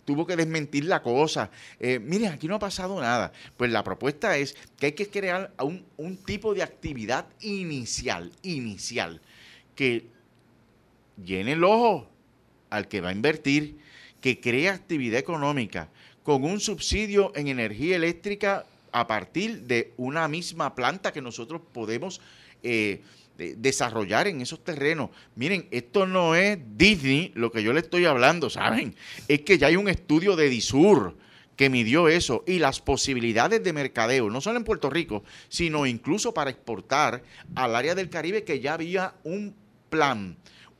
tuvo 0.06 0.26
que 0.26 0.36
desmentir 0.36 0.86
la 0.86 1.02
cosa. 1.02 1.50
Eh, 1.78 1.98
miren, 1.98 2.32
aquí 2.32 2.48
no 2.48 2.54
ha 2.54 2.58
pasado 2.58 2.98
nada. 2.98 3.32
Pues 3.58 3.70
la 3.70 3.84
propuesta 3.84 4.38
es 4.38 4.56
que 4.78 4.86
hay 4.86 4.92
que 4.92 5.10
crear 5.10 5.52
un, 5.60 5.84
un 5.98 6.16
tipo 6.16 6.54
de 6.54 6.62
actividad 6.62 7.26
inicial, 7.40 8.32
inicial, 8.42 9.20
que 9.74 10.06
llene 11.22 11.52
el 11.52 11.64
ojo 11.64 12.08
al 12.70 12.88
que 12.88 13.02
va 13.02 13.10
a 13.10 13.12
invertir, 13.12 13.78
que 14.20 14.40
cree 14.40 14.70
actividad 14.70 15.18
económica 15.18 15.90
con 16.26 16.42
un 16.42 16.58
subsidio 16.58 17.30
en 17.36 17.46
energía 17.46 17.94
eléctrica 17.94 18.66
a 18.90 19.06
partir 19.06 19.60
de 19.60 19.92
una 19.96 20.26
misma 20.26 20.74
planta 20.74 21.12
que 21.12 21.22
nosotros 21.22 21.60
podemos 21.72 22.20
eh, 22.64 23.00
desarrollar 23.38 24.26
en 24.26 24.40
esos 24.40 24.64
terrenos. 24.64 25.10
Miren, 25.36 25.68
esto 25.70 26.04
no 26.04 26.34
es 26.34 26.58
Disney 26.76 27.30
lo 27.36 27.52
que 27.52 27.62
yo 27.62 27.72
le 27.72 27.78
estoy 27.78 28.06
hablando, 28.06 28.50
¿saben? 28.50 28.96
Es 29.28 29.42
que 29.42 29.56
ya 29.56 29.68
hay 29.68 29.76
un 29.76 29.88
estudio 29.88 30.34
de 30.34 30.48
Disur 30.48 31.16
que 31.54 31.70
midió 31.70 32.08
eso 32.08 32.42
y 32.44 32.58
las 32.58 32.80
posibilidades 32.80 33.62
de 33.62 33.72
mercadeo, 33.72 34.28
no 34.28 34.40
solo 34.40 34.58
en 34.58 34.64
Puerto 34.64 34.90
Rico, 34.90 35.22
sino 35.48 35.86
incluso 35.86 36.34
para 36.34 36.50
exportar 36.50 37.22
al 37.54 37.76
área 37.76 37.94
del 37.94 38.10
Caribe, 38.10 38.42
que 38.42 38.58
ya 38.58 38.74
había 38.74 39.14
un 39.22 39.54
plan 39.90 40.36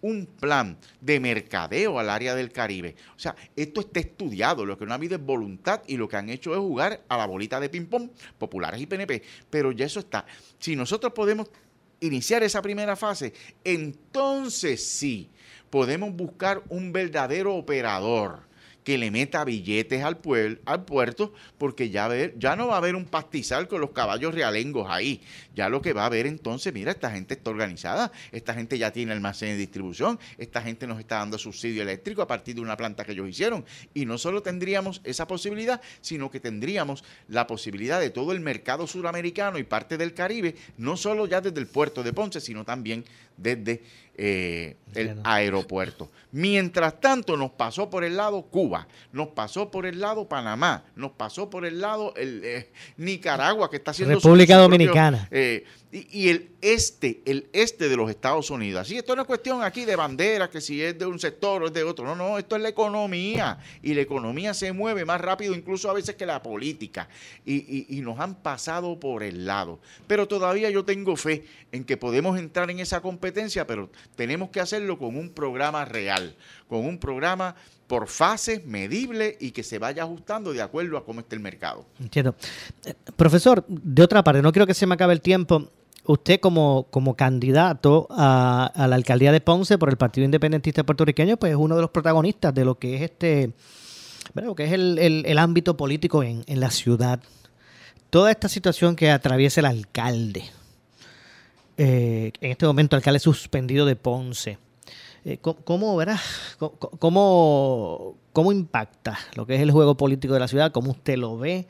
un 0.06 0.26
plan 0.26 0.78
de 1.00 1.18
mercadeo 1.18 1.98
al 1.98 2.10
área 2.10 2.36
del 2.36 2.52
Caribe. 2.52 2.94
O 3.16 3.18
sea, 3.18 3.34
esto 3.56 3.80
está 3.80 3.98
estudiado, 3.98 4.64
lo 4.64 4.78
que 4.78 4.86
no 4.86 4.92
ha 4.92 4.94
habido 4.94 5.16
es 5.16 5.22
voluntad 5.22 5.82
y 5.88 5.96
lo 5.96 6.08
que 6.08 6.16
han 6.16 6.30
hecho 6.30 6.52
es 6.52 6.58
jugar 6.58 7.02
a 7.08 7.16
la 7.16 7.26
bolita 7.26 7.58
de 7.58 7.68
ping-pong, 7.68 8.10
populares 8.38 8.80
y 8.80 8.86
PNP, 8.86 9.22
pero 9.50 9.72
ya 9.72 9.84
eso 9.84 9.98
está. 9.98 10.24
Si 10.60 10.76
nosotros 10.76 11.12
podemos 11.12 11.50
iniciar 11.98 12.44
esa 12.44 12.62
primera 12.62 12.94
fase, 12.94 13.32
entonces 13.64 14.86
sí, 14.86 15.28
podemos 15.70 16.14
buscar 16.14 16.62
un 16.68 16.92
verdadero 16.92 17.56
operador 17.56 18.45
que 18.86 18.98
le 18.98 19.10
meta 19.10 19.44
billetes 19.44 20.04
al, 20.04 20.20
al 20.64 20.84
puerto, 20.84 21.34
porque 21.58 21.90
ya, 21.90 22.06
ver, 22.06 22.38
ya 22.38 22.54
no 22.54 22.68
va 22.68 22.74
a 22.74 22.76
haber 22.76 22.94
un 22.94 23.04
pastizal 23.04 23.66
con 23.66 23.80
los 23.80 23.90
caballos 23.90 24.32
realengos 24.32 24.86
ahí. 24.88 25.20
Ya 25.56 25.68
lo 25.68 25.82
que 25.82 25.92
va 25.92 26.04
a 26.04 26.06
haber 26.06 26.28
entonces, 26.28 26.72
mira, 26.72 26.92
esta 26.92 27.10
gente 27.10 27.34
está 27.34 27.50
organizada, 27.50 28.12
esta 28.30 28.54
gente 28.54 28.78
ya 28.78 28.92
tiene 28.92 29.10
almacén 29.10 29.48
de 29.48 29.56
distribución, 29.56 30.20
esta 30.38 30.62
gente 30.62 30.86
nos 30.86 31.00
está 31.00 31.16
dando 31.16 31.36
subsidio 31.36 31.82
eléctrico 31.82 32.22
a 32.22 32.28
partir 32.28 32.54
de 32.54 32.60
una 32.60 32.76
planta 32.76 33.04
que 33.04 33.10
ellos 33.10 33.28
hicieron. 33.28 33.64
Y 33.92 34.06
no 34.06 34.18
solo 34.18 34.40
tendríamos 34.40 35.00
esa 35.02 35.26
posibilidad, 35.26 35.80
sino 36.00 36.30
que 36.30 36.38
tendríamos 36.38 37.02
la 37.26 37.48
posibilidad 37.48 37.98
de 37.98 38.10
todo 38.10 38.30
el 38.30 38.38
mercado 38.38 38.86
suramericano 38.86 39.58
y 39.58 39.64
parte 39.64 39.98
del 39.98 40.14
Caribe, 40.14 40.54
no 40.76 40.96
solo 40.96 41.26
ya 41.26 41.40
desde 41.40 41.58
el 41.58 41.66
puerto 41.66 42.04
de 42.04 42.12
Ponce, 42.12 42.40
sino 42.40 42.64
también 42.64 43.04
desde 43.36 43.82
eh, 44.18 44.76
el 44.94 45.20
aeropuerto. 45.24 46.10
Mientras 46.32 47.00
tanto, 47.00 47.36
nos 47.36 47.50
pasó 47.50 47.90
por 47.90 48.02
el 48.02 48.16
lado 48.16 48.42
Cuba, 48.42 48.88
nos 49.12 49.28
pasó 49.28 49.70
por 49.70 49.84
el 49.84 50.00
lado 50.00 50.26
Panamá, 50.26 50.84
nos 50.94 51.12
pasó 51.12 51.50
por 51.50 51.66
el 51.66 51.80
lado 51.80 52.14
el, 52.16 52.40
eh, 52.42 52.70
Nicaragua, 52.96 53.68
que 53.68 53.76
está 53.76 53.90
haciendo 53.90 54.14
República 54.14 54.56
Dominicana. 54.56 55.28
Eh, 55.30 55.64
y, 56.10 56.28
el 56.28 56.50
este, 56.60 57.22
el 57.24 57.48
este 57.52 57.88
de 57.88 57.96
los 57.96 58.10
Estados 58.10 58.50
Unidos. 58.50 58.82
Así, 58.82 58.96
esto 58.96 59.14
no 59.16 59.22
es 59.22 59.26
cuestión 59.26 59.62
aquí 59.62 59.84
de 59.84 59.96
bandera, 59.96 60.50
que 60.50 60.60
si 60.60 60.82
es 60.82 60.98
de 60.98 61.06
un 61.06 61.18
sector 61.18 61.62
o 61.62 61.66
es 61.66 61.72
de 61.72 61.82
otro. 61.84 62.04
No, 62.04 62.14
no, 62.14 62.38
esto 62.38 62.56
es 62.56 62.62
la 62.62 62.68
economía. 62.68 63.58
Y 63.82 63.94
la 63.94 64.02
economía 64.02 64.52
se 64.52 64.72
mueve 64.72 65.04
más 65.04 65.20
rápido 65.20 65.54
incluso 65.54 65.88
a 65.88 65.94
veces 65.94 66.16
que 66.16 66.26
la 66.26 66.42
política. 66.42 67.08
Y, 67.44 67.96
y 67.96 68.00
nos 68.00 68.18
han 68.20 68.34
pasado 68.42 68.98
por 68.98 69.22
el 69.22 69.46
lado. 69.46 69.80
Pero 70.06 70.28
todavía 70.28 70.70
yo 70.70 70.84
tengo 70.84 71.16
fe 71.16 71.44
en 71.72 71.84
que 71.84 71.96
podemos 71.96 72.38
entrar 72.38 72.70
en 72.70 72.80
esa 72.80 73.00
competencia, 73.00 73.66
pero 73.66 73.90
tenemos 74.14 74.50
que 74.50 74.60
hacerlo 74.60 74.98
con 74.98 75.16
un 75.16 75.30
programa 75.30 75.84
real, 75.84 76.36
con 76.68 76.84
un 76.84 76.98
programa 76.98 77.54
por 77.86 78.08
fases, 78.08 78.64
medible 78.66 79.36
y 79.40 79.52
que 79.52 79.62
se 79.62 79.78
vaya 79.78 80.02
ajustando 80.02 80.52
de 80.52 80.62
acuerdo 80.62 80.96
a 80.96 81.04
cómo 81.04 81.20
está 81.20 81.36
el 81.36 81.40
mercado. 81.40 81.86
Entiendo. 82.00 82.34
Eh, 82.84 82.94
profesor, 83.14 83.64
de 83.68 84.02
otra 84.02 84.24
parte, 84.24 84.42
no 84.42 84.52
quiero 84.52 84.66
que 84.66 84.74
se 84.74 84.86
me 84.86 84.94
acabe 84.94 85.12
el 85.12 85.20
tiempo 85.20 85.70
usted 86.06 86.40
como, 86.40 86.86
como 86.90 87.16
candidato 87.16 88.06
a, 88.10 88.72
la 88.76 88.96
alcaldía 88.96 89.32
de 89.32 89.40
Ponce 89.40 89.78
por 89.78 89.88
el 89.88 89.96
Partido 89.96 90.24
Independentista 90.24 90.84
Puertorriqueño, 90.84 91.36
pues 91.36 91.52
es 91.52 91.56
uno 91.58 91.76
de 91.76 91.82
los 91.82 91.90
protagonistas 91.90 92.54
de 92.54 92.64
lo 92.64 92.78
que 92.78 92.96
es 92.96 93.02
este, 93.02 93.52
bueno, 94.34 94.54
que 94.54 94.64
es 94.64 94.72
el, 94.72 95.38
ámbito 95.38 95.76
político 95.76 96.22
en, 96.22 96.44
la 96.48 96.70
ciudad. 96.70 97.20
Toda 98.10 98.30
esta 98.30 98.48
situación 98.48 98.96
que 98.96 99.10
atraviesa 99.10 99.60
el 99.60 99.66
alcalde, 99.66 100.44
eh, 101.76 102.32
en 102.40 102.50
este 102.50 102.66
momento 102.66 102.96
alcalde 102.96 103.18
suspendido 103.18 103.84
de 103.84 103.96
Ponce, 103.96 104.58
eh, 105.24 105.38
¿cómo, 105.38 105.96
verá, 105.96 106.20
cómo, 106.98 108.16
cómo 108.32 108.52
impacta 108.52 109.18
lo 109.34 109.44
que 109.44 109.56
es 109.56 109.60
el 109.60 109.72
juego 109.72 109.96
político 109.96 110.34
de 110.34 110.40
la 110.40 110.48
ciudad? 110.48 110.70
¿Cómo 110.70 110.92
usted 110.92 111.16
lo 111.16 111.36
ve? 111.36 111.66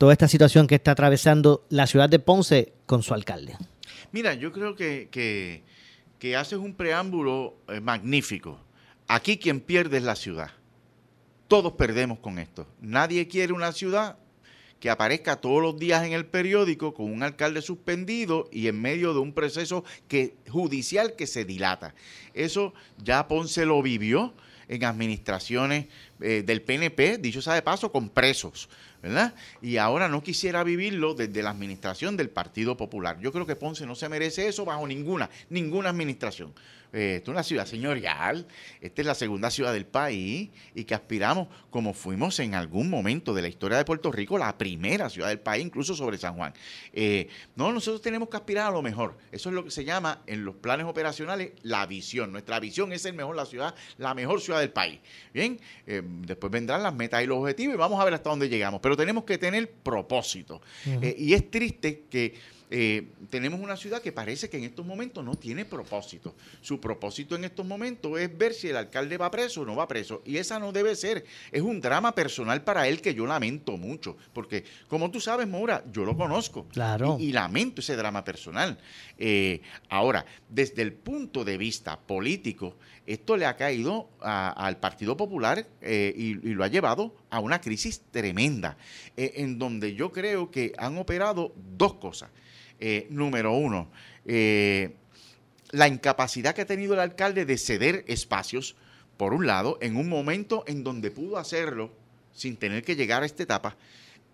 toda 0.00 0.14
esta 0.14 0.28
situación 0.28 0.66
que 0.66 0.76
está 0.76 0.92
atravesando 0.92 1.66
la 1.68 1.86
ciudad 1.86 2.08
de 2.08 2.18
Ponce 2.18 2.72
con 2.90 3.04
su 3.04 3.14
alcalde? 3.14 3.56
Mira, 4.10 4.34
yo 4.34 4.50
creo 4.50 4.74
que, 4.74 5.08
que, 6.18 6.36
haces 6.36 6.58
un 6.58 6.74
preámbulo 6.74 7.56
eh, 7.68 7.78
magnífico. 7.78 8.58
Aquí 9.06 9.38
quien 9.38 9.60
pierde 9.60 9.98
es 9.98 10.02
la 10.02 10.16
ciudad. 10.16 10.50
Todos 11.46 11.74
perdemos 11.74 12.18
con 12.18 12.40
esto. 12.40 12.66
Nadie 12.80 13.28
quiere 13.28 13.52
una 13.52 13.70
ciudad 13.70 14.18
que 14.80 14.90
aparezca 14.90 15.40
todos 15.40 15.62
los 15.62 15.78
días 15.78 16.04
en 16.04 16.14
el 16.14 16.26
periódico 16.26 16.92
con 16.92 17.12
un 17.12 17.22
alcalde 17.22 17.62
suspendido 17.62 18.48
y 18.50 18.66
en 18.66 18.82
medio 18.82 19.14
de 19.14 19.20
un 19.20 19.34
proceso 19.34 19.84
que, 20.08 20.34
judicial 20.48 21.14
que 21.14 21.28
se 21.28 21.44
dilata. 21.44 21.94
Eso 22.34 22.74
ya 22.98 23.28
Ponce 23.28 23.66
lo 23.66 23.80
vivió 23.82 24.34
en 24.70 24.84
administraciones 24.84 25.86
eh, 26.20 26.44
del 26.46 26.62
PNP, 26.62 27.18
dicho 27.18 27.42
sea 27.42 27.54
de 27.54 27.62
paso, 27.62 27.90
con 27.90 28.08
presos. 28.08 28.68
¿verdad? 29.02 29.34
Y 29.62 29.78
ahora 29.78 30.08
no 30.08 30.22
quisiera 30.22 30.62
vivirlo 30.62 31.14
desde 31.14 31.42
la 31.42 31.50
administración 31.50 32.16
del 32.16 32.30
Partido 32.30 32.76
Popular. 32.76 33.18
Yo 33.20 33.32
creo 33.32 33.46
que 33.46 33.56
Ponce 33.56 33.86
no 33.86 33.94
se 33.94 34.08
merece 34.08 34.46
eso 34.46 34.64
bajo 34.64 34.86
ninguna, 34.86 35.28
ninguna 35.48 35.88
administración. 35.88 36.52
Eh, 36.92 37.16
esta 37.16 37.30
es 37.30 37.34
una 37.34 37.42
ciudad 37.42 37.66
señorial, 37.66 38.46
esta 38.80 39.02
es 39.02 39.06
la 39.06 39.14
segunda 39.14 39.50
ciudad 39.50 39.72
del 39.72 39.86
país 39.86 40.50
y 40.74 40.84
que 40.84 40.94
aspiramos, 40.94 41.48
como 41.70 41.94
fuimos 41.94 42.38
en 42.40 42.54
algún 42.54 42.90
momento 42.90 43.32
de 43.32 43.42
la 43.42 43.48
historia 43.48 43.78
de 43.78 43.84
Puerto 43.84 44.10
Rico, 44.10 44.38
la 44.38 44.56
primera 44.58 45.08
ciudad 45.08 45.28
del 45.28 45.38
país, 45.38 45.64
incluso 45.64 45.94
sobre 45.94 46.18
San 46.18 46.34
Juan. 46.36 46.52
Eh, 46.92 47.28
no, 47.54 47.72
nosotros 47.72 48.02
tenemos 48.02 48.28
que 48.28 48.36
aspirar 48.36 48.68
a 48.68 48.70
lo 48.70 48.82
mejor. 48.82 49.16
Eso 49.30 49.50
es 49.50 49.54
lo 49.54 49.64
que 49.64 49.70
se 49.70 49.84
llama 49.84 50.22
en 50.26 50.44
los 50.44 50.56
planes 50.56 50.86
operacionales 50.86 51.52
la 51.62 51.86
visión. 51.86 52.32
Nuestra 52.32 52.58
visión 52.58 52.92
es 52.92 53.04
el 53.04 53.14
mejor 53.14 53.36
la 53.36 53.46
ciudad, 53.46 53.74
la 53.98 54.14
mejor 54.14 54.40
ciudad 54.40 54.60
del 54.60 54.70
país. 54.70 54.98
Bien, 55.32 55.60
eh, 55.86 56.02
después 56.04 56.50
vendrán 56.50 56.82
las 56.82 56.94
metas 56.94 57.22
y 57.22 57.26
los 57.26 57.38
objetivos 57.38 57.74
y 57.74 57.78
vamos 57.78 58.00
a 58.00 58.04
ver 58.04 58.14
hasta 58.14 58.30
dónde 58.30 58.48
llegamos. 58.48 58.80
Pero 58.80 58.96
tenemos 58.96 59.24
que 59.24 59.38
tener 59.38 59.70
propósito. 59.70 60.60
y 60.84 61.34
es 61.34 61.50
triste 61.50 62.04
que 62.10 62.34
eh, 62.72 63.08
tenemos 63.30 63.58
una 63.58 63.76
ciudad 63.76 64.00
que 64.00 64.12
parece 64.12 64.48
que 64.48 64.56
en 64.56 64.62
estos 64.62 64.86
momentos 64.86 65.24
no 65.24 65.34
tiene 65.34 65.64
propósito. 65.64 66.36
Su 66.60 66.80
propósito 66.80 67.34
en 67.34 67.44
estos 67.44 67.66
momentos 67.66 68.18
es 68.20 68.36
ver 68.38 68.54
si 68.54 68.68
el 68.68 68.76
alcalde 68.76 69.18
va 69.18 69.30
preso 69.30 69.62
o 69.62 69.64
no 69.64 69.74
va 69.74 69.88
preso. 69.88 70.22
Y 70.24 70.36
esa 70.36 70.60
no 70.60 70.70
debe 70.70 70.94
ser. 70.94 71.24
Es 71.50 71.62
un 71.62 71.80
drama 71.80 72.14
personal 72.14 72.62
para 72.62 72.86
él 72.86 73.00
que 73.02 73.12
yo 73.12 73.26
lamento 73.26 73.76
mucho. 73.76 74.16
Porque, 74.32 74.64
como 74.86 75.10
tú 75.10 75.20
sabes, 75.20 75.48
Mora, 75.48 75.82
yo 75.90 76.04
lo 76.04 76.16
conozco. 76.16 76.68
Claro. 76.68 77.16
Y, 77.18 77.32
lamento 77.32 77.80
ese 77.80 77.96
drama 77.96 78.22
personal. 78.22 78.78
Eh, 79.18 79.62
ahora, 79.88 80.24
desde 80.48 80.82
el 80.82 80.92
punto 80.92 81.44
de 81.44 81.58
vista 81.58 81.98
político, 81.98 82.76
esto 83.04 83.36
le 83.36 83.46
ha 83.46 83.56
caído 83.56 84.10
al 84.20 84.78
Partido 84.78 85.16
Popular 85.16 85.66
eh, 85.80 86.12
y, 86.16 86.34
lo 86.34 86.62
ha 86.62 86.68
llevado 86.68 87.16
a 87.30 87.40
una 87.40 87.60
crisis 87.60 88.02
tremenda, 88.12 88.76
en 89.16 89.58
donde 89.58 89.94
yo 89.94 90.12
creo 90.12 90.50
que 90.50 90.72
han 90.78 90.98
operado 90.98 91.52
dos 91.56 91.94
cosas. 91.94 92.30
Eh, 92.82 93.06
número 93.10 93.52
uno, 93.52 93.90
eh, 94.24 94.94
la 95.70 95.86
incapacidad 95.86 96.54
que 96.54 96.62
ha 96.62 96.66
tenido 96.66 96.94
el 96.94 97.00
alcalde 97.00 97.44
de 97.44 97.58
ceder 97.58 98.04
espacios, 98.08 98.74
por 99.18 99.34
un 99.34 99.46
lado, 99.46 99.76
en 99.82 99.96
un 99.96 100.08
momento 100.08 100.64
en 100.66 100.82
donde 100.82 101.10
pudo 101.10 101.36
hacerlo 101.36 101.92
sin 102.32 102.56
tener 102.56 102.82
que 102.82 102.96
llegar 102.96 103.22
a 103.22 103.26
esta 103.26 103.42
etapa, 103.42 103.76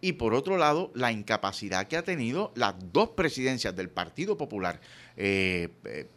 y 0.00 0.12
por 0.12 0.32
otro 0.32 0.58
lado, 0.58 0.92
la 0.94 1.10
incapacidad 1.10 1.88
que 1.88 1.96
ha 1.96 2.04
tenido 2.04 2.52
las 2.54 2.74
dos 2.92 3.10
presidencias 3.10 3.74
del 3.74 3.88
Partido 3.88 4.36
Popular. 4.36 4.80
Eh, 5.16 5.68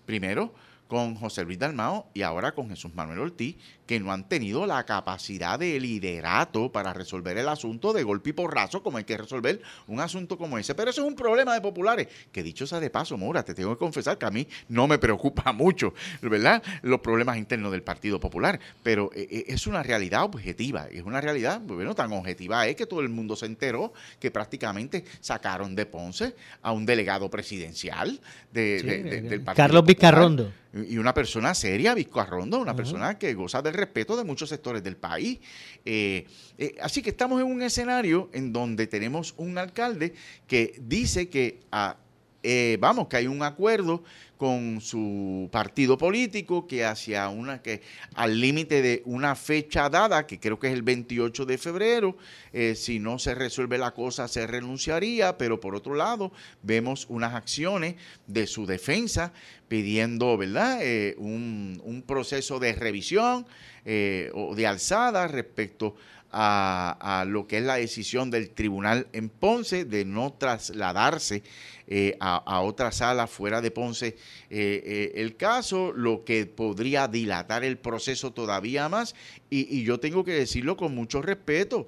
primero, 0.06 0.54
con 0.90 1.14
José 1.14 1.46
Luis 1.46 1.60
Dalmao 1.60 2.10
y 2.16 2.24
ahora 2.24 2.54
con 2.54 2.68
Jesús 2.68 2.96
Manuel 2.96 3.20
Ortiz, 3.20 3.56
que 3.86 4.00
no 4.00 4.12
han 4.12 4.28
tenido 4.28 4.66
la 4.66 4.84
capacidad 4.86 5.60
de 5.60 5.80
liderato 5.80 6.72
para 6.72 6.94
resolver 6.94 7.38
el 7.38 7.48
asunto 7.48 7.94
de 7.94 8.02
golpe 8.02 8.32
y 8.32 8.34
porrazo 8.34 8.82
como 8.82 8.98
hay 8.98 9.04
que 9.04 9.16
resolver 9.16 9.62
un 9.88 10.00
asunto 10.00 10.36
como 10.36 10.58
ese. 10.58 10.74
Pero 10.74 10.90
eso 10.90 11.02
es 11.02 11.08
un 11.08 11.16
problema 11.16 11.54
de 11.54 11.62
populares, 11.62 12.08
que 12.32 12.42
dicho 12.42 12.66
sea 12.66 12.80
de 12.80 12.90
paso, 12.90 13.18
Mora, 13.20 13.46
te 13.46 13.54
tengo 13.54 13.72
que 13.76 13.78
confesar 13.78 14.18
que 14.18 14.26
a 14.26 14.32
mí 14.32 14.48
no 14.68 14.88
me 14.88 14.98
preocupa 14.98 15.54
mucho, 15.54 15.94
¿verdad? 16.24 16.64
Los 16.82 17.02
problemas 17.02 17.38
internos 17.38 17.72
del 17.72 17.84
Partido 17.84 18.20
Popular, 18.20 18.60
pero 18.82 19.12
eh, 19.14 19.28
eh, 19.30 19.44
es 19.48 19.68
una 19.68 19.84
realidad 19.84 20.24
objetiva, 20.24 20.88
es 20.88 21.04
una 21.04 21.22
realidad, 21.22 21.62
bueno, 21.62 21.94
tan 21.94 22.12
objetiva 22.14 22.66
es 22.68 22.76
que 22.76 22.88
todo 22.88 23.02
el 23.02 23.10
mundo 23.10 23.36
se 23.36 23.46
enteró 23.46 23.94
que 24.20 24.32
prácticamente 24.32 25.06
sacaron 25.20 25.76
de 25.76 25.86
Ponce 25.86 26.36
a 26.64 26.72
un 26.72 26.84
delegado 26.88 27.30
presidencial 27.30 28.20
del 28.52 29.42
Partido 29.44 29.54
Carlos 29.56 29.86
Vizcarrondo 29.86 30.52
y 30.88 30.98
una 30.98 31.14
persona 31.14 31.54
seria, 31.54 31.94
Visco 31.94 32.20
Arrondo, 32.20 32.60
una 32.60 32.76
persona 32.76 33.18
que 33.18 33.34
goza 33.34 33.62
del 33.62 33.74
respeto 33.74 34.16
de 34.18 34.24
muchos 34.24 34.50
sectores 34.50 34.84
del 34.84 34.98
país. 34.98 35.40
Eh, 35.86 36.26
eh, 36.58 36.76
así 36.82 37.02
que 37.02 37.10
estamos 37.10 37.42
en 37.42 37.48
un 37.48 37.62
escenario 37.62 38.30
en 38.34 38.54
donde 38.54 38.88
tenemos 38.88 39.34
un 39.38 39.58
alcalde 39.58 40.14
que 40.48 40.76
dice 40.82 41.30
que, 41.30 41.60
ah, 41.72 41.98
eh, 42.44 42.78
vamos, 42.80 43.08
que 43.08 43.18
hay 43.18 43.28
un 43.28 43.44
acuerdo 43.44 44.04
con 44.40 44.80
su 44.80 45.50
partido 45.52 45.98
político 45.98 46.66
que 46.66 46.86
hacia 46.86 47.28
una 47.28 47.62
que 47.62 47.82
al 48.16 48.40
límite 48.40 48.82
de 48.82 49.04
una 49.04 49.36
fecha 49.36 49.90
dada, 49.90 50.26
que 50.26 50.40
creo 50.40 50.58
que 50.58 50.68
es 50.68 50.74
el 50.74 50.82
28 50.82 51.46
de 51.46 51.58
febrero, 51.58 52.16
eh, 52.54 52.74
si 52.74 53.00
no 53.00 53.20
se 53.20 53.36
resuelve 53.36 53.78
la 53.78 53.92
cosa 53.92 54.30
se 54.30 54.48
renunciaría, 54.48 55.38
pero 55.38 55.60
por 55.60 55.76
otro 55.76 55.94
lado 55.94 56.32
vemos 56.64 57.06
unas 57.10 57.34
acciones 57.34 57.96
de 58.28 58.48
su 58.48 58.66
defensa 58.66 59.34
pidiendo, 59.68 60.38
¿verdad?, 60.38 60.80
eh, 60.84 61.16
un, 61.18 61.82
un, 61.84 62.02
proceso 62.02 62.60
de 62.60 62.72
revisión 62.72 63.46
eh, 63.84 64.32
o 64.34 64.56
de 64.56 64.68
alzada 64.68 65.28
respecto 65.28 65.98
a, 66.32 67.20
a, 67.20 67.26
lo 67.26 67.46
que 67.46 67.58
es 67.58 67.64
la 67.64 67.76
decisión 67.76 68.32
del 68.32 68.52
tribunal 68.52 69.08
en 69.12 69.28
Ponce 69.28 69.84
de 69.84 70.06
no 70.06 70.32
trasladarse 70.32 71.44
eh, 71.92 72.16
a, 72.20 72.62
otra 72.62 72.92
sala 72.92 73.26
fuera 73.26 73.62
de 73.62 73.72
Ponce 73.72 74.16
eh, 74.50 74.82
eh, 74.86 75.12
el 75.16 75.36
caso, 75.36 75.92
lo 75.94 76.24
que 76.24 76.46
podría 76.46 77.08
dilatar 77.08 77.64
el 77.64 77.78
proceso 77.78 78.32
todavía 78.32 78.90
más. 78.90 79.16
Y, 79.50 79.84
yo 79.84 80.00
tengo 80.00 80.24
que 80.24 80.34
decirlo 80.34 80.78
con 80.78 80.94
mucho 80.94 81.22
respeto. 81.22 81.88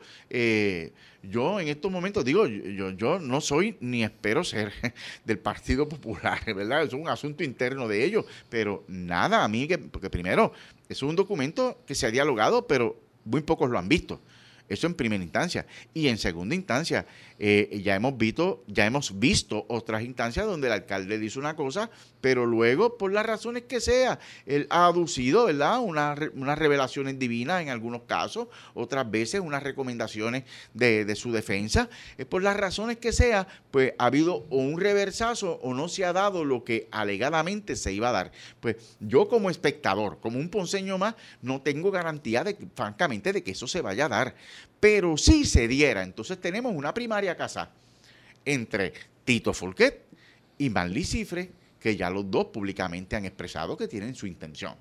yo 1.24 1.60
en 1.60 1.68
estos 1.68 1.92
momentos 1.92 2.26
digo, 2.26 2.48
yo, 2.48 2.92
yo 2.92 3.20
no 3.20 3.42
soy 3.42 3.78
ni 3.80 4.04
espero 4.04 4.44
ser 4.44 4.72
del 5.26 5.40
Partido 5.40 5.88
Popular, 5.88 6.42
¿verdad? 6.54 6.84
Es 6.84 6.94
un 6.94 7.08
asunto 7.08 7.44
interno 7.44 7.88
de 7.88 8.04
ellos, 8.04 8.26
pero 8.50 8.84
nada, 8.88 9.44
a 9.44 9.48
mí, 9.48 9.68
que, 9.68 9.78
porque 9.78 10.10
primero, 10.10 10.54
es 10.90 11.02
un 11.04 11.16
documento 11.16 11.82
que 11.86 11.96
se 11.96 12.08
ha 12.08 12.12
dialogado, 12.12 12.68
pero 12.68 13.00
muy 13.26 13.42
pocos 13.42 13.70
lo 13.70 13.78
han 13.78 13.88
visto. 13.88 14.20
Eso 14.72 14.88
en 14.88 14.94
primera 14.94 15.22
instancia. 15.22 15.66
Y 15.94 16.08
en 16.08 16.18
segunda 16.18 16.56
instancia, 16.56 17.06
eh, 17.38 17.82
ya, 17.84 17.96
hemos 17.96 18.18
visto, 18.18 18.64
ya 18.68 18.86
hemos 18.86 19.20
visto 19.20 19.66
otras 19.68 20.04
instancias 20.04 20.46
donde 20.46 20.68
el 20.68 20.74
alcalde 20.74 21.20
dice 21.20 21.40
una 21.40 21.58
cosa, 21.58 21.90
pero 22.22 22.46
luego, 22.46 22.98
por 22.98 23.12
las 23.12 23.26
razones 23.26 23.64
que 23.64 23.82
sea, 23.82 24.20
él 24.46 24.68
ha 24.70 24.86
aducido, 24.86 25.46
¿verdad?, 25.46 25.80
unas, 25.80 26.18
unas 26.36 26.58
revelaciones 26.58 27.20
divinas 27.20 27.62
en 27.62 27.70
algunos 27.70 28.04
casos, 28.04 28.48
otras 28.74 29.12
veces 29.12 29.42
unas 29.42 29.62
recomendaciones 29.62 30.44
de, 30.74 31.14
su 31.16 31.34
defensa. 31.34 31.90
Eh, 32.18 32.24
por 32.24 32.42
las 32.42 32.56
razones 32.56 32.96
que 32.98 33.12
sea, 33.12 33.48
pues 33.72 33.94
ha 33.98 34.06
habido 34.06 34.46
un 34.50 34.80
reversazo 34.80 35.60
o 35.64 35.74
no 35.74 35.90
se 35.90 36.06
ha 36.06 36.14
dado 36.14 36.46
lo 36.46 36.64
que 36.64 36.88
alegadamente 36.92 37.76
se 37.76 37.92
iba 37.92 38.08
a 38.08 38.14
dar. 38.14 38.32
Pues 38.62 38.78
yo 39.02 39.28
como 39.28 39.50
espectador, 39.50 40.20
como 40.22 40.40
un 40.40 40.48
ponceño 40.48 40.98
más, 40.98 41.16
no 41.42 41.62
tengo 41.62 41.92
garantía 41.92 42.46
de, 42.46 42.56
francamente, 42.74 43.34
de 43.34 43.44
que 43.44 43.52
eso 43.52 43.68
se 43.68 43.82
vaya 43.82 44.06
a 44.06 44.10
dar. 44.10 44.36
Pero 44.80 45.18
si 45.18 45.46
se 45.46 45.68
diera, 45.68 46.04
entonces 46.04 46.40
tenemos 46.40 46.74
una 46.74 46.94
primaria 46.94 47.36
casa 47.36 47.70
entre 48.46 48.94
Tito 49.24 49.54
Folquet 49.54 50.06
y 50.58 50.70
Manly 50.70 51.04
Cifre, 51.04 51.52
que 51.80 51.96
ya 51.96 52.10
los 52.10 52.30
dos 52.30 52.46
públicamente 52.48 53.16
han 53.16 53.26
expresado 53.26 53.76
que 53.76 53.88
tienen 53.88 54.14
su 54.14 54.28
intención. 54.28 54.76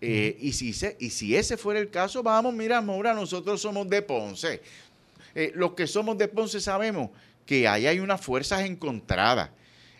Eh, 0.00 0.36
y, 0.40 0.52
si 0.52 0.72
se, 0.72 0.96
y 0.98 1.10
si 1.10 1.36
ese 1.36 1.56
fuera 1.56 1.80
el 1.80 1.90
caso, 1.90 2.22
vamos, 2.22 2.54
mira, 2.54 2.80
Maura, 2.80 3.12
nosotros 3.14 3.60
somos 3.60 3.88
de 3.88 4.02
Ponce. 4.02 4.62
Eh, 5.34 5.52
los 5.54 5.72
que 5.72 5.86
somos 5.86 6.16
de 6.16 6.28
Ponce 6.28 6.60
sabemos 6.60 7.10
que 7.44 7.68
ahí 7.68 7.86
hay 7.86 8.00
unas 8.00 8.20
fuerzas 8.20 8.62
encontradas. 8.62 9.50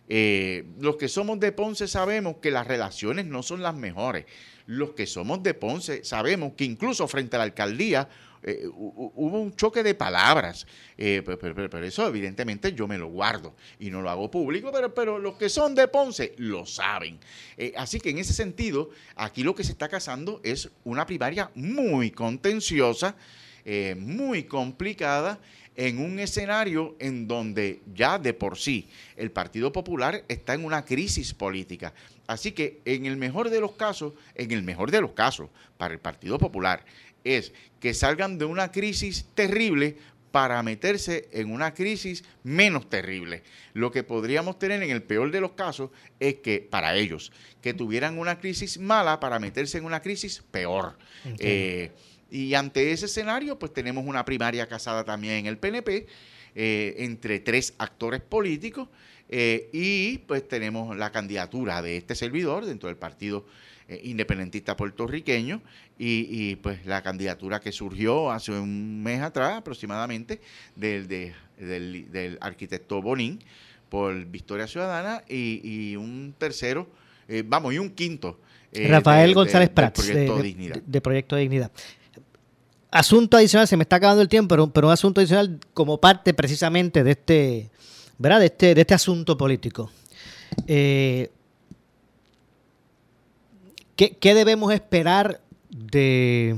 Eh, 0.08 0.64
los 0.78 0.96
que 0.96 1.08
somos 1.08 1.40
de 1.40 1.52
Ponce 1.52 1.88
sabemos 1.88 2.36
que 2.36 2.50
las 2.50 2.66
relaciones 2.66 3.26
no 3.26 3.42
son 3.42 3.62
las 3.62 3.74
mejores. 3.74 4.24
Los 4.66 4.90
que 4.92 5.06
somos 5.06 5.42
de 5.42 5.54
Ponce 5.54 6.04
sabemos 6.04 6.52
que 6.56 6.64
incluso 6.64 7.06
frente 7.06 7.36
a 7.36 7.38
la 7.38 7.44
alcaldía 7.44 8.08
eh, 8.48 8.64
hubo 8.72 9.40
un 9.40 9.56
choque 9.56 9.82
de 9.82 9.96
palabras, 9.96 10.68
eh, 10.96 11.20
pero, 11.24 11.84
eso 11.84 12.06
evidentemente 12.06 12.72
yo 12.72 12.86
me 12.86 12.96
lo 12.96 13.08
guardo 13.08 13.56
y 13.80 13.90
no 13.90 14.02
lo 14.02 14.08
hago 14.08 14.30
público, 14.30 14.70
pero, 14.72 14.94
pero 14.94 15.18
los 15.18 15.34
que 15.34 15.48
son 15.48 15.74
de 15.74 15.88
Ponce 15.88 16.32
lo 16.38 16.64
saben. 16.64 17.18
Eh, 17.56 17.72
así 17.76 17.98
que 17.98 18.10
en 18.10 18.18
ese 18.18 18.32
sentido, 18.32 18.90
aquí 19.16 19.42
lo 19.42 19.56
que 19.56 19.64
se 19.64 19.72
está 19.72 19.88
casando 19.88 20.40
es 20.44 20.70
una 20.84 21.06
primaria 21.06 21.50
muy 21.56 22.12
contenciosa, 22.12 23.16
muy 23.96 24.44
complicada 24.44 25.40
en 25.74 25.98
un 25.98 26.20
escenario 26.20 26.94
en 27.00 27.26
donde 27.26 27.80
ya 27.92 28.16
de 28.16 28.32
por 28.32 28.56
sí 28.58 28.88
el 29.16 29.32
Partido 29.32 29.72
Popular 29.72 30.22
está 30.28 30.54
en 30.54 30.64
una 30.64 30.84
crisis 30.84 31.34
política. 31.34 31.92
Así 32.28 32.52
que 32.52 32.80
en 32.84 33.06
el 33.06 33.16
mejor 33.16 33.50
de 33.50 33.60
los 33.60 33.72
casos, 33.72 34.12
en 34.36 34.52
el 34.52 34.62
mejor 34.62 34.92
de 34.92 35.00
los 35.00 35.12
casos, 35.12 35.50
para 35.76 35.94
el 35.94 36.00
Partido 36.00 36.38
Popular, 36.38 36.84
es 37.26 37.52
que 37.80 37.94
salgan 37.94 38.38
de 38.38 38.44
una 38.44 38.72
crisis 38.72 39.26
terrible 39.34 39.96
para 40.30 40.62
meterse 40.62 41.28
en 41.32 41.50
una 41.50 41.72
crisis 41.72 42.22
menos 42.42 42.90
terrible. 42.90 43.42
Lo 43.72 43.90
que 43.90 44.02
podríamos 44.02 44.58
tener 44.58 44.82
en 44.82 44.90
el 44.90 45.02
peor 45.02 45.30
de 45.30 45.40
los 45.40 45.52
casos 45.52 45.90
es 46.20 46.36
que 46.36 46.60
para 46.60 46.94
ellos, 46.94 47.32
que 47.62 47.72
tuvieran 47.72 48.18
una 48.18 48.38
crisis 48.38 48.78
mala 48.78 49.18
para 49.18 49.38
meterse 49.38 49.78
en 49.78 49.86
una 49.86 50.02
crisis 50.02 50.42
peor. 50.50 50.98
Eh, 51.38 51.90
y 52.30 52.52
ante 52.54 52.92
ese 52.92 53.06
escenario, 53.06 53.58
pues 53.58 53.72
tenemos 53.72 54.04
una 54.04 54.24
primaria 54.24 54.66
casada 54.66 55.04
también 55.04 55.34
en 55.36 55.46
el 55.46 55.58
PNP 55.58 56.06
eh, 56.54 56.94
entre 56.98 57.40
tres 57.40 57.74
actores 57.78 58.20
políticos 58.20 58.88
eh, 59.28 59.68
y 59.72 60.18
pues 60.18 60.46
tenemos 60.46 60.96
la 60.96 61.12
candidatura 61.12 61.82
de 61.82 61.96
este 61.96 62.14
servidor 62.14 62.64
dentro 62.64 62.88
del 62.88 62.96
partido 62.96 63.46
eh, 63.88 64.00
independentista 64.04 64.76
puertorriqueño 64.76 65.62
y, 65.98 66.56
pues 66.56 66.84
la 66.86 67.02
candidatura 67.02 67.60
que 67.60 67.72
surgió 67.72 68.30
hace 68.30 68.52
un 68.52 69.02
mes 69.02 69.22
atrás 69.22 69.58
aproximadamente 69.58 70.40
del, 70.74 71.06
del, 71.08 72.38
arquitecto 72.40 73.00
Bonín 73.00 73.38
por 73.88 74.24
Victoria 74.24 74.66
Ciudadana 74.66 75.22
y, 75.28 75.94
un 75.96 76.34
tercero, 76.36 76.88
eh, 77.28 77.44
vamos, 77.46 77.74
y 77.74 77.78
un 77.78 77.90
quinto. 77.90 78.40
Eh, 78.72 78.88
Rafael 78.88 79.32
González 79.34 79.70
Prats, 79.70 80.06
de, 80.06 80.42
Dignidad. 80.42 80.82
de 80.84 81.00
Proyecto 81.00 81.36
de 81.36 81.42
Dignidad 81.42 81.70
asunto 82.90 83.36
adicional, 83.36 83.68
se 83.68 83.76
me 83.76 83.82
está 83.82 83.96
acabando 83.96 84.22
el 84.22 84.28
tiempo, 84.28 84.48
pero, 84.48 84.68
pero, 84.68 84.86
un 84.88 84.92
asunto 84.92 85.20
adicional 85.20 85.58
como 85.74 86.00
parte 86.00 86.34
precisamente 86.34 87.04
de 87.04 87.10
este, 87.10 87.70
¿verdad? 88.18 88.40
De 88.40 88.46
este, 88.46 88.74
de 88.74 88.80
este 88.80 88.94
asunto 88.94 89.36
político. 89.36 89.90
Eh, 90.66 91.30
¿Qué, 93.96 94.34
debemos 94.34 94.74
esperar 94.74 95.40
de, 95.70 96.54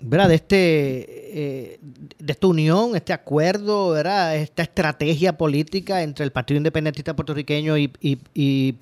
¿verdad? 0.00 0.28
de, 0.28 0.34
este, 0.34 0.56
eh, 0.58 1.78
de 2.18 2.32
esta 2.32 2.46
unión, 2.48 2.96
este 2.96 3.12
acuerdo, 3.12 3.90
¿verdad? 3.90 4.36
esta 4.36 4.64
estrategia 4.64 5.38
política 5.38 6.02
entre 6.02 6.24
el 6.24 6.32
Partido 6.32 6.58
Independentista 6.58 7.14
Puertorriqueño 7.14 7.78
y, 7.78 7.92
y, 8.00 8.74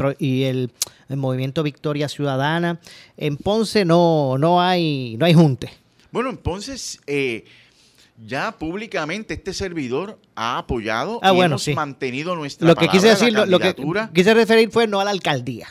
el, 0.45 0.70
Movimiento 1.11 1.62
Victoria 1.62 2.09
Ciudadana? 2.09 2.80
En 3.18 3.36
Ponce 3.36 3.84
no, 3.84 4.39
no, 4.39 4.62
hay, 4.62 5.16
no 5.18 5.26
hay 5.26 5.34
junte. 5.34 5.70
Bueno, 6.11 6.30
en 6.30 6.39
Ponce 6.39 6.74
eh, 7.07 7.45
ya 8.26 8.53
públicamente 8.53 9.34
este 9.34 9.53
servidor 9.53 10.18
ha 10.34 10.57
apoyado 10.57 11.20
ah, 11.22 11.34
y 11.34 11.41
hemos 11.41 11.68
mantenido 11.68 12.34
nuestra 12.34 12.66
lo 12.66 12.74
que 12.76 12.89
quise 12.89 13.09
decir, 13.09 13.32
lo 13.32 13.59
que 13.59 13.74
quise 14.14 14.32
referir 14.32 14.70
fue 14.70 14.86
no 14.86 15.01
a 15.01 15.05
la 15.05 15.11
alcaldía. 15.11 15.68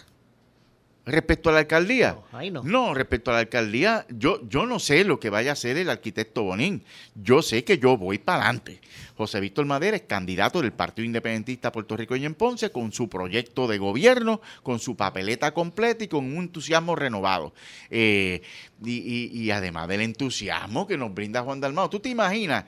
Respecto 1.07 1.49
a 1.49 1.53
la 1.53 1.59
alcaldía. 1.59 2.17
No, 2.63 2.93
respecto 2.93 3.31
a 3.31 3.35
la 3.35 3.39
alcaldía, 3.39 4.05
yo, 4.09 4.41
yo 4.49 4.65
no 4.65 4.77
sé 4.77 5.05
lo 5.05 5.21
que 5.21 5.29
vaya 5.29 5.51
a 5.51 5.53
hacer 5.53 5.77
el 5.77 5.89
arquitecto 5.89 6.43
Bonín. 6.43 6.83
Yo 7.15 7.41
sé 7.41 7.63
que 7.63 7.77
yo 7.77 7.97
voy 7.97 8.17
para 8.17 8.43
adelante. 8.43 8.81
José 9.15 9.39
Víctor 9.39 9.65
Madera 9.65 9.95
es 9.95 10.03
candidato 10.03 10.61
del 10.61 10.73
Partido 10.73 11.05
Independentista 11.05 11.71
Puertorriqueño 11.71 12.27
en 12.27 12.35
Ponce 12.35 12.71
con 12.71 12.91
su 12.91 13.07
proyecto 13.07 13.67
de 13.67 13.77
gobierno, 13.77 14.41
con 14.63 14.79
su 14.79 14.97
papeleta 14.97 15.53
completa 15.53 16.03
y 16.03 16.09
con 16.09 16.25
un 16.25 16.43
entusiasmo 16.43 16.93
renovado. 16.95 17.53
Eh, 17.89 18.41
y, 18.83 19.49
además 19.49 19.87
del 19.87 20.01
entusiasmo 20.01 20.85
que 20.85 20.97
nos 20.97 21.13
brinda 21.13 21.41
Juan 21.41 21.61
Dalmao. 21.61 21.89
¿Tú 21.89 21.99
te 22.01 22.09
imaginas 22.09 22.65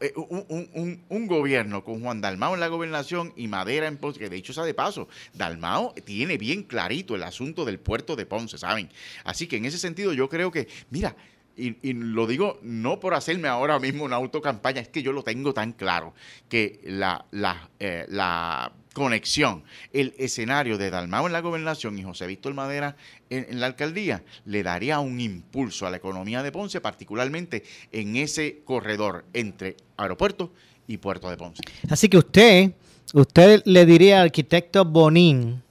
eh, 0.00 0.12
un, 0.16 1.26
gobierno 1.26 1.84
con 1.84 2.02
Juan 2.02 2.20
Dalmao 2.20 2.54
en 2.54 2.60
la 2.60 2.68
gobernación 2.68 3.32
y 3.36 3.48
Madera 3.48 3.86
en 3.86 3.96
Ponce? 3.96 4.18
Que 4.18 4.28
de 4.28 4.36
hecho, 4.36 4.52
sabe 4.52 4.68
de 4.68 4.74
paso, 4.74 5.08
Dalmao 5.34 5.94
tiene 6.04 6.36
bien 6.36 6.64
clarito 6.64 7.14
el 7.14 7.22
asunto 7.22 7.64
del 7.64 7.78
puerto 7.78 8.16
de 8.16 8.26
Ponce, 8.26 8.58
¿saben? 8.58 8.90
Así 9.24 9.46
que 9.46 9.56
en 9.56 9.64
ese 9.64 9.78
sentido 9.78 10.12
yo 10.12 10.28
creo 10.28 10.50
que, 10.50 10.68
mira, 10.90 11.16
y, 11.58 11.92
lo 11.92 12.26
digo 12.26 12.58
no 12.62 13.00
por 13.00 13.14
hacerme 13.14 13.48
ahora 13.48 13.78
mismo 13.78 14.04
una 14.04 14.16
autocampaña, 14.16 14.80
es 14.80 14.88
que 14.88 15.02
yo 15.02 15.12
lo 15.12 15.22
tengo 15.22 15.52
tan 15.52 15.72
claro, 15.72 16.14
que 16.48 16.80
la, 16.84 17.24
la, 17.32 17.68
eh, 17.80 18.06
la 18.08 18.72
conexión, 18.98 19.62
el 19.92 20.14
escenario 20.18 20.76
de 20.76 20.90
Dalmao 20.90 21.26
en 21.26 21.32
la 21.32 21.40
gobernación 21.40 21.98
y 21.98 22.02
José 22.02 22.26
Víctor 22.26 22.54
Madera 22.54 22.96
en, 23.30 23.60
la 23.60 23.66
alcaldía 23.66 24.22
le 24.44 24.62
daría 24.62 25.00
un 25.00 25.20
impulso 25.20 25.86
a 25.86 25.90
la 25.90 25.96
economía 25.96 26.42
de 26.42 26.52
Ponce, 26.52 26.80
particularmente 26.80 27.62
en 27.92 28.16
ese 28.16 28.60
corredor 28.64 29.24
entre 29.32 29.76
aeropuerto 29.96 30.52
y 30.86 30.98
puerto 30.98 31.30
de 31.30 31.36
Ponce. 31.36 31.62
Así 31.88 32.08
que 32.08 32.18
usted, 32.18 32.72
usted 33.14 33.62
le 33.64 33.86
diría 33.86 34.18
al 34.20 34.26
arquitecto 34.26 34.84
Bonín, 34.84 35.62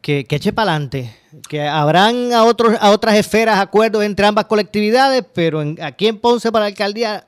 que, 0.00 0.26
eche 0.28 0.52
para 0.52 0.72
adelante, 0.72 1.14
que 1.48 1.62
habrán 1.62 2.32
a, 2.32 2.44
otros, 2.44 2.76
a 2.80 2.90
otras 2.90 3.14
esferas 3.16 3.60
acuerdos 3.60 4.02
entre 4.04 4.26
ambas 4.26 4.46
colectividades, 4.46 5.24
pero 5.32 5.62
aquí 5.80 6.08
en 6.08 6.18
Ponce 6.18 6.50
para 6.50 6.64
la 6.64 6.68
alcaldía 6.68 7.24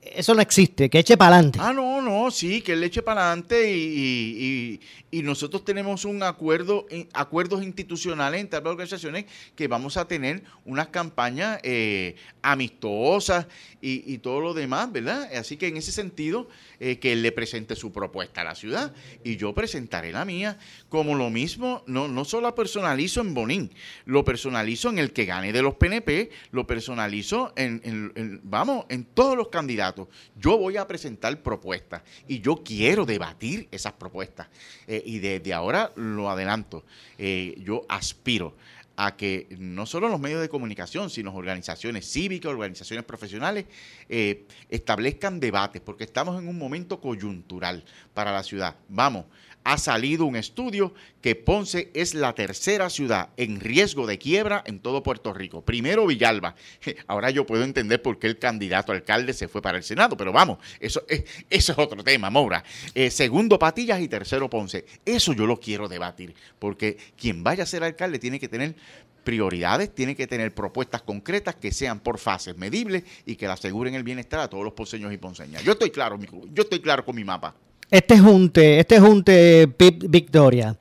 eso 0.00 0.32
no 0.32 0.40
existe, 0.40 0.88
que 0.88 1.00
eche 1.00 1.16
para 1.16 1.36
adelante. 1.36 1.58
Ah, 1.60 1.72
no, 1.72 2.00
no, 2.00 2.30
sí, 2.30 2.62
que 2.62 2.74
él 2.74 2.84
eche 2.84 3.02
para 3.02 3.26
adelante 3.26 3.72
y, 3.72 4.80
y, 5.10 5.22
nosotros 5.22 5.64
tenemos 5.64 6.04
un 6.04 6.22
acuerdo, 6.22 6.86
eh, 6.88 7.08
acuerdos 7.12 7.64
institucionales 7.64 8.40
entre 8.40 8.60
las 8.60 8.70
organizaciones 8.70 9.24
que 9.56 9.66
vamos 9.66 9.96
a 9.96 10.06
tener 10.06 10.44
unas 10.64 10.88
campañas 10.88 11.58
eh, 11.64 12.14
amistosas 12.42 13.46
y, 13.80 14.12
y, 14.12 14.18
todo 14.18 14.40
lo 14.40 14.54
demás, 14.54 14.92
¿verdad? 14.92 15.28
Así 15.34 15.56
que 15.56 15.66
en 15.66 15.78
ese 15.78 15.90
sentido, 15.90 16.48
eh, 16.78 16.98
que 16.98 17.12
él 17.12 17.22
le 17.22 17.32
presente 17.32 17.74
su 17.74 17.90
propuesta 17.90 18.42
a 18.42 18.44
la 18.44 18.54
ciudad 18.54 18.92
y 19.24 19.36
yo 19.36 19.54
presentaré 19.54 20.12
la 20.12 20.26
mía. 20.26 20.58
Como 20.90 21.14
lo 21.14 21.30
mismo, 21.30 21.82
no, 21.86 22.06
no 22.06 22.26
solo 22.26 22.54
personalizo 22.54 23.22
en 23.22 23.32
Bonín, 23.32 23.72
lo 24.04 24.24
personalizo 24.26 24.90
en 24.90 24.98
el 24.98 25.12
que 25.12 25.24
gane 25.24 25.54
de 25.54 25.62
los 25.62 25.74
PNP, 25.76 26.30
lo 26.50 26.66
personalizo 26.66 27.54
en, 27.56 27.80
en, 27.82 28.12
en 28.14 28.40
vamos, 28.44 28.84
en 28.90 29.04
todos 29.04 29.38
los 29.38 29.48
candidatos. 29.56 30.08
Yo 30.36 30.56
voy 30.58 30.76
a 30.76 30.86
presentar 30.86 31.42
propuestas 31.42 32.02
y 32.28 32.40
yo 32.40 32.62
quiero 32.62 33.04
debatir 33.04 33.68
esas 33.70 33.94
propuestas. 33.94 34.48
Eh, 34.86 35.02
y 35.04 35.18
desde 35.18 35.52
ahora 35.52 35.92
lo 35.96 36.30
adelanto, 36.30 36.84
eh, 37.18 37.54
yo 37.58 37.84
aspiro 37.88 38.54
a 38.96 39.16
que 39.16 39.46
no 39.58 39.84
solo 39.84 40.08
los 40.08 40.18
medios 40.18 40.40
de 40.40 40.48
comunicación, 40.48 41.10
sino 41.10 41.34
organizaciones 41.34 42.10
cívicas, 42.10 42.50
organizaciones 42.50 43.04
profesionales, 43.04 43.66
eh, 44.08 44.46
establezcan 44.70 45.38
debates, 45.38 45.82
porque 45.82 46.04
estamos 46.04 46.40
en 46.40 46.48
un 46.48 46.58
momento 46.58 46.98
coyuntural 47.00 47.84
para 48.14 48.32
la 48.32 48.42
ciudad. 48.42 48.76
Vamos, 48.88 49.26
ha 49.66 49.78
salido 49.78 50.26
un 50.26 50.36
estudio 50.36 50.94
que 51.20 51.34
Ponce 51.34 51.90
es 51.92 52.14
la 52.14 52.36
tercera 52.36 52.88
ciudad 52.88 53.30
en 53.36 53.58
riesgo 53.58 54.06
de 54.06 54.16
quiebra 54.16 54.62
en 54.64 54.78
todo 54.78 55.02
Puerto 55.02 55.34
Rico. 55.34 55.60
Primero 55.60 56.06
Villalba. 56.06 56.54
Ahora 57.08 57.30
yo 57.30 57.44
puedo 57.44 57.64
entender 57.64 58.00
por 58.00 58.20
qué 58.20 58.28
el 58.28 58.38
candidato 58.38 58.92
alcalde 58.92 59.32
se 59.32 59.48
fue 59.48 59.60
para 59.60 59.76
el 59.76 59.82
Senado, 59.82 60.16
pero 60.16 60.32
vamos, 60.32 60.58
eso 60.78 61.02
es, 61.08 61.24
eso 61.50 61.72
es 61.72 61.78
otro 61.78 62.04
tema, 62.04 62.30
Moura. 62.30 62.62
Eh, 62.94 63.10
segundo 63.10 63.58
Patillas 63.58 64.00
y 64.00 64.06
tercero 64.06 64.48
Ponce. 64.48 64.86
Eso 65.04 65.32
yo 65.32 65.46
lo 65.46 65.58
quiero 65.58 65.88
debatir, 65.88 66.32
porque 66.60 66.96
quien 67.16 67.42
vaya 67.42 67.64
a 67.64 67.66
ser 67.66 67.82
alcalde 67.82 68.20
tiene 68.20 68.38
que 68.38 68.46
tener 68.46 68.76
prioridades, 69.24 69.92
tiene 69.92 70.14
que 70.14 70.28
tener 70.28 70.54
propuestas 70.54 71.02
concretas 71.02 71.56
que 71.56 71.72
sean 71.72 71.98
por 71.98 72.18
fases 72.20 72.56
medibles 72.56 73.02
y 73.26 73.34
que 73.34 73.46
le 73.46 73.52
aseguren 73.54 73.96
el 73.96 74.04
bienestar 74.04 74.38
a 74.38 74.48
todos 74.48 74.62
los 74.62 74.74
ponceños 74.74 75.12
y 75.12 75.16
ponceñas. 75.16 75.64
Yo 75.64 75.72
estoy 75.72 75.90
claro, 75.90 76.20
yo 76.52 76.62
estoy 76.62 76.78
claro 76.78 77.04
con 77.04 77.16
mi 77.16 77.24
mapa 77.24 77.56
este 77.90 78.18
junte, 78.18 78.80
este 78.80 79.00
junte 79.00 79.68
Victoria, 80.08 80.76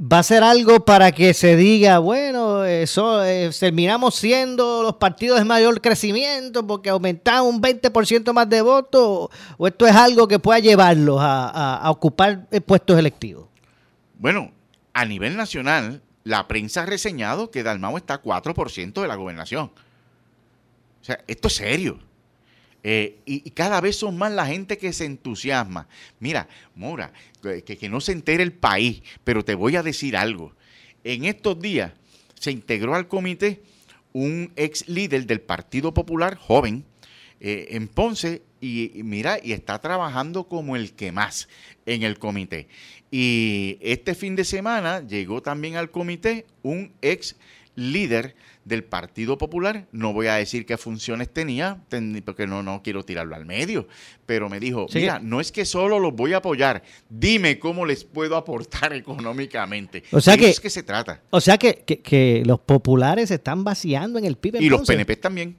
va 0.00 0.20
a 0.20 0.22
ser 0.22 0.44
algo 0.44 0.84
para 0.84 1.10
que 1.10 1.34
se 1.34 1.56
diga, 1.56 1.98
bueno, 1.98 2.64
eso 2.64 3.24
eh, 3.24 3.50
terminamos 3.58 4.14
siendo 4.14 4.82
los 4.82 4.94
partidos 4.94 5.38
de 5.38 5.44
mayor 5.44 5.80
crecimiento 5.80 6.66
porque 6.66 6.90
aumentamos 6.90 7.52
un 7.52 7.60
20% 7.60 8.32
más 8.32 8.48
de 8.48 8.62
votos, 8.62 9.28
o 9.56 9.66
esto 9.66 9.86
es 9.86 9.96
algo 9.96 10.28
que 10.28 10.38
pueda 10.38 10.60
llevarlos 10.60 11.18
a, 11.20 11.82
ocupar 11.90 12.46
puestos 12.64 12.98
electivos. 12.98 13.46
Bueno, 14.18 14.52
a 14.92 15.04
nivel 15.04 15.36
nacional, 15.36 16.02
la 16.24 16.46
prensa 16.46 16.82
ha 16.82 16.86
reseñado 16.86 17.50
que 17.50 17.62
Dalmau 17.62 17.96
está 17.96 18.14
a 18.14 18.22
4% 18.22 19.00
de 19.00 19.08
la 19.08 19.16
gobernación. 19.16 19.72
O 21.00 21.04
sea, 21.04 21.20
esto 21.26 21.48
es 21.48 21.54
serio. 21.54 21.98
Eh, 22.84 23.18
y, 23.26 23.50
cada 23.50 23.80
vez 23.80 23.96
son 23.96 24.16
más 24.16 24.32
la 24.32 24.46
gente 24.46 24.78
que 24.78 24.92
se 24.92 25.04
entusiasma. 25.04 25.88
Mira, 26.20 26.48
Mora, 26.74 27.12
que, 27.42 27.62
que, 27.62 27.88
no 27.88 28.00
se 28.00 28.12
entere 28.12 28.42
el 28.42 28.52
país, 28.52 29.02
pero 29.24 29.44
te 29.44 29.54
voy 29.54 29.76
a 29.76 29.82
decir 29.82 30.16
algo. 30.16 30.52
En 31.04 31.24
estos 31.24 31.60
días 31.60 31.92
se 32.38 32.52
integró 32.52 32.94
al 32.94 33.08
comité 33.08 33.62
un 34.12 34.52
ex 34.56 34.88
líder 34.88 35.26
del 35.26 35.40
Partido 35.40 35.92
Popular, 35.92 36.36
joven, 36.36 36.84
eh, 37.40 37.68
en 37.70 37.88
Ponce, 37.88 38.42
y, 38.60 38.98
y, 38.98 39.02
mira, 39.02 39.38
y 39.42 39.52
está 39.52 39.80
trabajando 39.80 40.48
como 40.48 40.76
el 40.76 40.92
que 40.92 41.12
más 41.12 41.48
en 41.86 42.02
el 42.02 42.18
comité. 42.18 42.68
Y 43.10 43.78
este 43.80 44.14
fin 44.14 44.36
de 44.36 44.44
semana 44.44 45.06
llegó 45.06 45.42
también 45.42 45.76
al 45.76 45.90
comité 45.90 46.46
un 46.62 46.92
ex 47.00 47.36
líder 47.74 48.34
del 48.68 48.84
Partido 48.84 49.38
Popular. 49.38 49.86
No 49.90 50.12
voy 50.12 50.26
a 50.26 50.34
decir 50.34 50.66
qué 50.66 50.76
funciones 50.76 51.32
tenía, 51.32 51.82
porque 52.24 52.46
no, 52.46 52.62
no 52.62 52.82
quiero 52.82 53.04
tirarlo 53.04 53.34
al 53.34 53.46
medio, 53.46 53.88
pero 54.26 54.48
me 54.48 54.60
dijo, 54.60 54.86
sí. 54.88 55.00
mira, 55.00 55.18
no 55.18 55.40
es 55.40 55.50
que 55.50 55.64
solo 55.64 55.98
los 55.98 56.14
voy 56.14 56.34
a 56.34 56.36
apoyar, 56.36 56.82
dime 57.08 57.58
cómo 57.58 57.86
les 57.86 58.04
puedo 58.04 58.36
aportar 58.36 58.92
económicamente. 58.92 60.04
O 60.12 60.20
sea 60.20 60.34
de 60.34 60.40
que, 60.40 60.50
es 60.50 60.60
que 60.60 60.70
se 60.70 60.82
trata. 60.82 61.22
O 61.30 61.40
sea 61.40 61.56
que, 61.58 61.82
que, 61.86 62.00
que 62.00 62.42
los 62.44 62.60
populares 62.60 63.30
se 63.30 63.36
están 63.36 63.64
vaciando 63.64 64.18
en 64.18 64.26
el 64.26 64.36
PIB. 64.36 64.60
Y 64.60 64.68
los 64.68 64.86
PNP 64.86 65.16
también. 65.16 65.56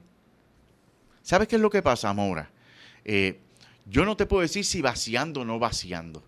¿Sabes 1.22 1.48
qué 1.48 1.56
es 1.56 1.62
lo 1.62 1.70
que 1.70 1.82
pasa, 1.82 2.12
Maura? 2.14 2.50
Eh, 3.04 3.38
yo 3.86 4.04
no 4.04 4.16
te 4.16 4.26
puedo 4.26 4.42
decir 4.42 4.64
si 4.64 4.80
vaciando 4.80 5.40
o 5.40 5.44
no 5.44 5.58
vaciando 5.58 6.22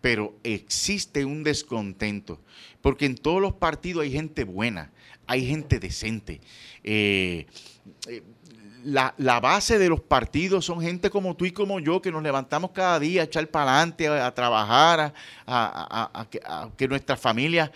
pero 0.00 0.34
existe 0.44 1.24
un 1.24 1.42
descontento, 1.42 2.40
porque 2.80 3.06
en 3.06 3.16
todos 3.16 3.40
los 3.40 3.54
partidos 3.54 4.04
hay 4.04 4.12
gente 4.12 4.44
buena, 4.44 4.90
hay 5.26 5.46
gente 5.46 5.78
decente. 5.78 6.40
Eh, 6.82 7.46
eh, 8.08 8.22
la, 8.84 9.40
base 9.40 9.78
de 9.78 9.88
los 9.88 10.00
partidos 10.00 10.64
son 10.64 10.80
gente 10.80 11.10
como 11.10 11.36
tú 11.36 11.44
y 11.44 11.50
como 11.50 11.80
yo 11.80 12.00
que 12.00 12.10
nos 12.10 12.22
levantamos 12.22 12.70
cada 12.70 12.98
día 12.98 13.22
a 13.22 13.24
echar 13.24 13.46
para 13.48 13.72
adelante, 13.72 14.08
a, 14.08 14.34
trabajar, 14.34 15.12
a, 15.46 16.26
que 16.76 16.88
nuestras 16.88 17.20
familias 17.20 17.70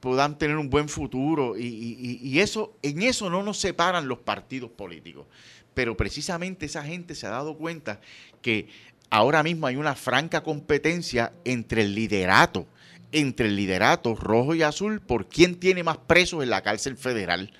puedan 0.00 0.38
tener 0.38 0.56
un 0.56 0.70
buen 0.70 0.88
futuro. 0.88 1.56
Y, 1.56 2.18
y, 2.22 2.40
eso, 2.40 2.76
en 2.82 3.02
eso 3.02 3.30
no 3.30 3.42
nos 3.42 3.58
separan 3.58 4.08
los 4.08 4.18
partidos 4.18 4.70
políticos. 4.70 5.26
Pero 5.74 5.96
precisamente 5.96 6.66
esa 6.66 6.82
gente 6.82 7.14
se 7.14 7.26
ha 7.26 7.30
dado 7.30 7.56
cuenta 7.56 8.00
que 8.40 8.68
ahora 9.10 9.42
mismo 9.42 9.66
hay 9.66 9.76
una 9.76 9.94
franca 9.94 10.42
competencia 10.42 11.32
entre 11.44 11.82
el 11.82 11.94
liderato, 11.94 12.66
entre 13.12 13.46
el 13.46 13.56
liderato 13.56 14.14
rojo 14.14 14.54
y 14.54 14.62
azul 14.62 15.00
por 15.00 15.28
quién 15.28 15.54
tiene 15.54 15.82
más 15.82 15.98
presos 15.98 16.42
en 16.42 16.50
la 16.50 16.62
cárcel 16.62 16.96
federal, 16.96 17.52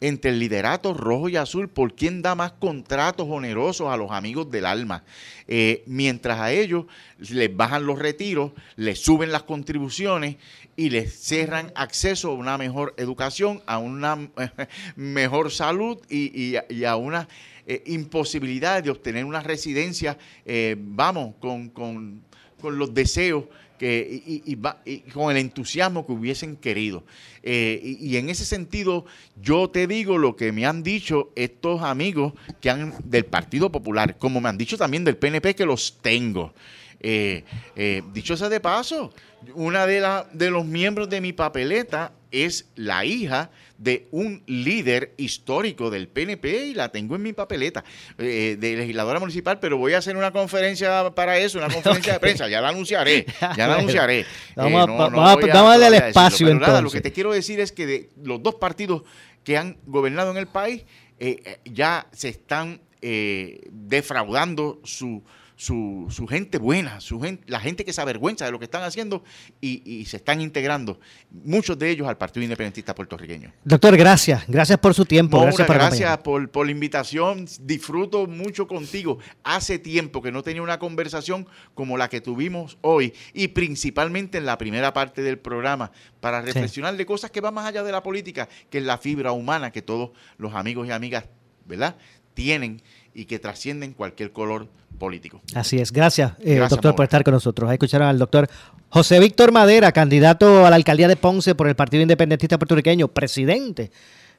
entre 0.00 0.30
el 0.30 0.38
liderato 0.38 0.94
rojo 0.94 1.28
y 1.28 1.36
azul 1.36 1.68
por 1.68 1.94
quién 1.94 2.22
da 2.22 2.34
más 2.34 2.52
contratos 2.52 3.26
onerosos 3.28 3.88
a 3.88 3.96
los 3.96 4.10
amigos 4.10 4.50
del 4.50 4.66
alma, 4.66 5.04
eh, 5.48 5.82
mientras 5.86 6.40
a 6.40 6.52
ellos 6.52 6.86
les 7.18 7.54
bajan 7.54 7.86
los 7.86 7.98
retiros, 7.98 8.52
les 8.76 8.98
suben 8.98 9.32
las 9.32 9.44
contribuciones 9.44 10.36
y 10.76 10.90
les 10.90 11.18
cerran 11.18 11.72
acceso 11.74 12.30
a 12.30 12.34
una 12.34 12.58
mejor 12.58 12.94
educación, 12.98 13.62
a 13.66 13.78
una 13.78 14.28
mejor 14.96 15.50
salud 15.50 15.98
y, 16.08 16.56
a 16.84 16.96
una 16.96 17.28
eh, 17.68 17.82
imposibilidad 17.86 18.80
de 18.80 18.90
obtener 18.90 19.24
una 19.24 19.40
residencia, 19.40 20.16
eh, 20.44 20.76
vamos, 20.78 21.34
con, 21.40 21.68
con, 21.70 22.22
con, 22.60 22.78
los 22.78 22.94
deseos 22.94 23.46
que, 23.76 24.22
y, 24.24 24.56
con 25.12 25.32
el 25.32 25.36
entusiasmo 25.38 26.06
que 26.06 26.12
hubiesen 26.12 26.54
querido. 26.54 27.02
Eh, 27.42 27.80
y, 27.82 28.16
en 28.18 28.30
ese 28.30 28.44
sentido, 28.44 29.04
yo 29.42 29.68
te 29.68 29.88
digo 29.88 30.16
lo 30.16 30.36
que 30.36 30.52
me 30.52 30.64
han 30.64 30.84
dicho 30.84 31.32
estos 31.34 31.82
amigos 31.82 32.34
que 32.60 32.70
han 32.70 32.94
del 33.02 33.24
Partido 33.24 33.72
Popular, 33.72 34.16
como 34.16 34.40
me 34.40 34.48
han 34.48 34.58
dicho 34.58 34.78
también 34.78 35.02
del 35.02 35.16
PNP, 35.16 35.56
que 35.56 35.66
los 35.66 35.98
tengo. 36.00 36.54
Eh, 37.00 37.42
dicho 38.12 38.36
sea 38.36 38.48
de 38.48 38.60
paso, 38.60 39.12
una 39.54 39.86
de, 39.86 39.98
la, 39.98 40.28
de 40.32 40.50
los 40.50 40.64
miembros 40.64 41.10
de 41.10 41.20
mi 41.20 41.32
papeleta 41.32 42.12
es 42.30 42.68
la 42.76 43.04
hija 43.04 43.50
de 43.78 44.08
un 44.10 44.42
líder 44.46 45.14
histórico 45.16 45.90
del 45.90 46.08
PNP 46.08 46.66
y 46.66 46.74
la 46.74 46.90
tengo 46.90 47.16
en 47.16 47.22
mi 47.22 47.32
papeleta 47.32 47.84
eh, 48.18 48.56
de 48.58 48.76
legisladora 48.76 49.20
municipal, 49.20 49.58
pero 49.60 49.76
voy 49.76 49.92
a 49.92 49.98
hacer 49.98 50.16
una 50.16 50.30
conferencia 50.30 51.10
para 51.14 51.38
eso, 51.38 51.58
una 51.58 51.68
conferencia 51.72 52.12
okay. 52.12 52.12
de 52.14 52.20
prensa, 52.20 52.48
ya 52.48 52.60
la 52.60 52.70
anunciaré, 52.70 53.26
ya 53.56 53.66
la 53.66 53.74
anunciaré. 53.78 54.24
Vamos, 54.54 54.84
eh, 54.84 54.86
no, 54.86 55.10
no 55.10 55.18
vamos, 55.18 55.44
a, 55.44 55.46
vamos 55.46 55.74
a 55.74 55.78
darle 55.78 55.98
el 55.98 56.04
espacio 56.04 56.46
decirlo, 56.46 56.66
nada, 56.66 56.80
lo 56.80 56.90
que 56.90 57.00
te 57.00 57.12
quiero 57.12 57.32
decir 57.32 57.60
es 57.60 57.72
que 57.72 57.86
de 57.86 58.10
los 58.22 58.42
dos 58.42 58.54
partidos 58.56 59.02
que 59.44 59.56
han 59.58 59.76
gobernado 59.86 60.30
en 60.30 60.38
el 60.38 60.46
país 60.46 60.84
eh, 61.18 61.58
ya 61.64 62.06
se 62.12 62.28
están 62.28 62.80
defraudando 63.70 64.80
su 64.82 65.22
su, 65.56 66.06
su, 66.10 66.26
gente 66.26 66.58
buena, 66.58 67.00
su 67.00 67.18
gente, 67.20 67.42
la 67.46 67.60
gente 67.60 67.84
que 67.84 67.92
se 67.92 68.00
avergüenza 68.00 68.44
de 68.44 68.52
lo 68.52 68.58
que 68.58 68.66
están 68.66 68.82
haciendo 68.82 69.24
y, 69.60 69.82
y, 69.90 70.04
se 70.04 70.18
están 70.18 70.42
integrando, 70.42 71.00
muchos 71.30 71.78
de 71.78 71.90
ellos 71.90 72.06
al 72.06 72.18
Partido 72.18 72.44
Independentista 72.44 72.94
puertorriqueño. 72.94 73.52
Doctor, 73.64 73.96
gracias, 73.96 74.44
gracias 74.46 74.78
por 74.78 74.92
su 74.92 75.06
tiempo. 75.06 75.38
Maura, 75.38 75.52
gracias, 75.52 75.66
por, 75.66 75.76
gracias 75.76 76.18
por, 76.18 76.50
por, 76.50 76.66
la 76.66 76.72
invitación, 76.72 77.46
disfruto 77.62 78.26
mucho 78.26 78.68
contigo. 78.68 79.18
Hace 79.44 79.78
tiempo 79.78 80.20
que 80.20 80.30
no 80.30 80.42
tenía 80.42 80.62
una 80.62 80.78
conversación 80.78 81.48
como 81.74 81.96
la 81.96 82.08
que 82.08 82.20
tuvimos 82.20 82.76
hoy 82.82 83.14
y 83.32 83.48
principalmente 83.48 84.38
en 84.38 84.44
la 84.44 84.58
primera 84.58 84.92
parte 84.92 85.22
del 85.22 85.38
programa 85.38 85.90
para 86.20 86.42
reflexionar 86.42 86.92
sí. 86.92 86.98
de 86.98 87.06
cosas 87.06 87.30
que 87.30 87.40
van 87.40 87.54
más 87.54 87.66
allá 87.66 87.82
de 87.82 87.92
la 87.92 88.02
política, 88.02 88.48
que 88.68 88.78
es 88.78 88.84
la 88.84 88.98
fibra 88.98 89.32
humana 89.32 89.70
que 89.70 89.80
todos 89.80 90.10
los 90.36 90.54
amigos 90.54 90.86
y 90.86 90.90
amigas, 90.90 91.24
¿verdad? 91.64 91.96
Tienen 92.34 92.82
y 93.16 93.24
que 93.24 93.38
trascienden 93.38 93.94
cualquier 93.94 94.30
color 94.30 94.68
político. 94.98 95.40
Así 95.54 95.78
es. 95.78 95.90
Gracias, 95.90 96.32
eh, 96.40 96.56
Gracias 96.56 96.70
doctor, 96.70 96.94
por 96.94 97.04
estar 97.04 97.24
con 97.24 97.32
nosotros. 97.32 97.68
Ahí 97.68 97.74
escucharon 97.74 98.08
al 98.08 98.18
doctor 98.18 98.46
José 98.90 99.18
Víctor 99.18 99.52
Madera, 99.52 99.90
candidato 99.90 100.66
a 100.66 100.70
la 100.70 100.76
alcaldía 100.76 101.08
de 101.08 101.16
Ponce 101.16 101.54
por 101.54 101.66
el 101.66 101.74
Partido 101.74 102.02
Independentista 102.02 102.58
Puertorriqueño, 102.58 103.08
presidente 103.08 103.90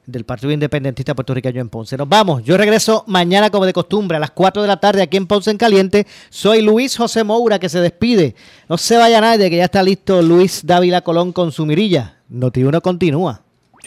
del 0.06 0.24
Partido 0.24 0.52
Independentista 0.52 1.14
Puertorriqueño 1.16 1.60
en 1.60 1.68
Ponce. 1.68 1.96
Nos 1.96 2.08
vamos. 2.08 2.44
Yo 2.44 2.56
regreso 2.56 3.02
mañana 3.08 3.50
como 3.50 3.66
de 3.66 3.72
costumbre 3.72 4.16
a 4.16 4.20
las 4.20 4.30
4 4.30 4.62
de 4.62 4.68
la 4.68 4.78
tarde 4.78 5.02
aquí 5.02 5.16
en 5.16 5.26
Ponce 5.26 5.50
en 5.50 5.58
Caliente. 5.58 6.06
Soy 6.30 6.62
Luis 6.62 6.96
José 6.96 7.24
Moura 7.24 7.58
que 7.58 7.68
se 7.68 7.80
despide. 7.80 8.36
No 8.68 8.78
se 8.78 8.96
vaya 8.96 9.20
nadie 9.20 9.50
que 9.50 9.56
ya 9.56 9.64
está 9.64 9.82
listo 9.82 10.22
Luis 10.22 10.64
Dávila 10.64 11.00
Colón 11.00 11.32
con 11.32 11.50
su 11.50 11.66
mirilla. 11.66 12.20
Noti 12.28 12.62
uno 12.62 12.80
continúa. 12.80 13.42